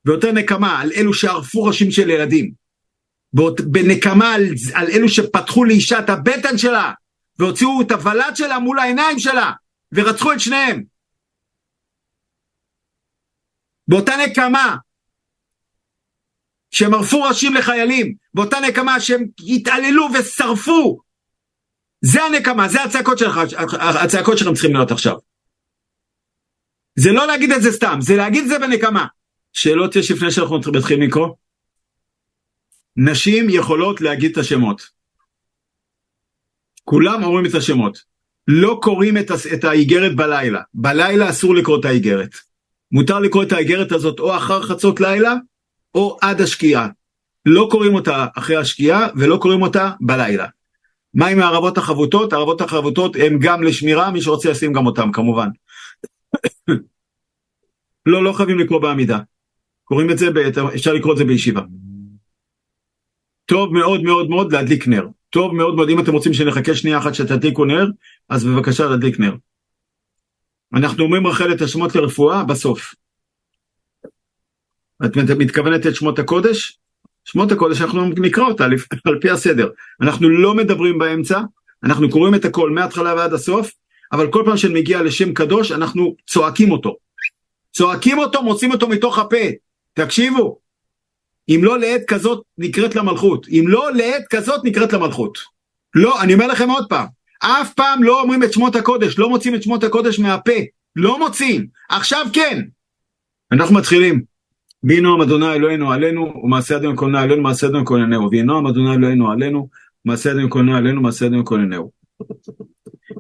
ביותר 0.05 0.33
נקמה 0.33 0.81
על 0.81 0.93
אלו 0.97 1.15
שערפו 1.15 1.65
ראשים 1.65 1.91
של 1.91 2.11
ילדים, 2.11 2.51
בנקמה 3.61 4.35
על, 4.35 4.45
על 4.75 4.87
אלו 4.91 5.09
שפתחו 5.09 5.65
לאישה 5.65 5.99
את 5.99 6.11
הבטן 6.11 6.59
שלה 6.59 6.93
והוציאו 7.39 7.81
את 7.83 7.91
הוולד 7.91 8.37
שלה 8.37 8.59
מול 8.59 8.79
העיניים 8.79 9.19
שלה 9.19 9.53
ורצחו 9.93 10.33
את 10.33 10.41
שניהם. 10.41 10.85
באותה 13.89 14.13
נקמה 14.27 14.77
שהם 16.71 16.95
ערפו 16.95 17.23
ראשים 17.23 17.55
לחיילים, 17.55 18.15
באותה 18.35 18.57
נקמה 18.69 19.01
שהם 19.01 19.25
התעללו 19.49 20.09
ושרפו. 20.15 21.01
זה 22.01 22.23
הנקמה, 22.23 22.69
זה 22.69 22.83
הצעקות 22.83 23.19
שלך, 23.19 23.41
הצעקות 24.05 24.39
שלכם 24.39 24.55
צריכים 24.55 24.75
להיות 24.75 24.91
עכשיו. 24.91 25.17
זה 26.99 27.13
לא 27.13 27.27
להגיד 27.27 27.53
את 27.53 27.63
זה 27.63 27.73
סתם, 27.73 27.99
זה 28.01 28.17
להגיד 28.17 28.43
את 28.43 28.49
זה 28.49 28.59
בנקמה. 28.59 29.07
שאלות 29.53 29.97
יש 29.97 30.11
לפני 30.11 30.31
שאנחנו 30.31 30.61
מתחילים 30.75 31.09
לקרוא? 31.09 31.29
נשים 32.97 33.47
יכולות 33.51 34.01
להגיד 34.01 34.31
את 34.31 34.37
השמות. 34.37 34.98
כולם 36.89 37.25
אומרים 37.25 37.47
את 37.47 37.55
השמות. 37.55 37.99
לא 38.49 38.79
קוראים 38.83 39.17
את 39.55 39.65
האיגרת 39.65 40.17
בלילה. 40.17 40.61
בלילה 40.75 41.31
אסור 41.31 41.55
לקרוא 41.55 41.81
את 41.81 41.85
האיגרת. 41.85 42.31
מותר 42.93 43.19
לקרוא 43.19 43.43
את 43.43 43.53
האיגרת 43.53 43.93
הזאת 43.93 44.21
או 44.21 44.37
אחר 44.37 44.63
חצות 44.63 45.01
לילה, 45.01 45.35
או 45.95 46.17
עד 46.21 46.41
השקיעה. 46.41 46.89
לא 47.47 47.69
קוראים 47.71 47.95
אותה 47.95 48.27
אחרי 48.37 48.57
השקיעה 48.57 49.09
ולא 49.17 49.37
קוראים 49.37 49.63
אותה 49.63 49.91
בלילה. 50.01 50.47
מה 51.15 51.27
עם 51.27 51.39
הערבות 51.39 51.79
החבוטות? 51.79 52.33
הערבות 52.33 52.61
החבוטות 52.61 53.17
הן 53.17 53.39
גם 53.41 53.63
לשמירה, 53.63 54.11
מי 54.11 54.23
שרוצה 54.23 54.51
לשים 54.51 54.73
גם 54.73 54.87
אותן 54.87 55.13
כמובן. 55.13 55.49
לא, 58.07 58.25
לא 58.25 58.33
חייבים 58.33 58.59
לקרוא 58.59 58.81
בעמידה. 58.81 59.19
קוראים 59.85 60.11
את 60.11 60.19
זה, 60.19 60.29
אפשר 60.75 60.93
לקרוא 60.93 61.13
את 61.13 61.19
זה 61.19 61.25
בישיבה. 61.25 61.63
טוב 63.47 63.73
מאוד 63.73 64.03
מאוד 64.03 64.31
מאוד 64.31 64.53
להדליק 64.53 64.89
נר. 64.89 65.07
טוב 65.31 65.55
מאוד 65.55 65.75
מאוד, 65.75 65.89
אם 65.89 66.01
אתם 66.01 66.13
רוצים 66.13 66.33
שנחכה 66.33 66.75
שנייה 66.75 66.99
אחת 66.99 67.15
שתדליקו 67.15 67.65
נר, 67.65 67.87
אז 68.29 68.45
בבקשה 68.45 68.87
להדליק 68.87 69.21
נר. 69.21 69.35
אנחנו 70.75 71.05
אומרים 71.05 71.27
רחל 71.27 71.53
את 71.53 71.63
השמות 71.63 71.95
לרפואה 71.95 72.45
בסוף. 72.45 72.95
את 75.05 75.17
מתכוונת 75.17 75.87
את 75.87 75.95
שמות 75.95 76.19
הקודש? 76.19 76.79
שמות 77.25 77.53
הקודש 77.53 77.81
אנחנו 77.81 78.09
נקרא 78.09 78.45
אותה 78.45 78.65
על 79.05 79.19
פי 79.21 79.31
הסדר. 79.31 79.71
אנחנו 80.01 80.29
לא 80.29 80.55
מדברים 80.55 80.99
באמצע, 80.99 81.41
אנחנו 81.85 82.11
קוראים 82.11 82.35
את 82.35 82.45
הכל 82.45 82.71
מההתחלה 82.71 83.15
ועד 83.15 83.33
הסוף, 83.33 83.71
אבל 84.13 84.33
כל 84.33 84.43
פעם 84.47 84.57
שנגיע 84.57 85.03
לשם 85.03 85.35
קדוש 85.35 85.73
אנחנו 85.73 86.17
צועקים 86.27 86.71
אותו. 86.71 86.97
צועקים 87.73 88.19
אותו, 88.19 88.43
מוצאים 88.43 88.73
אותו 88.73 88.89
מתוך 88.89 89.19
הפה. 89.19 89.37
תקשיבו, 89.95 90.59
אם 91.49 91.61
לא 91.63 91.79
לעת 91.79 92.03
כזאת 92.07 92.43
נקראת 92.59 92.97
למלכות, 92.97 93.47
אם 93.49 93.65
לא 93.69 93.93
לעת 93.93 94.25
כזאת 94.31 94.61
נקראת 94.65 94.93
למלכות. 94.93 95.39
לא, 95.95 96.23
אני 96.23 96.35
אומר 96.35 96.47
לכם 96.47 96.71
עוד 96.71 96.89
פעם, 96.89 97.07
אף 97.41 97.75
פעם 97.75 98.03
לא 98.03 98.23
אומרים 98.23 98.43
את 98.43 98.53
שמות 98.53 98.77
הקודש, 98.77 99.19
לא 99.19 99.29
מוצאים 99.29 99.55
את 99.55 99.63
שמות 99.63 99.85
הקודש 99.85 100.19
מהפה, 100.19 100.53
לא 100.97 101.19
מוצאים, 101.19 101.67
עכשיו 101.89 102.27
כן. 102.33 102.63
אנחנו 103.53 103.75
מתחילים. 103.75 104.23
בי 104.83 105.01
נועם 105.01 105.21
אדוני 105.21 105.53
אלוהינו 105.53 105.93
עלינו, 105.93 106.33
ומעשה 106.45 106.75
ידינו 106.75 106.97
קולנה 106.97 107.21
עלינו, 107.21 107.43
מעשה 107.43 107.67
ידינו 107.67 107.85
קולנהו. 107.85 108.31
ויהי 108.31 108.43
נועם 108.43 108.67
אדוני 108.67 108.95
אלוהינו 108.95 109.31
עלינו, 109.31 109.69
ומעשה 110.05 110.31
ידינו 110.31 110.49
קולנה 110.49 110.79
עלינו, 110.79 111.01
מעשה 111.01 111.27
ידינו 111.27 111.45
קולנהו. 111.45 111.91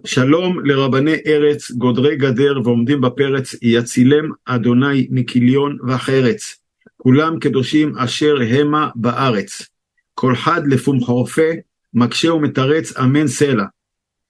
שלום 0.05 0.65
לרבני 0.65 1.15
ארץ, 1.27 1.71
גודרי 1.71 2.17
גדר 2.17 2.61
ועומדים 2.65 3.01
בפרץ, 3.01 3.55
יצילם 3.63 4.31
אדוני 4.45 5.09
מכיליון 5.11 5.79
וחרץ. 5.89 6.57
כולם 7.03 7.39
קדושים 7.39 7.99
אשר 7.99 8.37
המה 8.51 8.91
בארץ. 8.95 9.63
כל 10.15 10.35
חד 10.37 10.63
לפום 10.67 11.01
חורפה, 11.01 11.51
מקשה 11.95 12.33
ומתרץ, 12.33 12.97
אמן 12.97 13.27
סלע. 13.27 13.65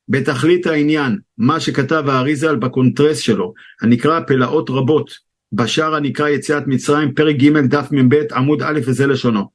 בתכלית 0.09 0.67
העניין, 0.67 1.19
מה 1.39 1.61
שכתב 1.61 2.05
האריזל 2.09 2.57
בקונטרס 2.57 3.19
שלו, 3.19 3.55
הנקרא 3.83 4.21
פלאות 4.21 4.71
רבות, 4.71 5.11
בשער 5.53 5.95
הנקרא 5.95 6.29
יציאת 6.29 6.63
מצרים, 6.67 7.15
פרק 7.15 7.37
ג' 7.37 7.59
דף 7.59 7.89
מ"ב 7.93 8.15
עמוד 8.33 8.63
א' 8.63 8.81
וזה 8.87 9.07
לשונו. 9.07 9.49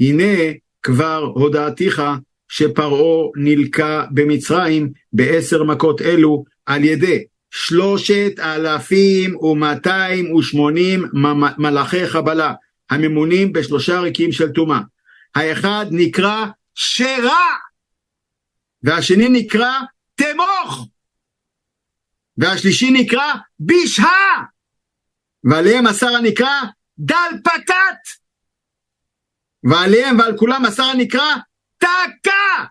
הנה 0.00 0.52
כבר 0.82 1.32
הודעתיך 1.34 2.02
שפרעה 2.48 3.28
נלקה 3.36 4.04
במצרים 4.10 4.92
בעשר 5.12 5.64
מכות 5.64 6.02
אלו 6.02 6.44
על 6.66 6.84
ידי 6.84 7.24
שלושת 7.50 8.32
אלפים 8.38 9.36
ומאתיים 9.36 10.34
ושמונים 10.34 11.04
מלאכי 11.58 12.06
חבלה 12.08 12.54
הממונים 12.90 13.52
בשלושה 13.52 14.00
ריקים 14.00 14.32
של 14.32 14.52
טומאה. 14.52 14.80
האחד 15.34 15.86
נקרא 15.90 16.46
שרע 16.74 17.46
והשני 18.82 19.28
נקרא 19.28 19.72
תמוך 20.14 20.88
והשלישי 22.38 22.90
נקרא 22.90 23.34
בשהה 23.60 24.44
ועליהם 25.44 25.86
השר 25.86 26.16
הנקרא 26.16 26.60
דל 26.98 27.30
פתת 27.44 28.26
ועליהם 29.62 30.18
ועל 30.18 30.36
כולם 30.36 30.64
השר 30.64 30.82
הנקרא 30.82 31.34
תקה 31.78 32.64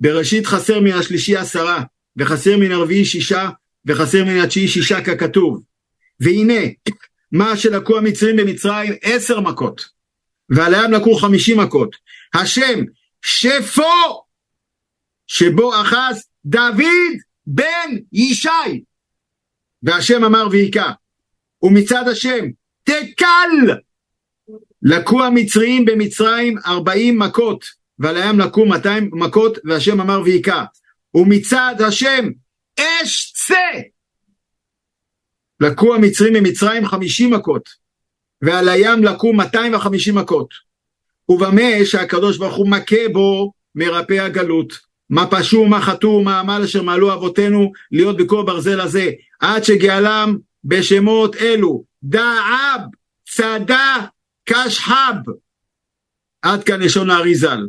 בראשית 0.00 0.46
חסר 0.46 0.80
מן 0.80 0.92
השלישי 0.92 1.36
עשרה 1.36 1.82
וחסר 2.16 2.56
מן 2.56 2.72
הרביעי 2.72 3.04
שישה 3.04 3.50
וחסר 3.86 4.24
מן 4.24 4.36
התשיעי 4.36 4.68
שישה 4.68 5.04
ככתוב. 5.04 5.62
והנה, 6.20 6.60
מה 7.32 7.56
שלקו 7.56 7.98
המצרים 7.98 8.36
במצרים 8.36 8.92
עשר 9.02 9.40
מכות, 9.40 9.88
ועליהם 10.50 10.92
לקו 10.92 11.14
חמישים 11.14 11.60
מכות. 11.60 11.96
השם 12.34 12.84
שפו, 13.22 14.22
שבו 15.26 15.80
אחז 15.80 16.26
דוד 16.44 17.12
בן 17.46 17.96
ישי. 18.12 18.48
והשם 19.82 20.24
אמר 20.24 20.48
והיכה, 20.50 20.92
ומצד 21.62 22.08
השם 22.08 22.44
תקל. 22.84 23.78
לקו 24.82 25.24
המצרים 25.24 25.84
במצרים 25.84 26.58
ארבעים 26.66 27.18
מכות, 27.18 27.64
ועליהם 27.98 28.40
לקו 28.40 28.66
מאתיים 28.66 29.10
מכות, 29.12 29.58
והשם 29.64 30.00
אמר 30.00 30.20
והיכה. 30.20 30.64
ומצד 31.14 31.74
השם 31.86 32.28
אש 32.80 33.32
צא! 33.32 33.80
לקו 35.60 35.94
המצרים 35.94 36.32
ממצרים 36.32 36.86
חמישים 36.86 37.34
מכות, 37.34 37.68
ועל 38.42 38.68
הים 38.68 39.00
מאתיים 39.34 39.74
וחמישים 39.74 40.14
מכות. 40.14 40.54
ובמה 41.28 41.84
שהקדוש 41.84 42.38
ברוך 42.38 42.56
הוא 42.56 42.70
מכה 42.70 43.08
בו 43.12 43.52
מרפא 43.74 44.12
הגלות. 44.12 44.78
מה 45.10 45.26
פשעו, 45.30 45.66
מה 45.66 45.80
חטאו, 45.80 46.22
מה 46.22 46.40
עמל 46.40 46.62
אשר 46.64 46.82
מעלו 46.82 47.14
אבותינו 47.14 47.72
להיות 47.92 48.16
בכור 48.16 48.42
ברזל 48.42 48.80
הזה, 48.80 49.10
עד 49.40 49.64
שגאלם 49.64 50.36
בשמות 50.64 51.36
אלו, 51.36 51.84
דעב, 52.02 52.80
צדה, 53.28 54.06
קשחב. 54.44 55.14
עד 56.42 56.64
כאן 56.64 56.80
לשון 56.80 57.10
האריזל. 57.10 57.66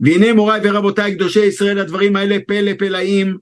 והנה 0.00 0.32
מוריי 0.32 0.60
ורבותיי 0.64 1.14
קדושי 1.14 1.44
ישראל 1.44 1.78
הדברים 1.78 2.16
האלה 2.16 2.36
פלא 2.46 2.72
פלאים 2.78 3.38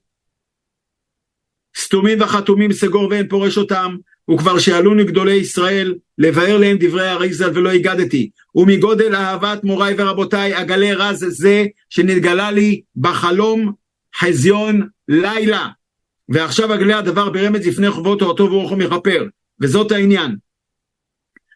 סתומים 1.79 2.21
וחתומים 2.21 2.73
סגור 2.73 3.09
ואין 3.11 3.29
פורש 3.29 3.59
אותם, 3.59 3.97
וכבר 4.31 4.59
שאלוני 4.59 5.05
גדולי 5.05 5.35
ישראל 5.35 5.95
לבאר 6.19 6.59
להם 6.59 6.77
דברי 6.81 7.11
אריזל 7.11 7.51
ולא 7.55 7.71
הגדתי, 7.71 8.31
ומגודל 8.55 9.15
אהבת 9.15 9.65
מוריי 9.65 9.95
ורבותיי 9.99 10.61
אגלה 10.61 10.95
רז 10.95 11.27
זה 11.29 11.65
שנתגלה 11.91 12.51
לי 12.51 12.81
בחלום 12.97 13.73
חזיון 14.19 14.89
לילה. 15.09 15.69
ועכשיו 16.29 16.75
אגלה 16.75 16.99
הדבר 16.99 17.31
ברמז 17.31 17.67
לפני 17.67 17.91
חובות 17.91 18.19
תורתו 18.19 18.45
ורוחו 18.45 18.77
מכפר, 18.77 19.27
וזאת 19.61 19.93
העניין. 19.93 20.37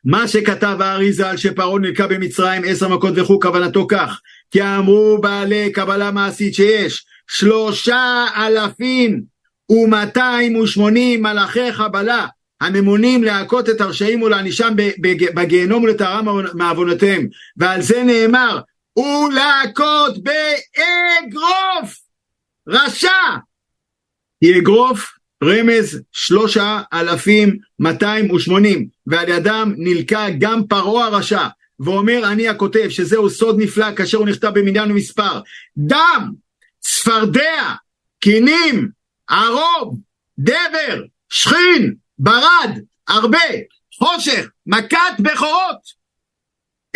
מה 0.05 0.29
שכתב 0.29 0.77
האריזה 0.81 1.31
על 1.31 1.37
שפרעה 1.37 1.79
נלקה 1.79 2.07
במצרים 2.07 2.62
עשר 2.66 2.89
מכות 2.89 3.12
וכו' 3.16 3.41
כוונתו 3.41 3.87
כך 3.91 4.21
כי 4.51 4.62
אמרו 4.62 5.18
בעלי 5.21 5.73
קבלה 5.73 6.11
מעשית 6.11 6.55
שיש 6.55 7.05
שלושה 7.29 8.27
אלפים 8.37 9.23
ומאתיים 9.71 10.57
ושמונים 10.57 11.23
מלאכי 11.23 11.73
חבלה 11.73 12.27
הממונים 12.61 13.25
להכות 13.25 13.68
את 13.68 13.81
הרשעים 13.81 14.23
ולהענישם 14.23 14.73
בגיהנום 15.35 15.83
ולטהרם 15.83 16.29
מעוונותיהם. 16.55 17.27
ועל 17.57 17.83
זה 17.83 18.03
נאמר 18.03 18.61
ולהכות 18.99 20.14
באגרוף 20.23 22.01
רשע. 22.68 23.09
כי 24.45 24.59
אגרוף 24.59 25.12
רמז 25.45 26.01
שלושה 26.12 26.81
אלפים 26.93 27.57
מאתיים 27.79 28.31
ושמונים 28.31 28.87
ועל 29.07 29.29
ידם 29.29 29.75
נלקה 29.77 30.27
גם 30.39 30.66
פרעה 30.66 31.07
הרשע 31.07 31.47
ואומר 31.81 32.33
אני 32.33 32.49
הכותב 32.49 32.87
שזהו 32.89 33.31
סוד 33.31 33.57
נפלא 33.59 33.95
כאשר 33.97 34.18
הוא 34.18 34.27
נכתב 34.27 34.51
במניין 34.55 34.91
ומספר. 34.91 35.41
דם, 35.77 36.33
צפרדע, 36.81 37.75
קינים, 38.21 38.89
ערוב, 39.31 39.99
דבר, 40.39 41.03
שכין, 41.28 41.95
ברד, 42.18 42.78
הרבה, 43.09 43.39
חושך, 43.99 44.49
מכת 44.66 45.20
בכורות 45.20 46.01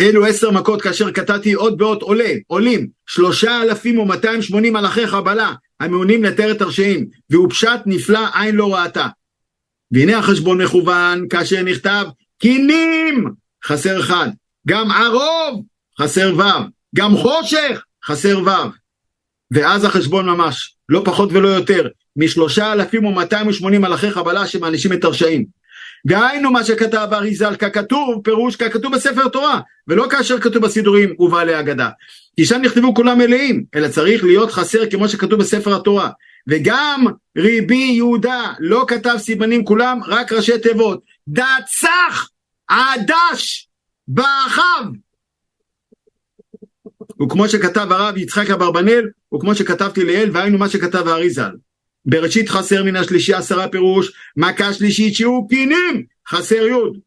אלו 0.01 0.25
עשר 0.25 0.51
מכות 0.51 0.81
כאשר 0.81 1.11
קטעתי 1.11 1.53
עוד 1.53 1.77
באות 1.77 2.01
עולה, 2.01 2.33
עולים, 2.47 2.87
שלושה 3.07 3.61
אלפים 3.61 3.99
ומאתיים 3.99 4.41
שמונים 4.41 4.73
מלאכי 4.73 5.07
חבלה, 5.07 5.53
המעונים 5.79 6.23
לתאר 6.23 6.51
את 6.51 6.61
הרשעים, 6.61 7.07
והוא 7.29 7.49
פשט 7.49 7.79
נפלא 7.85 8.19
עין 8.33 8.55
לא 8.55 8.75
ראתה. 8.75 9.07
והנה 9.91 10.17
החשבון 10.17 10.61
מכוון 10.61 11.27
כאשר 11.29 11.63
נכתב 11.63 12.05
קינים, 12.39 13.31
חסר 13.65 13.99
אחד, 13.99 14.29
גם 14.67 14.91
ערוב, 14.91 15.65
חסר 16.01 16.33
ו', 16.37 16.69
גם 16.95 17.17
חושך, 17.17 17.83
חסר 18.05 18.39
ו'. 18.45 18.69
ואז 19.51 19.83
החשבון 19.83 20.29
ממש, 20.29 20.75
לא 20.89 21.01
פחות 21.05 21.29
ולא 21.31 21.47
יותר, 21.47 21.87
משלושה 22.15 22.73
אלפים 22.73 23.05
ומאתיים 23.05 23.47
ושמונים 23.47 23.81
מלאכי 23.81 24.11
חבלה 24.11 24.47
שמענישים 24.47 24.93
את 24.93 25.03
הרשעים. 25.03 25.45
והיינו 26.05 26.51
מה 26.51 26.63
שכתב 26.63 27.07
אריזל 27.11 27.55
ככתוב, 27.55 28.21
פירוש 28.23 28.55
ככתוב 28.55 28.95
בספר 28.95 29.27
תורה, 29.27 29.59
ולא 29.87 30.07
כאשר 30.09 30.39
כתוב 30.39 30.63
בסידורים 30.63 31.15
ובעלי 31.19 31.59
אגדה. 31.59 31.89
כי 32.35 32.45
שם 32.45 32.61
נכתבו 32.61 32.93
כולם 32.93 33.17
מלאים, 33.17 33.63
אלא 33.75 33.87
צריך 33.87 34.23
להיות 34.23 34.51
חסר 34.51 34.89
כמו 34.89 35.09
שכתוב 35.09 35.39
בספר 35.39 35.75
התורה. 35.75 36.09
וגם 36.47 37.05
ריבי 37.37 37.75
יהודה 37.75 38.53
לא 38.59 38.85
כתב 38.87 39.15
סימנים 39.17 39.65
כולם, 39.65 39.99
רק 40.07 40.31
ראשי 40.31 40.59
תיבות. 40.59 41.01
דצח 41.27 42.29
עדש 42.67 43.67
באחיו. 44.07 44.85
וכמו 47.21 47.49
שכתב 47.49 47.87
הרב 47.91 48.17
יצחק 48.17 48.49
אברבנאל, 48.49 49.09
וכמו 49.35 49.55
שכתבתי 49.55 50.05
לאל, 50.05 50.29
והיינו 50.33 50.57
מה 50.57 50.69
שכתב 50.69 51.07
האריזל. 51.07 51.51
בראשית 52.05 52.49
חסר 52.49 52.83
מן 52.83 52.95
השלישי 52.95 53.33
עשרה 53.33 53.67
פירוש, 53.67 54.11
מכה 54.37 54.73
שלישית 54.73 55.15
שהוא 55.15 55.49
קינים, 55.49 56.03
חסר 56.29 56.65
י'. 56.67 56.99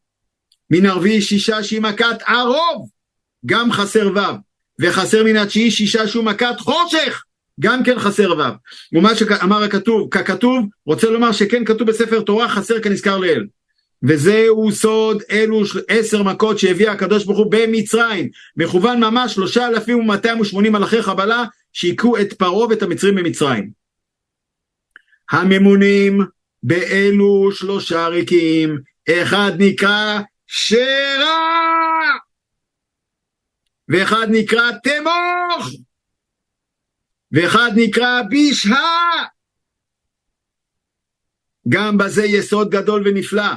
מן 0.71 0.85
הרביעי 0.85 1.21
שישה 1.21 1.63
שהיא 1.63 1.81
מכת 1.81 2.21
ערוב, 2.27 2.89
גם 3.45 3.71
חסר 3.71 4.11
ו'. 4.15 4.19
וחסר 4.79 5.23
מן 5.23 5.37
התשיעי 5.37 5.71
שישה 5.71 6.07
שהוא 6.07 6.23
מכת 6.23 6.59
חושך, 6.59 7.23
גם 7.59 7.83
כן 7.83 7.99
חסר 7.99 8.31
ו'. 8.37 8.95
ומה 8.97 9.15
שאמר 9.15 9.63
הכתוב, 9.63 10.07
ככתוב, 10.11 10.65
רוצה 10.85 11.09
לומר 11.09 11.31
שכן 11.31 11.65
כתוב 11.65 11.87
בספר 11.87 12.21
תורה, 12.21 12.49
חסר 12.49 12.81
כנזכר 12.81 13.17
לאל. 13.17 13.45
וזהו 14.03 14.71
סוד 14.71 15.23
אלו 15.31 15.61
עשר 15.87 16.23
מכות 16.23 16.59
שהביא 16.59 16.89
הקדוש 16.89 17.25
ברוך 17.25 17.37
הוא 17.37 17.47
במצרים, 17.51 18.29
מכוון 18.57 18.99
ממש 18.99 19.33
שלושה 19.33 19.67
אלפים 19.67 19.99
ומאתיים 19.99 20.39
ושמונים 20.39 20.71
מלאכי 20.71 21.01
חבלה 21.01 21.43
שהיכו 21.73 22.17
את 22.17 22.33
פרעה 22.33 22.67
ואת 22.67 22.83
המצרים 22.83 23.15
במצרים. 23.15 23.78
הממונים 25.31 26.19
באלו 26.63 27.51
שלושה 27.51 28.07
ריקים, 28.07 28.77
אחד 29.09 29.51
נקרא 29.59 30.19
שרע, 30.47 31.39
ואחד 33.89 34.27
נקרא 34.29 34.71
תמוך, 34.83 35.69
ואחד 37.31 37.71
נקרא 37.75 38.21
בשהה. 38.31 39.25
גם 41.69 41.97
בזה 41.97 42.25
יסוד 42.25 42.69
גדול 42.69 43.03
ונפלא. 43.05 43.53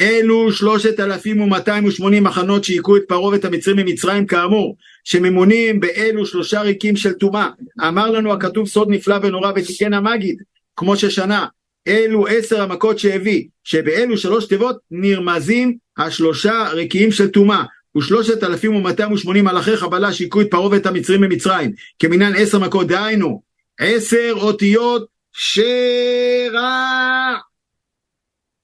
אלו 0.00 0.52
שלושת 0.52 1.00
אלפים 1.00 1.40
ומאתיים 1.40 1.84
ושמונים 1.84 2.24
מחנות 2.24 2.64
שהיכו 2.64 2.96
את 2.96 3.02
פרעה 3.08 3.24
ואת 3.24 3.44
המצרים 3.44 3.76
ממצרים 3.76 4.26
כאמור, 4.26 4.76
שממונים 5.04 5.80
באלו 5.80 6.26
שלושה 6.26 6.60
ריקים 6.60 6.96
של 6.96 7.12
טומאה. 7.12 7.48
אמר 7.88 8.10
לנו 8.10 8.32
הכתוב 8.32 8.68
סוד 8.68 8.88
נפלא 8.90 9.16
ונורא 9.22 9.52
ותיקן 9.56 9.92
המגיד, 9.92 10.42
כמו 10.78 10.96
ששנה. 10.96 11.46
אלו 11.88 12.26
עשר 12.26 12.62
המכות 12.62 12.98
שהביא, 12.98 13.44
שבאלו 13.64 14.16
שלוש 14.16 14.46
תיבות 14.46 14.76
נרמזים 14.90 15.76
השלושה 15.96 16.68
ריקיים 16.72 17.12
של 17.12 17.28
טומאה. 17.28 17.64
ושלושת 17.96 18.42
אלפים 18.44 18.74
ומאתיים 18.74 19.12
ושמונים 19.12 19.44
מלאכי 19.44 19.76
חבלה 19.76 20.12
שהיכו 20.12 20.40
את 20.40 20.50
פרעה 20.50 20.70
ואת 20.70 20.86
המצרים 20.86 21.20
ממצרים, 21.20 21.72
כמניין 21.98 22.32
עשר 22.36 22.58
מכות, 22.58 22.86
דהיינו, 22.86 23.42
עשר 23.78 24.32
אותיות 24.36 25.06
שרע. 25.32 26.68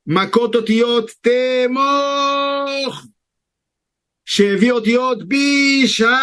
מכות 0.06 0.54
אותיות 0.54 1.10
תמוך, 1.20 3.04
שהביא 4.24 4.72
אותיות 4.72 5.28
בישה. 5.28 6.18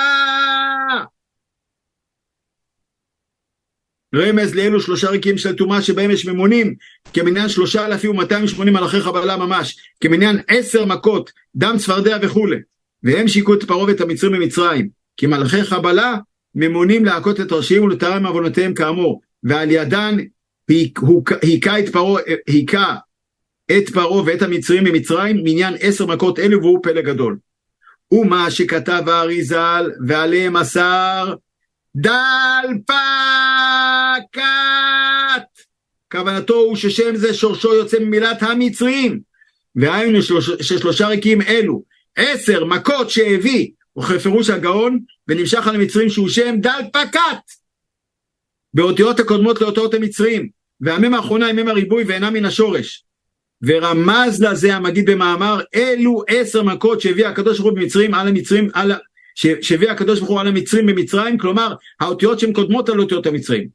רמז 4.16 4.56
לאלו 4.56 4.82
שלושה 4.82 5.10
ריקים 5.10 5.38
של 5.38 5.56
טומאה 5.56 5.82
שבהם 5.82 6.12
יש 6.12 6.26
ממונים 6.26 6.76
כמניין 7.14 7.50
שלושה 7.50 7.86
אלפים 7.86 8.12
ומאתיים 8.12 8.46
ושמונים 8.46 8.74
מלאכי 8.74 9.02
חבלה 9.02 9.38
ממש 9.38 9.78
כמניין 10.02 10.40
עשר 10.48 10.86
מכות 10.86 11.32
דם 11.56 11.76
צפרדע 11.78 12.18
וכולי 12.22 12.58
והם 13.04 13.28
שיקו 13.28 13.54
את 13.54 13.64
פרעה 13.64 13.84
ואת 13.84 14.02
המצרים 14.02 14.34
ממצרים 14.34 14.90
כי 15.18 15.28
מלאכי 15.28 15.64
חבלה 15.64 16.16
ממונים 16.56 17.06
להכות 17.06 17.40
את 17.40 17.52
ראשיים 17.52 17.84
ולתאר 17.84 18.20
מעוונותיהם 18.20 18.74
כאמור. 18.74 19.22
ועל 19.44 19.72
ידן 19.72 20.18
היכה 21.42 21.80
את 21.80 21.90
פרעה 21.90 22.22
היכה 22.48 22.96
את 23.72 23.90
פרעה 23.90 24.24
ואת 24.26 24.42
המצרים 24.42 24.84
ממצרים 24.84 25.38
מניין 25.44 25.74
עשר 25.80 26.06
מכות 26.06 26.40
אלו 26.40 26.62
והוא 26.62 26.80
פלא 26.84 27.02
גדול. 27.02 27.38
ומה 28.12 28.52
שכתב 28.52 29.04
האריזל 29.08 29.92
ועליהם 30.08 30.58
אסר 30.58 31.34
דל 31.96 32.68
פקת. 32.86 33.02
כוונתו 36.12 36.56
הוא 36.56 36.76
ששם 36.76 37.16
זה 37.16 37.34
שורשו 37.34 37.74
יוצא 37.74 38.00
ממילת 38.00 38.44
המצרים. 38.44 39.32
והיינו 39.76 40.20
ששלושה 40.62 41.08
ריקים 41.08 41.42
אלו, 41.42 41.84
עשר 42.16 42.66
מכות 42.66 43.10
שהביא, 43.10 43.68
וכפירוש 44.00 44.50
הגאון, 44.50 45.00
ונמשך 45.28 45.68
על 45.68 45.76
המצרים 45.76 46.10
שהוא 46.10 46.30
שם 46.30 46.56
דל 46.60 46.82
פקת. 46.94 47.42
באותיות 48.74 49.20
הקודמות 49.20 49.62
לאותיות 49.62 49.94
המצרים, 49.94 50.50
והמם 50.82 51.14
האחרונה 51.14 51.46
היא 51.46 51.56
מם 51.56 51.68
הריבוי 51.68 52.04
ואינה 52.04 52.30
מן 52.30 52.46
השורש. 52.46 53.06
ורמז 53.62 54.44
לזה 54.44 54.76
המגיד 54.76 55.10
במאמר, 55.10 55.62
אלו 55.76 56.24
עשר 56.28 56.64
מכות 56.64 57.02
שהביא 57.02 57.28
הקדוש 57.28 57.60
ברוך 57.60 57.72
הוא 57.72 57.80
במצרים 57.80 58.14
על 58.14 58.28
המצרים, 58.28 58.70
על, 58.74 58.92
שהביא 59.36 59.90
הקדוש 59.90 60.20
ברוך 60.20 60.32
הוא 60.32 60.40
על 60.40 60.48
המצרים 60.48 60.86
במצרים, 60.86 61.38
כלומר 61.38 61.76
האותיות 62.00 62.40
שהן 62.40 62.54
קודמות 62.54 62.90
על 62.90 63.00
אותיות 63.00 63.26
המצרים. 63.26 63.68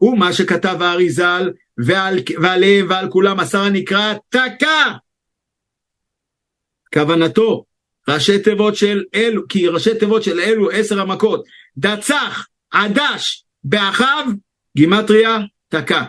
ומה 0.00 0.32
שכתב 0.32 0.76
האריזל 0.80 1.50
ועל, 1.78 2.18
ועליהם 2.42 2.86
ועל 2.90 3.10
כולם 3.10 3.40
השר 3.40 3.60
הנקרא 3.60 4.14
תקע. 4.28 4.92
כוונתו 6.94 7.64
ראשי 8.08 8.38
תיבות 8.38 8.76
של 8.76 9.04
אלו, 9.14 9.48
כי 9.48 9.68
ראשי 9.68 9.98
תיבות 9.98 10.22
של 10.22 10.40
אלו 10.40 10.70
עשר 10.70 11.00
המכות, 11.00 11.44
דצח, 11.76 12.46
עדש, 12.70 13.44
באחיו, 13.64 14.26
גימטריה, 14.76 15.38
תקע. 15.68 16.04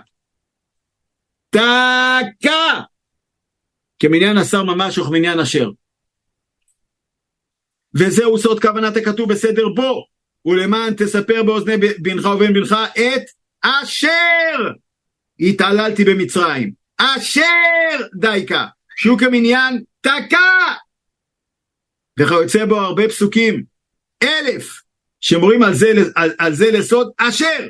תקע! 1.49 2.79
כמניין 3.99 4.37
השר 4.37 4.63
ממש 4.63 4.97
וכמניין 4.97 5.39
אשר. 5.39 5.69
וזהו 7.95 8.37
סוד 8.37 8.61
כוונת 8.61 8.97
הכתוב 8.97 9.29
בסדר 9.29 9.69
בו, 9.69 10.05
ולמען 10.45 10.93
תספר 10.93 11.43
באוזני 11.43 11.77
בנך 11.77 12.25
ובן 12.25 12.53
בנך 12.53 12.75
את 12.93 13.23
אשר 13.61 14.69
התעללתי 15.39 16.03
במצרים, 16.03 16.71
אשר 16.97 18.07
דייקה, 18.19 18.65
שהוא 18.95 19.19
כמניין 19.19 19.83
תקע, 20.01 20.73
וכיוצא 22.19 22.65
בו 22.65 22.79
הרבה 22.79 23.07
פסוקים, 23.07 23.63
אלף, 24.23 24.81
שמורים 25.19 25.63
על 25.63 25.73
זה, 25.73 25.91
על, 26.15 26.31
על 26.37 26.53
זה 26.53 26.71
לסוד 26.71 27.11
אשר, 27.17 27.67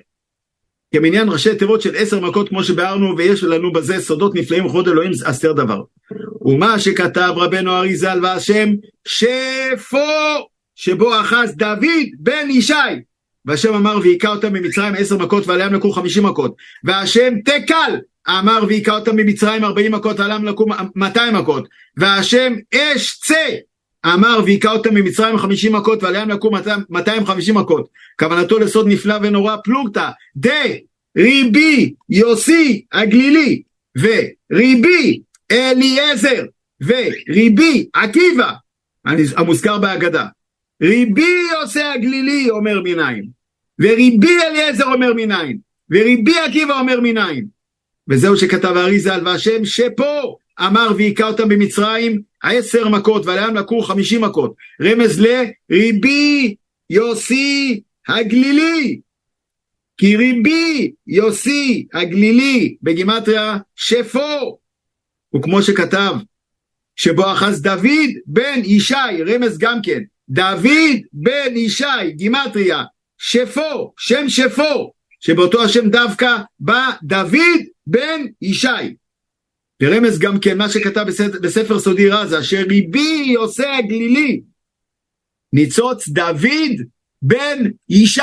כמניין 0.93 1.29
ראשי 1.29 1.55
תיבות 1.55 1.81
של 1.81 1.95
עשר 1.95 2.19
מכות 2.19 2.49
כמו 2.49 2.63
שביארנו 2.63 3.17
ויש 3.17 3.43
לנו 3.43 3.73
בזה 3.73 3.99
סודות 3.99 4.35
נפלאים 4.35 4.65
וכבוד 4.65 4.87
אלוהים 4.87 5.11
אסתר 5.25 5.53
דבר. 5.53 5.81
ומה 6.45 6.79
שכתב 6.79 7.33
רבנו 7.35 7.71
אריזל 7.71 8.19
והשם 8.23 8.69
שפו 9.07 9.97
שבו 10.75 11.19
אחז 11.21 11.55
דוד 11.55 12.07
בן 12.19 12.49
ישי. 12.49 12.73
והשם 13.45 13.73
אמר 13.73 13.97
והיכה 14.01 14.27
אותם 14.27 14.53
ממצרים 14.53 14.93
עשר 14.97 15.17
מכות 15.17 15.47
ועליהם 15.47 15.73
לקחו 15.73 15.91
חמישים 15.91 16.25
מכות 16.25 16.55
והשם 16.83 17.33
תקל 17.45 17.97
אמר 18.29 18.63
והיכה 18.67 18.95
אותם 18.95 19.15
במצרים 19.15 19.63
40 19.63 19.91
מכות, 19.91 20.19
עלם 20.19 20.45
לקום 20.45 20.69
200 20.95 21.35
מכות, 21.35 21.67
והשם 21.97 22.53
אש 22.73 23.19
צא, 23.19 23.49
אמר 24.05 24.39
והיכה 24.45 24.71
אותם 24.71 24.95
במצרים 24.95 25.37
50 25.37 25.75
מכות, 25.75 26.03
ועליהם 26.03 26.29
לקום 26.29 26.53
250 26.89 27.55
מכות. 27.55 27.89
כוונתו 28.19 28.59
לסוד 28.59 28.87
נפלא 28.87 29.15
ונורא 29.21 29.55
פלוגתא, 29.63 30.09
דה 30.35 30.63
ריבי 31.17 31.93
יוסי 32.09 32.85
הגלילי, 32.91 33.61
וריבי 33.97 35.19
אליעזר, 35.53 36.43
וריבי 36.81 37.87
עקיבא, 37.93 38.51
המוזכר 39.35 39.77
בהגדה. 39.77 40.25
ריבי 40.81 41.47
יוסי 41.51 41.81
הגלילי 41.81 42.49
אומר 42.49 42.81
מניין, 42.83 43.25
וריבי 43.79 44.37
אליעזר 44.47 44.85
אומר 44.93 45.13
מניין, 45.13 45.57
וריבי 45.89 46.39
עקיבא 46.39 46.79
אומר 46.79 46.99
מניין. 47.01 47.45
וזהו 48.09 48.37
שכתב 48.37 48.77
האריזה 48.77 49.13
על 49.13 49.27
והשם 49.27 49.65
שפה 49.65 50.35
אמר 50.59 50.91
והיכה 50.97 51.27
אותם 51.27 51.49
במצרים 51.49 52.21
עשר 52.43 52.89
מכות 52.89 53.25
ועליהם 53.25 53.55
לקחו 53.55 53.81
חמישים 53.81 54.21
מכות. 54.21 54.53
רמז 54.81 55.21
לריבי 55.21 56.55
יוסי 56.89 57.81
הגלילי. 58.07 58.99
כי 59.97 60.15
ריבי 60.15 60.91
יוסי 61.07 61.87
הגלילי 61.93 62.75
בגימטריה 62.81 63.57
שפו. 63.75 64.57
וכמו 65.35 65.61
שכתב 65.61 66.13
שבו 66.95 67.31
אחז 67.31 67.61
דוד 67.61 68.09
בן 68.25 68.61
ישי, 68.63 69.23
רמז 69.27 69.57
גם 69.57 69.79
כן, 69.83 69.99
דוד 70.29 70.99
בן 71.13 71.57
ישי, 71.57 72.11
גימטריה, 72.11 72.83
שפו, 73.17 73.93
שם 73.97 74.29
שפו, 74.29 74.93
שבאותו 75.19 75.63
השם 75.63 75.89
דווקא 75.89 76.37
בא 76.59 76.91
דוד 77.03 77.61
בן 77.87 78.21
ישי. 78.41 78.95
ורמז 79.83 80.19
גם 80.19 80.39
כן 80.39 80.57
מה 80.57 80.69
שכתב 80.69 81.03
בספר, 81.07 81.39
בספר 81.41 81.79
סודי 81.79 82.09
רזה, 82.09 82.39
אשר 82.39 82.63
ריבי 82.69 83.33
עושה 83.33 83.77
הגלילי, 83.77 84.41
ניצוץ 85.53 86.07
דוד 86.07 86.71
בן 87.21 87.63
ישי. 87.89 88.21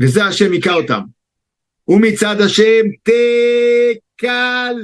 וזה 0.00 0.24
השם 0.24 0.52
היכה 0.52 0.72
אותם. 0.74 1.00
ומצד 1.88 2.40
השם 2.40 2.82
תקל. 3.02 4.76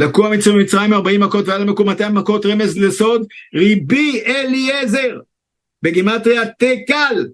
לקוע 0.00 0.30
מצרים 0.30 0.56
ממצרים 0.56 0.92
40 0.92 1.20
מכות 1.20 1.48
ועל 1.48 1.62
המקום 1.62 1.88
200 1.88 2.14
מכות 2.14 2.46
רמז 2.46 2.78
לסוד 2.78 3.26
ריבי 3.54 4.22
אליעזר 4.26 5.18
בגימטריה 5.82 6.42
תקל. 6.46 7.26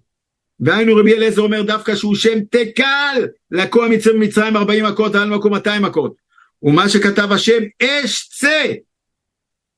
והיינו 0.60 0.96
רבי 0.96 1.14
אליעזר 1.14 1.42
אומר 1.42 1.62
דווקא 1.62 1.96
שהוא 1.96 2.14
שם 2.14 2.44
תקל 2.50 3.26
לקוע 3.50 3.88
מצרים 3.88 4.20
ממצרים 4.20 4.56
40 4.56 4.84
מכות 4.84 5.14
ועל 5.14 5.32
המקום 5.32 5.52
200 5.52 5.82
מכות. 5.82 6.14
ומה 6.62 6.88
שכתב 6.88 7.32
השם 7.32 7.62
אש 7.82 8.28
צא 8.28 8.72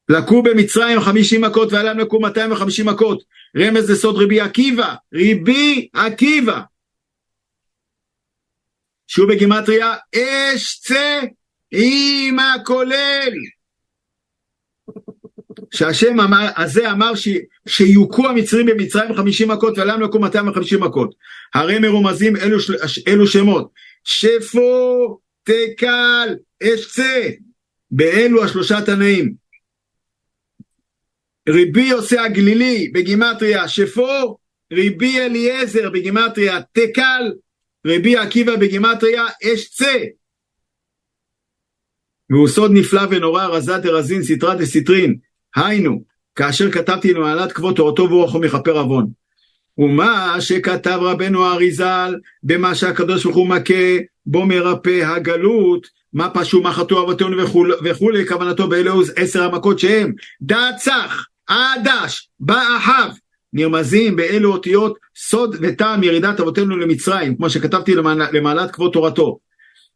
לקו 0.08 0.42
במצרים 0.42 1.00
50 1.00 1.40
מכות 1.40 1.72
ועל 1.72 1.88
המקום 1.88 2.24
250 2.24 2.86
מכות. 2.86 3.22
רמז 3.56 3.90
לסוד 3.90 4.22
רבי 4.22 4.40
עקיבא 4.40 4.94
ריבי 5.14 5.88
עקיבא. 5.92 6.60
שהוא 9.06 9.28
בגימטריה 9.28 9.94
אש 10.14 10.78
צא 10.78 11.20
עם 11.72 12.38
הכולל. 12.38 13.32
שהשם 15.70 16.20
אמר, 16.20 16.48
הזה 16.56 16.90
אמר 16.90 17.14
ש, 17.14 17.28
שיוכו 17.68 18.28
המצרים 18.28 18.66
במצרים 18.66 19.14
50 19.14 19.48
מכות 19.48 19.78
ולם 19.78 20.00
לקום 20.00 20.24
250 20.24 20.80
מכות. 20.80 21.14
הרי 21.54 21.78
מרומזים 21.78 22.36
אלו, 22.36 22.58
אלו 23.08 23.26
שמות. 23.26 23.70
שפו 24.04 25.18
תקל 25.42 26.34
אשצה. 26.62 27.28
באלו 27.90 28.44
השלושה 28.44 28.80
תנאים. 28.86 29.34
רבי 31.48 31.90
יוסי 31.90 32.24
הגלילי 32.24 32.90
בגימטריה 32.94 33.68
שפו, 33.68 34.38
רבי 34.72 35.20
אליעזר 35.20 35.90
בגימטריה 35.90 36.60
תקל, 36.72 37.32
רבי 37.86 38.16
עקיבא 38.16 38.56
בגימטריה 38.56 39.26
אשצה. 39.54 40.04
והוא 42.30 42.48
סוד 42.48 42.70
נפלא 42.74 43.02
ונורא 43.10 43.46
רזא 43.46 43.78
דרזין 43.78 44.22
סתרא 44.22 44.54
דסתרין, 44.54 45.16
היינו, 45.56 46.02
כאשר 46.34 46.70
כתבתי 46.70 47.14
למעלת 47.14 47.52
כבוד 47.52 47.74
תורתו 47.76 48.10
ורוחו 48.10 48.38
מכפר 48.38 48.78
עוון. 48.78 49.06
ומה 49.78 50.36
שכתב 50.40 50.98
רבנו 51.02 51.44
האריזל, 51.44 52.14
במה 52.42 52.74
שהקדוש 52.74 53.24
ברוך 53.24 53.36
הוא 53.36 53.48
מכה, 53.48 53.98
בו 54.26 54.46
מרפא 54.46 55.02
הגלות, 55.04 55.86
מה 56.12 56.30
פשעו 56.30 56.62
מה 56.62 56.72
חטאו 56.72 57.02
אבותינו 57.02 57.36
וכולי, 57.84 58.26
כוונתו 58.26 58.68
באלו 58.68 59.02
עשר 59.16 59.42
המכות 59.42 59.78
שהם 59.78 60.12
דצח, 60.42 61.26
עדש, 61.46 62.28
באחיו, 62.40 63.10
נרמזים 63.52 64.16
באלו 64.16 64.52
אותיות 64.52 64.98
סוד 65.16 65.56
וטעם 65.60 66.02
ירידת 66.02 66.40
אבותינו 66.40 66.76
למצרים, 66.76 67.36
כמו 67.36 67.50
שכתבתי 67.50 67.94
למעלת 68.32 68.70
כבוד 68.70 68.92
תורתו. 68.92 69.38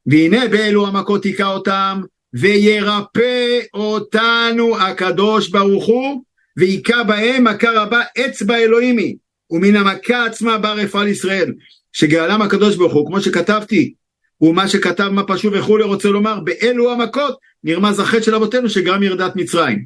והנה 0.07 0.49
באלו 0.49 0.87
המכות 0.87 1.25
היכה 1.25 1.47
אותם, 1.47 2.01
וירפא 2.35 3.61
אותנו 3.75 4.79
הקדוש 4.79 5.49
ברוך 5.49 5.87
הוא, 5.87 6.23
והיכה 6.57 7.03
בהם 7.05 7.45
מכה 7.45 7.71
רבה 7.71 8.03
אצבע 8.19 8.57
אלוהימי, 8.57 9.17
ומן 9.51 9.77
המכה 9.77 10.25
עצמה 10.25 10.59
בא 10.59 10.73
רפואה 10.73 11.05
לישראל, 11.05 11.53
שגאלם 11.93 12.43
הקדוש 12.43 12.77
ברוך 12.77 12.93
הוא, 12.93 13.07
כמו 13.07 13.21
שכתבתי, 13.21 13.95
ומה 14.41 14.69
שכתב 14.69 15.09
מה 15.09 15.23
פשוט 15.25 15.53
וכולי 15.57 15.85
רוצה 15.85 16.09
לומר, 16.09 16.41
באלו 16.41 16.93
המכות 16.93 17.39
נרמז 17.65 18.01
החטא 18.01 18.23
של 18.23 18.35
אבותינו 18.35 18.71
שגרם 18.71 19.03
ירדת 19.03 19.37
מצרים. 19.37 19.85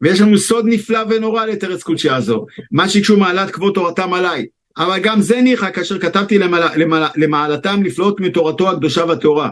ויש 0.00 0.20
לנו 0.20 0.38
סוד 0.38 0.64
נפלא 0.68 1.00
ונורא 1.10 1.46
לתרץ 1.46 1.82
קודשי 1.82 2.10
הזו, 2.10 2.46
מה 2.72 2.88
שהקשו 2.88 3.16
מעלת 3.16 3.50
כבוד 3.50 3.74
תורתם 3.74 4.12
עליי, 4.12 4.46
אבל 4.78 4.98
גם 4.98 5.20
זה 5.20 5.40
ניחא 5.40 5.70
כאשר 5.70 5.98
כתבתי 5.98 6.38
למעל, 6.38 6.62
למעל, 6.76 7.08
למעלתם 7.16 7.80
נפלאות 7.82 8.20
מתורתו 8.20 8.70
הקדושה 8.70 9.04
והטהורה. 9.04 9.50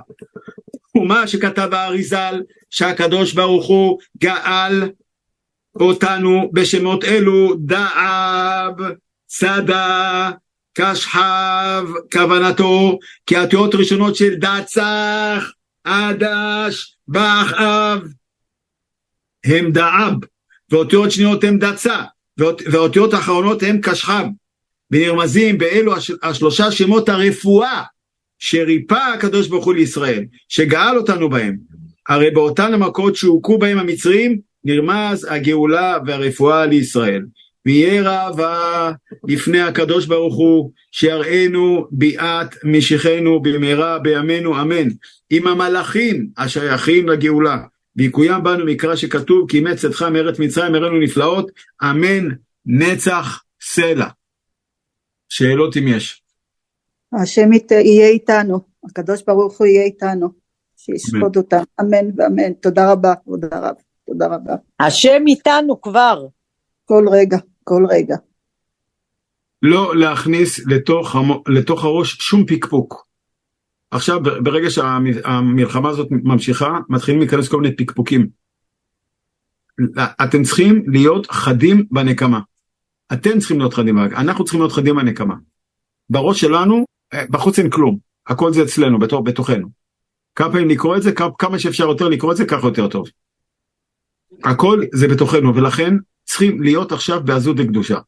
ומה 0.95 1.27
שכתב 1.29 1.69
האריזל, 1.73 2.43
שהקדוש 2.71 3.33
ברוך 3.33 3.67
הוא 3.67 3.99
גאל 4.19 4.91
אותנו 5.81 6.51
בשמות 6.53 7.05
אלו 7.05 7.55
דאב, 7.59 8.75
צדה, 9.27 10.31
קשחב, 10.75 11.85
כוונתו, 12.13 12.99
כי 13.27 13.37
האותיות 13.37 13.75
הראשונות 13.75 14.17
של 14.17 14.35
דצח, 14.35 15.51
עדש, 15.85 16.97
באחאב, 17.09 18.01
הם 19.45 19.73
דאב, 19.73 20.15
ואותיות 20.71 21.11
שניות 21.11 21.45
הם 21.45 21.59
דצה, 21.59 22.03
והאותיות 22.39 23.15
האחרונות 23.15 23.63
הם 23.63 23.81
קשחב, 23.83 24.25
ונרמזים 24.91 25.59
באלו 25.59 25.95
השלושה 26.23 26.71
שמות 26.71 27.09
הרפואה 27.09 27.83
שריפא 28.39 29.15
הקדוש 29.15 29.49
ברוך 29.49 29.65
הוא 29.65 29.75
לישראל, 29.75 30.25
שגאל 30.49 30.97
אותנו 30.97 31.31
בהם. 31.31 31.57
הרי 32.09 32.31
באותן 32.31 32.75
המכות 32.75 33.17
שהוכו 33.17 33.59
בהם 33.59 33.79
המצרים, 33.79 34.39
נרמז 34.65 35.27
הגאולה 35.31 35.99
והרפואה 36.07 36.67
לישראל. 36.67 37.23
ויהיה 37.67 38.03
ראווה 38.03 38.93
לפני 39.25 39.61
הקדוש 39.61 40.07
ברוך 40.07 40.37
הוא, 40.37 40.73
שיראנו 40.93 41.87
ביאת 41.91 42.65
משיחנו 42.65 43.43
במהרה 43.43 43.99
בימינו 43.99 44.61
אמן. 44.63 44.89
עם 45.31 45.47
המלאכים 45.47 46.29
השייכים 46.37 47.09
לגאולה. 47.09 47.59
ויקוים 47.97 48.43
בנו 48.43 48.65
מקרא 48.65 48.97
שכתוב, 48.97 49.51
כי 49.51 49.57
אימץ 49.57 49.81
צאתך 49.81 50.03
מארץ 50.03 50.39
מצרים 50.39 50.75
הראינו 50.75 50.99
נפלאות, 50.99 51.51
אמן 51.83 52.29
נצח 52.67 53.43
סלע. 53.61 54.09
שאלות 55.29 55.77
אם 55.77 55.89
יש. 55.89 56.23
השם 57.13 57.53
יהיה 57.71 58.09
איתנו, 58.09 58.61
הקדוש 58.85 59.23
ברוך 59.27 59.59
הוא 59.59 59.67
יהיה 59.67 59.85
איתנו, 59.85 60.29
שישפוט 60.77 61.37
אותם, 61.37 61.63
אמן 61.81 62.07
ואמן, 62.17 62.53
תודה 62.53 62.93
רבה, 62.93 63.15
כבוד 63.25 63.45
הרב, 63.53 63.75
תודה 64.07 64.27
רבה. 64.27 64.55
השם 64.81 65.23
איתנו 65.27 65.81
כבר. 65.81 66.27
כל 66.85 67.05
רגע, 67.13 67.39
כל 67.65 67.87
רגע. 67.91 68.17
לא 69.63 69.97
להכניס 69.97 70.67
לתוך, 70.67 71.17
לתוך 71.49 71.85
הראש 71.85 72.17
שום 72.21 72.47
פקפוק. 72.47 73.09
עכשיו, 73.91 74.21
ברגע 74.23 74.71
שהמלחמה 74.71 75.89
הזאת 75.89 76.09
ממשיכה, 76.11 76.79
מתחילים 76.89 77.21
להיכנס 77.21 77.49
כל 77.49 77.61
מיני 77.61 77.77
פקפוקים. 77.77 78.29
אתם 80.25 80.43
צריכים 80.43 80.85
להיות 80.87 81.27
חדים 81.31 81.85
בנקמה. 81.91 82.41
אתם 83.13 83.39
צריכים 83.39 83.59
להיות 83.59 83.75
חדים, 83.75 83.99
אנחנו 83.99 84.45
צריכים 84.45 84.61
להיות 84.61 84.73
חדים 84.73 84.97
בנקמה. 84.97 85.35
בראש 86.11 86.41
שלנו 86.41 86.85
בחוץ 87.15 87.59
אין 87.59 87.71
כלום, 87.71 87.99
הכל 88.27 88.53
זה 88.53 88.63
אצלנו, 88.63 88.99
בתוך, 88.99 89.23
בתוכנו. 89.25 89.69
כמה 90.35 90.53
פעמים 90.53 90.69
לקרוא 90.69 90.97
את 90.97 91.03
זה, 91.03 91.13
כמה 91.39 91.59
שאפשר 91.59 91.85
יותר 91.85 92.09
לקרוא 92.09 92.33
את 92.33 92.37
זה, 92.37 92.45
ככה 92.45 92.67
יותר 92.67 92.89
טוב. 92.89 93.07
הכל 94.45 94.83
זה 94.95 95.09
בתוכנו, 95.09 95.55
ולכן 95.55 95.95
צריכים 96.25 96.63
להיות 96.63 96.93
עכשיו 96.93 97.21
בעזות 97.25 97.57
וקדושה. 97.59 97.99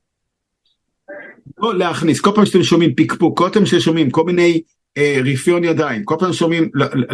לא 1.59 1.79
להכניס, 1.79 2.21
כל 2.21 2.31
פעם 2.35 2.47
שאתם 2.47 2.63
שומעים 2.63 2.95
פקפוק, 2.95 3.39
כל 3.39 3.49
פעם 3.53 3.67
שאתם 3.67 3.81
שומעים 3.81 4.11
כל 4.11 4.25
מיני 4.25 4.63
אה, 4.97 5.19
רפיון 5.25 5.65
ידיים, 5.65 6.05
כל 6.05 6.17
פעם 6.19 6.33
שומעים, 6.33 6.71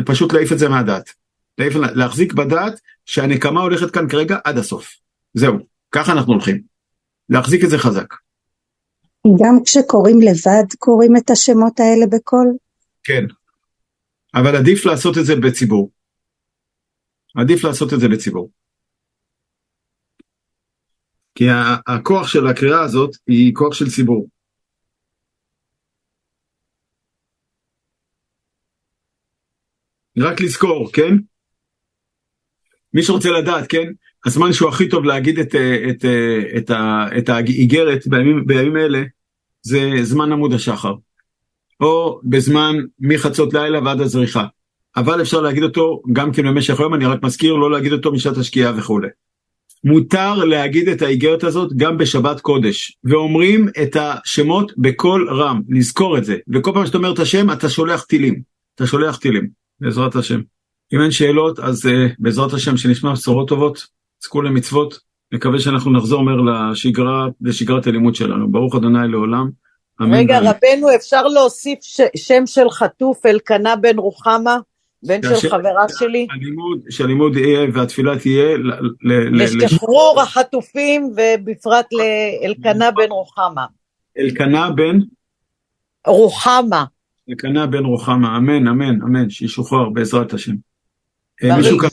פשוט 0.06 0.32
להעיף 0.32 0.52
את 0.52 0.58
זה 0.58 0.68
מהדעת. 0.68 1.10
להעיף, 1.58 1.74
להחזיק 1.76 2.32
בדעת 2.32 2.80
שהנקמה 3.06 3.60
הולכת 3.60 3.90
כאן 3.90 4.08
כרגע 4.08 4.38
עד 4.44 4.58
הסוף. 4.58 4.94
זהו, 5.34 5.58
ככה 5.92 6.12
אנחנו 6.12 6.32
הולכים. 6.32 6.60
להחזיק 7.28 7.64
את 7.64 7.70
זה 7.70 7.78
חזק. 7.78 8.14
גם 9.40 9.54
כשקוראים 9.64 10.18
לבד 10.20 10.66
קוראים 10.78 11.16
את 11.16 11.30
השמות 11.30 11.80
האלה 11.80 12.06
בקול? 12.12 12.48
כן. 13.04 13.24
אבל 14.34 14.56
עדיף 14.56 14.86
לעשות 14.86 15.18
את 15.18 15.24
זה 15.24 15.32
בציבור. 15.36 15.90
עדיף 17.36 17.64
לעשות 17.64 17.92
את 17.92 18.00
זה 18.00 18.08
בציבור. 18.08 18.50
כי 21.34 21.44
הכוח 21.86 22.28
של 22.28 22.46
הקריאה 22.46 22.80
הזאת 22.84 23.16
היא 23.26 23.54
כוח 23.54 23.74
של 23.74 23.90
ציבור. 23.90 24.28
רק 30.18 30.40
לזכור, 30.40 30.92
כן? 30.92 31.14
מי 32.94 33.02
שרוצה 33.02 33.28
לדעת, 33.28 33.64
כן? 33.68 33.92
הזמן 34.26 34.52
שהוא 34.52 34.68
הכי 34.68 34.88
טוב 34.88 35.04
להגיד 35.04 35.38
את, 35.38 35.54
את, 35.90 36.04
את, 36.56 36.70
את 37.18 37.28
האיגרת 37.28 38.06
בימים, 38.06 38.46
בימים 38.46 38.76
אלה 38.76 39.02
זה 39.62 39.90
זמן 40.02 40.32
עמוד 40.32 40.52
השחר. 40.52 40.94
או 41.80 42.20
בזמן 42.24 42.76
מחצות 43.00 43.54
לילה 43.54 43.80
ועד 43.84 44.00
הזריחה. 44.00 44.46
אבל 44.96 45.22
אפשר 45.22 45.40
להגיד 45.40 45.62
אותו 45.62 46.02
גם 46.12 46.32
כן 46.32 46.42
במשך 46.42 46.80
היום, 46.80 46.94
אני 46.94 47.06
רק 47.06 47.22
מזכיר 47.22 47.54
לא 47.54 47.70
להגיד 47.70 47.92
אותו 47.92 48.12
משעת 48.12 48.36
השקיעה 48.36 48.72
וכולי. 48.76 49.08
מותר 49.84 50.34
להגיד 50.44 50.88
את 50.88 51.02
האיגרת 51.02 51.44
הזאת 51.44 51.72
גם 51.76 51.98
בשבת 51.98 52.40
קודש, 52.40 52.98
ואומרים 53.04 53.68
את 53.82 53.96
השמות 54.00 54.72
בקול 54.78 55.28
רם, 55.30 55.62
לזכור 55.68 56.18
את 56.18 56.24
זה. 56.24 56.36
וכל 56.54 56.70
פעם 56.74 56.86
שאתה 56.86 56.98
אומר 56.98 57.12
את 57.12 57.18
השם 57.18 57.50
אתה 57.50 57.68
שולח 57.68 58.04
טילים, 58.04 58.42
אתה 58.74 58.86
שולח 58.86 59.16
טילים, 59.16 59.48
בעזרת 59.80 60.16
השם. 60.16 60.40
אם 60.94 61.00
אין 61.00 61.10
שאלות, 61.10 61.58
אז 61.58 61.86
uh, 61.86 61.90
בעזרת 62.18 62.52
השם 62.52 62.76
שנשמע 62.76 63.12
בשורות 63.12 63.48
טובות, 63.48 63.86
זכו 64.22 64.42
למצוות, 64.42 64.98
נקווה 65.32 65.58
שאנחנו 65.58 65.92
נחזור 65.92 66.22
מהר 66.22 66.36
לשגרה, 66.40 67.26
לשגרת 67.40 67.86
הלימוד 67.86 68.14
שלנו. 68.14 68.50
ברוך 68.52 68.74
אדוני 68.76 69.08
לעולם. 69.08 69.50
אמן 70.02 70.14
רגע, 70.14 70.34
ואמן. 70.34 70.46
רבנו, 70.46 70.94
אפשר 70.96 71.26
להוסיף 71.26 71.78
ש- 71.82 72.00
שם 72.16 72.42
של 72.46 72.70
חטוף, 72.70 73.26
אלקנה 73.26 73.76
בן 73.76 73.98
רוחמה, 73.98 74.56
בן 75.02 75.22
של 75.22 75.28
כאשר- 75.28 75.48
חברה 75.50 75.86
שלי, 75.98 76.26
הלימוד, 76.30 76.80
שהלימוד 76.90 77.36
יהיה 77.36 77.66
והתפילה 77.74 78.18
תהיה 78.18 78.56
ל- 78.56 78.70
ל- 79.02 79.42
ל- 79.42 79.64
לשחרור 79.64 80.20
החטופים, 80.22 81.10
ובפרט 81.16 81.86
לאלקנה 81.92 82.90
בן 82.90 83.10
רוחמה. 83.10 83.66
אלקנה 84.18 84.70
בן, 84.70 84.98
רוחמה. 86.06 86.84
אלקנה 87.30 87.66
בן 87.66 87.84
רוחמה, 87.84 88.36
אמן, 88.36 88.68
אמן, 88.68 89.02
אמן, 89.02 89.30
שישוחרר 89.30 89.88
בעזרת 89.88 90.32
השם. 90.34 90.54
אה. 91.44 91.56
מישהו 91.56 91.78
כאן, 91.78 91.88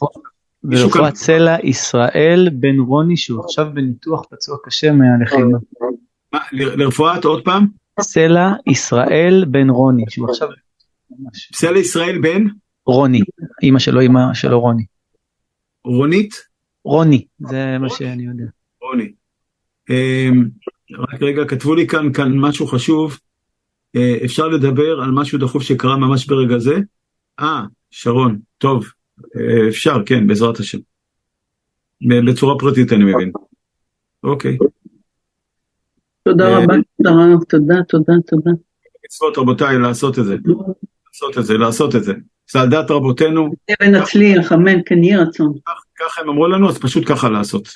ורפואת 0.71 1.15
סלע 1.15 1.55
ישראל 1.63 2.49
בן 2.53 2.79
רוני 2.79 3.17
שהוא 3.17 3.43
עכשיו 3.43 3.67
בניתוח 3.73 4.25
פצוע 4.29 4.57
קשה 4.63 4.91
מהלחימה. 4.91 5.57
לרפואת 6.51 7.25
עוד 7.25 7.43
פעם, 7.45 7.67
סלע 8.01 8.53
ישראל 8.67 9.45
בן 9.47 9.69
רוני 9.69 10.03
שהוא 10.09 10.29
עכשיו 10.29 10.49
פסל 11.51 11.75
ישראל 11.75 12.21
בן 12.21 12.43
רוני 12.85 13.21
אימא 13.63 13.79
שלו 13.79 13.99
אימא 13.99 14.33
שלו 14.33 14.59
רוני 14.59 14.83
רונית, 15.85 16.33
רוני 16.85 17.25
זה 17.39 17.77
מה 17.79 17.89
שאני 17.89 18.25
יודע. 18.25 18.43
רוני. 18.81 19.11
אמ, 19.89 20.49
רק 20.99 21.21
רגע, 21.21 21.45
כתבו 21.45 21.75
לי 21.75 21.87
כאן, 21.87 22.13
כאן 22.13 22.37
משהו 22.37 22.67
חשוב, 22.67 23.19
אה, 23.95 24.17
אפשר 24.25 24.47
לדבר 24.47 25.01
על 25.01 25.11
משהו 25.11 25.39
דחוף 25.39 25.63
שקרה 25.63 25.97
ממש 25.97 26.25
ברגע 26.25 26.57
זה? 26.57 26.75
אה, 27.39 27.63
שרון, 27.91 28.39
טוב, 28.57 28.85
אפשר, 29.69 29.97
כן, 30.05 30.27
בעזרת 30.27 30.59
השם. 30.59 30.77
בצורה 32.27 32.59
פרטית 32.59 32.93
אני 32.93 33.03
מבין. 33.03 33.31
אוקיי. 34.23 34.57
תודה 36.23 36.47
אה, 36.47 36.57
רבה, 36.57 36.73
תודה 37.49 37.75
תודה, 37.89 38.13
תודה. 38.27 38.51
מצוות 39.05 39.37
רבותיי 39.37 39.79
לעשות 39.79 40.19
את 40.19 40.25
זה, 40.25 40.35
לעשות 41.07 41.37
את 41.37 41.45
זה, 41.45 41.57
לעשות 41.57 41.95
את 41.95 42.03
זה. 42.03 42.13
זה 42.51 42.61
על 42.61 42.69
דעת 42.69 42.91
רבותינו, 42.91 43.51
ונצליח, 43.81 44.51
אמן, 44.51 44.79
כן 44.85 45.03
יהי 45.03 45.17
רצון. 45.17 45.53
ככה 45.99 46.21
הם 46.21 46.29
אמרו 46.29 46.47
לנו, 46.47 46.69
אז 46.69 46.77
פשוט 46.77 47.03
ככה 47.07 47.29
לעשות. 47.29 47.67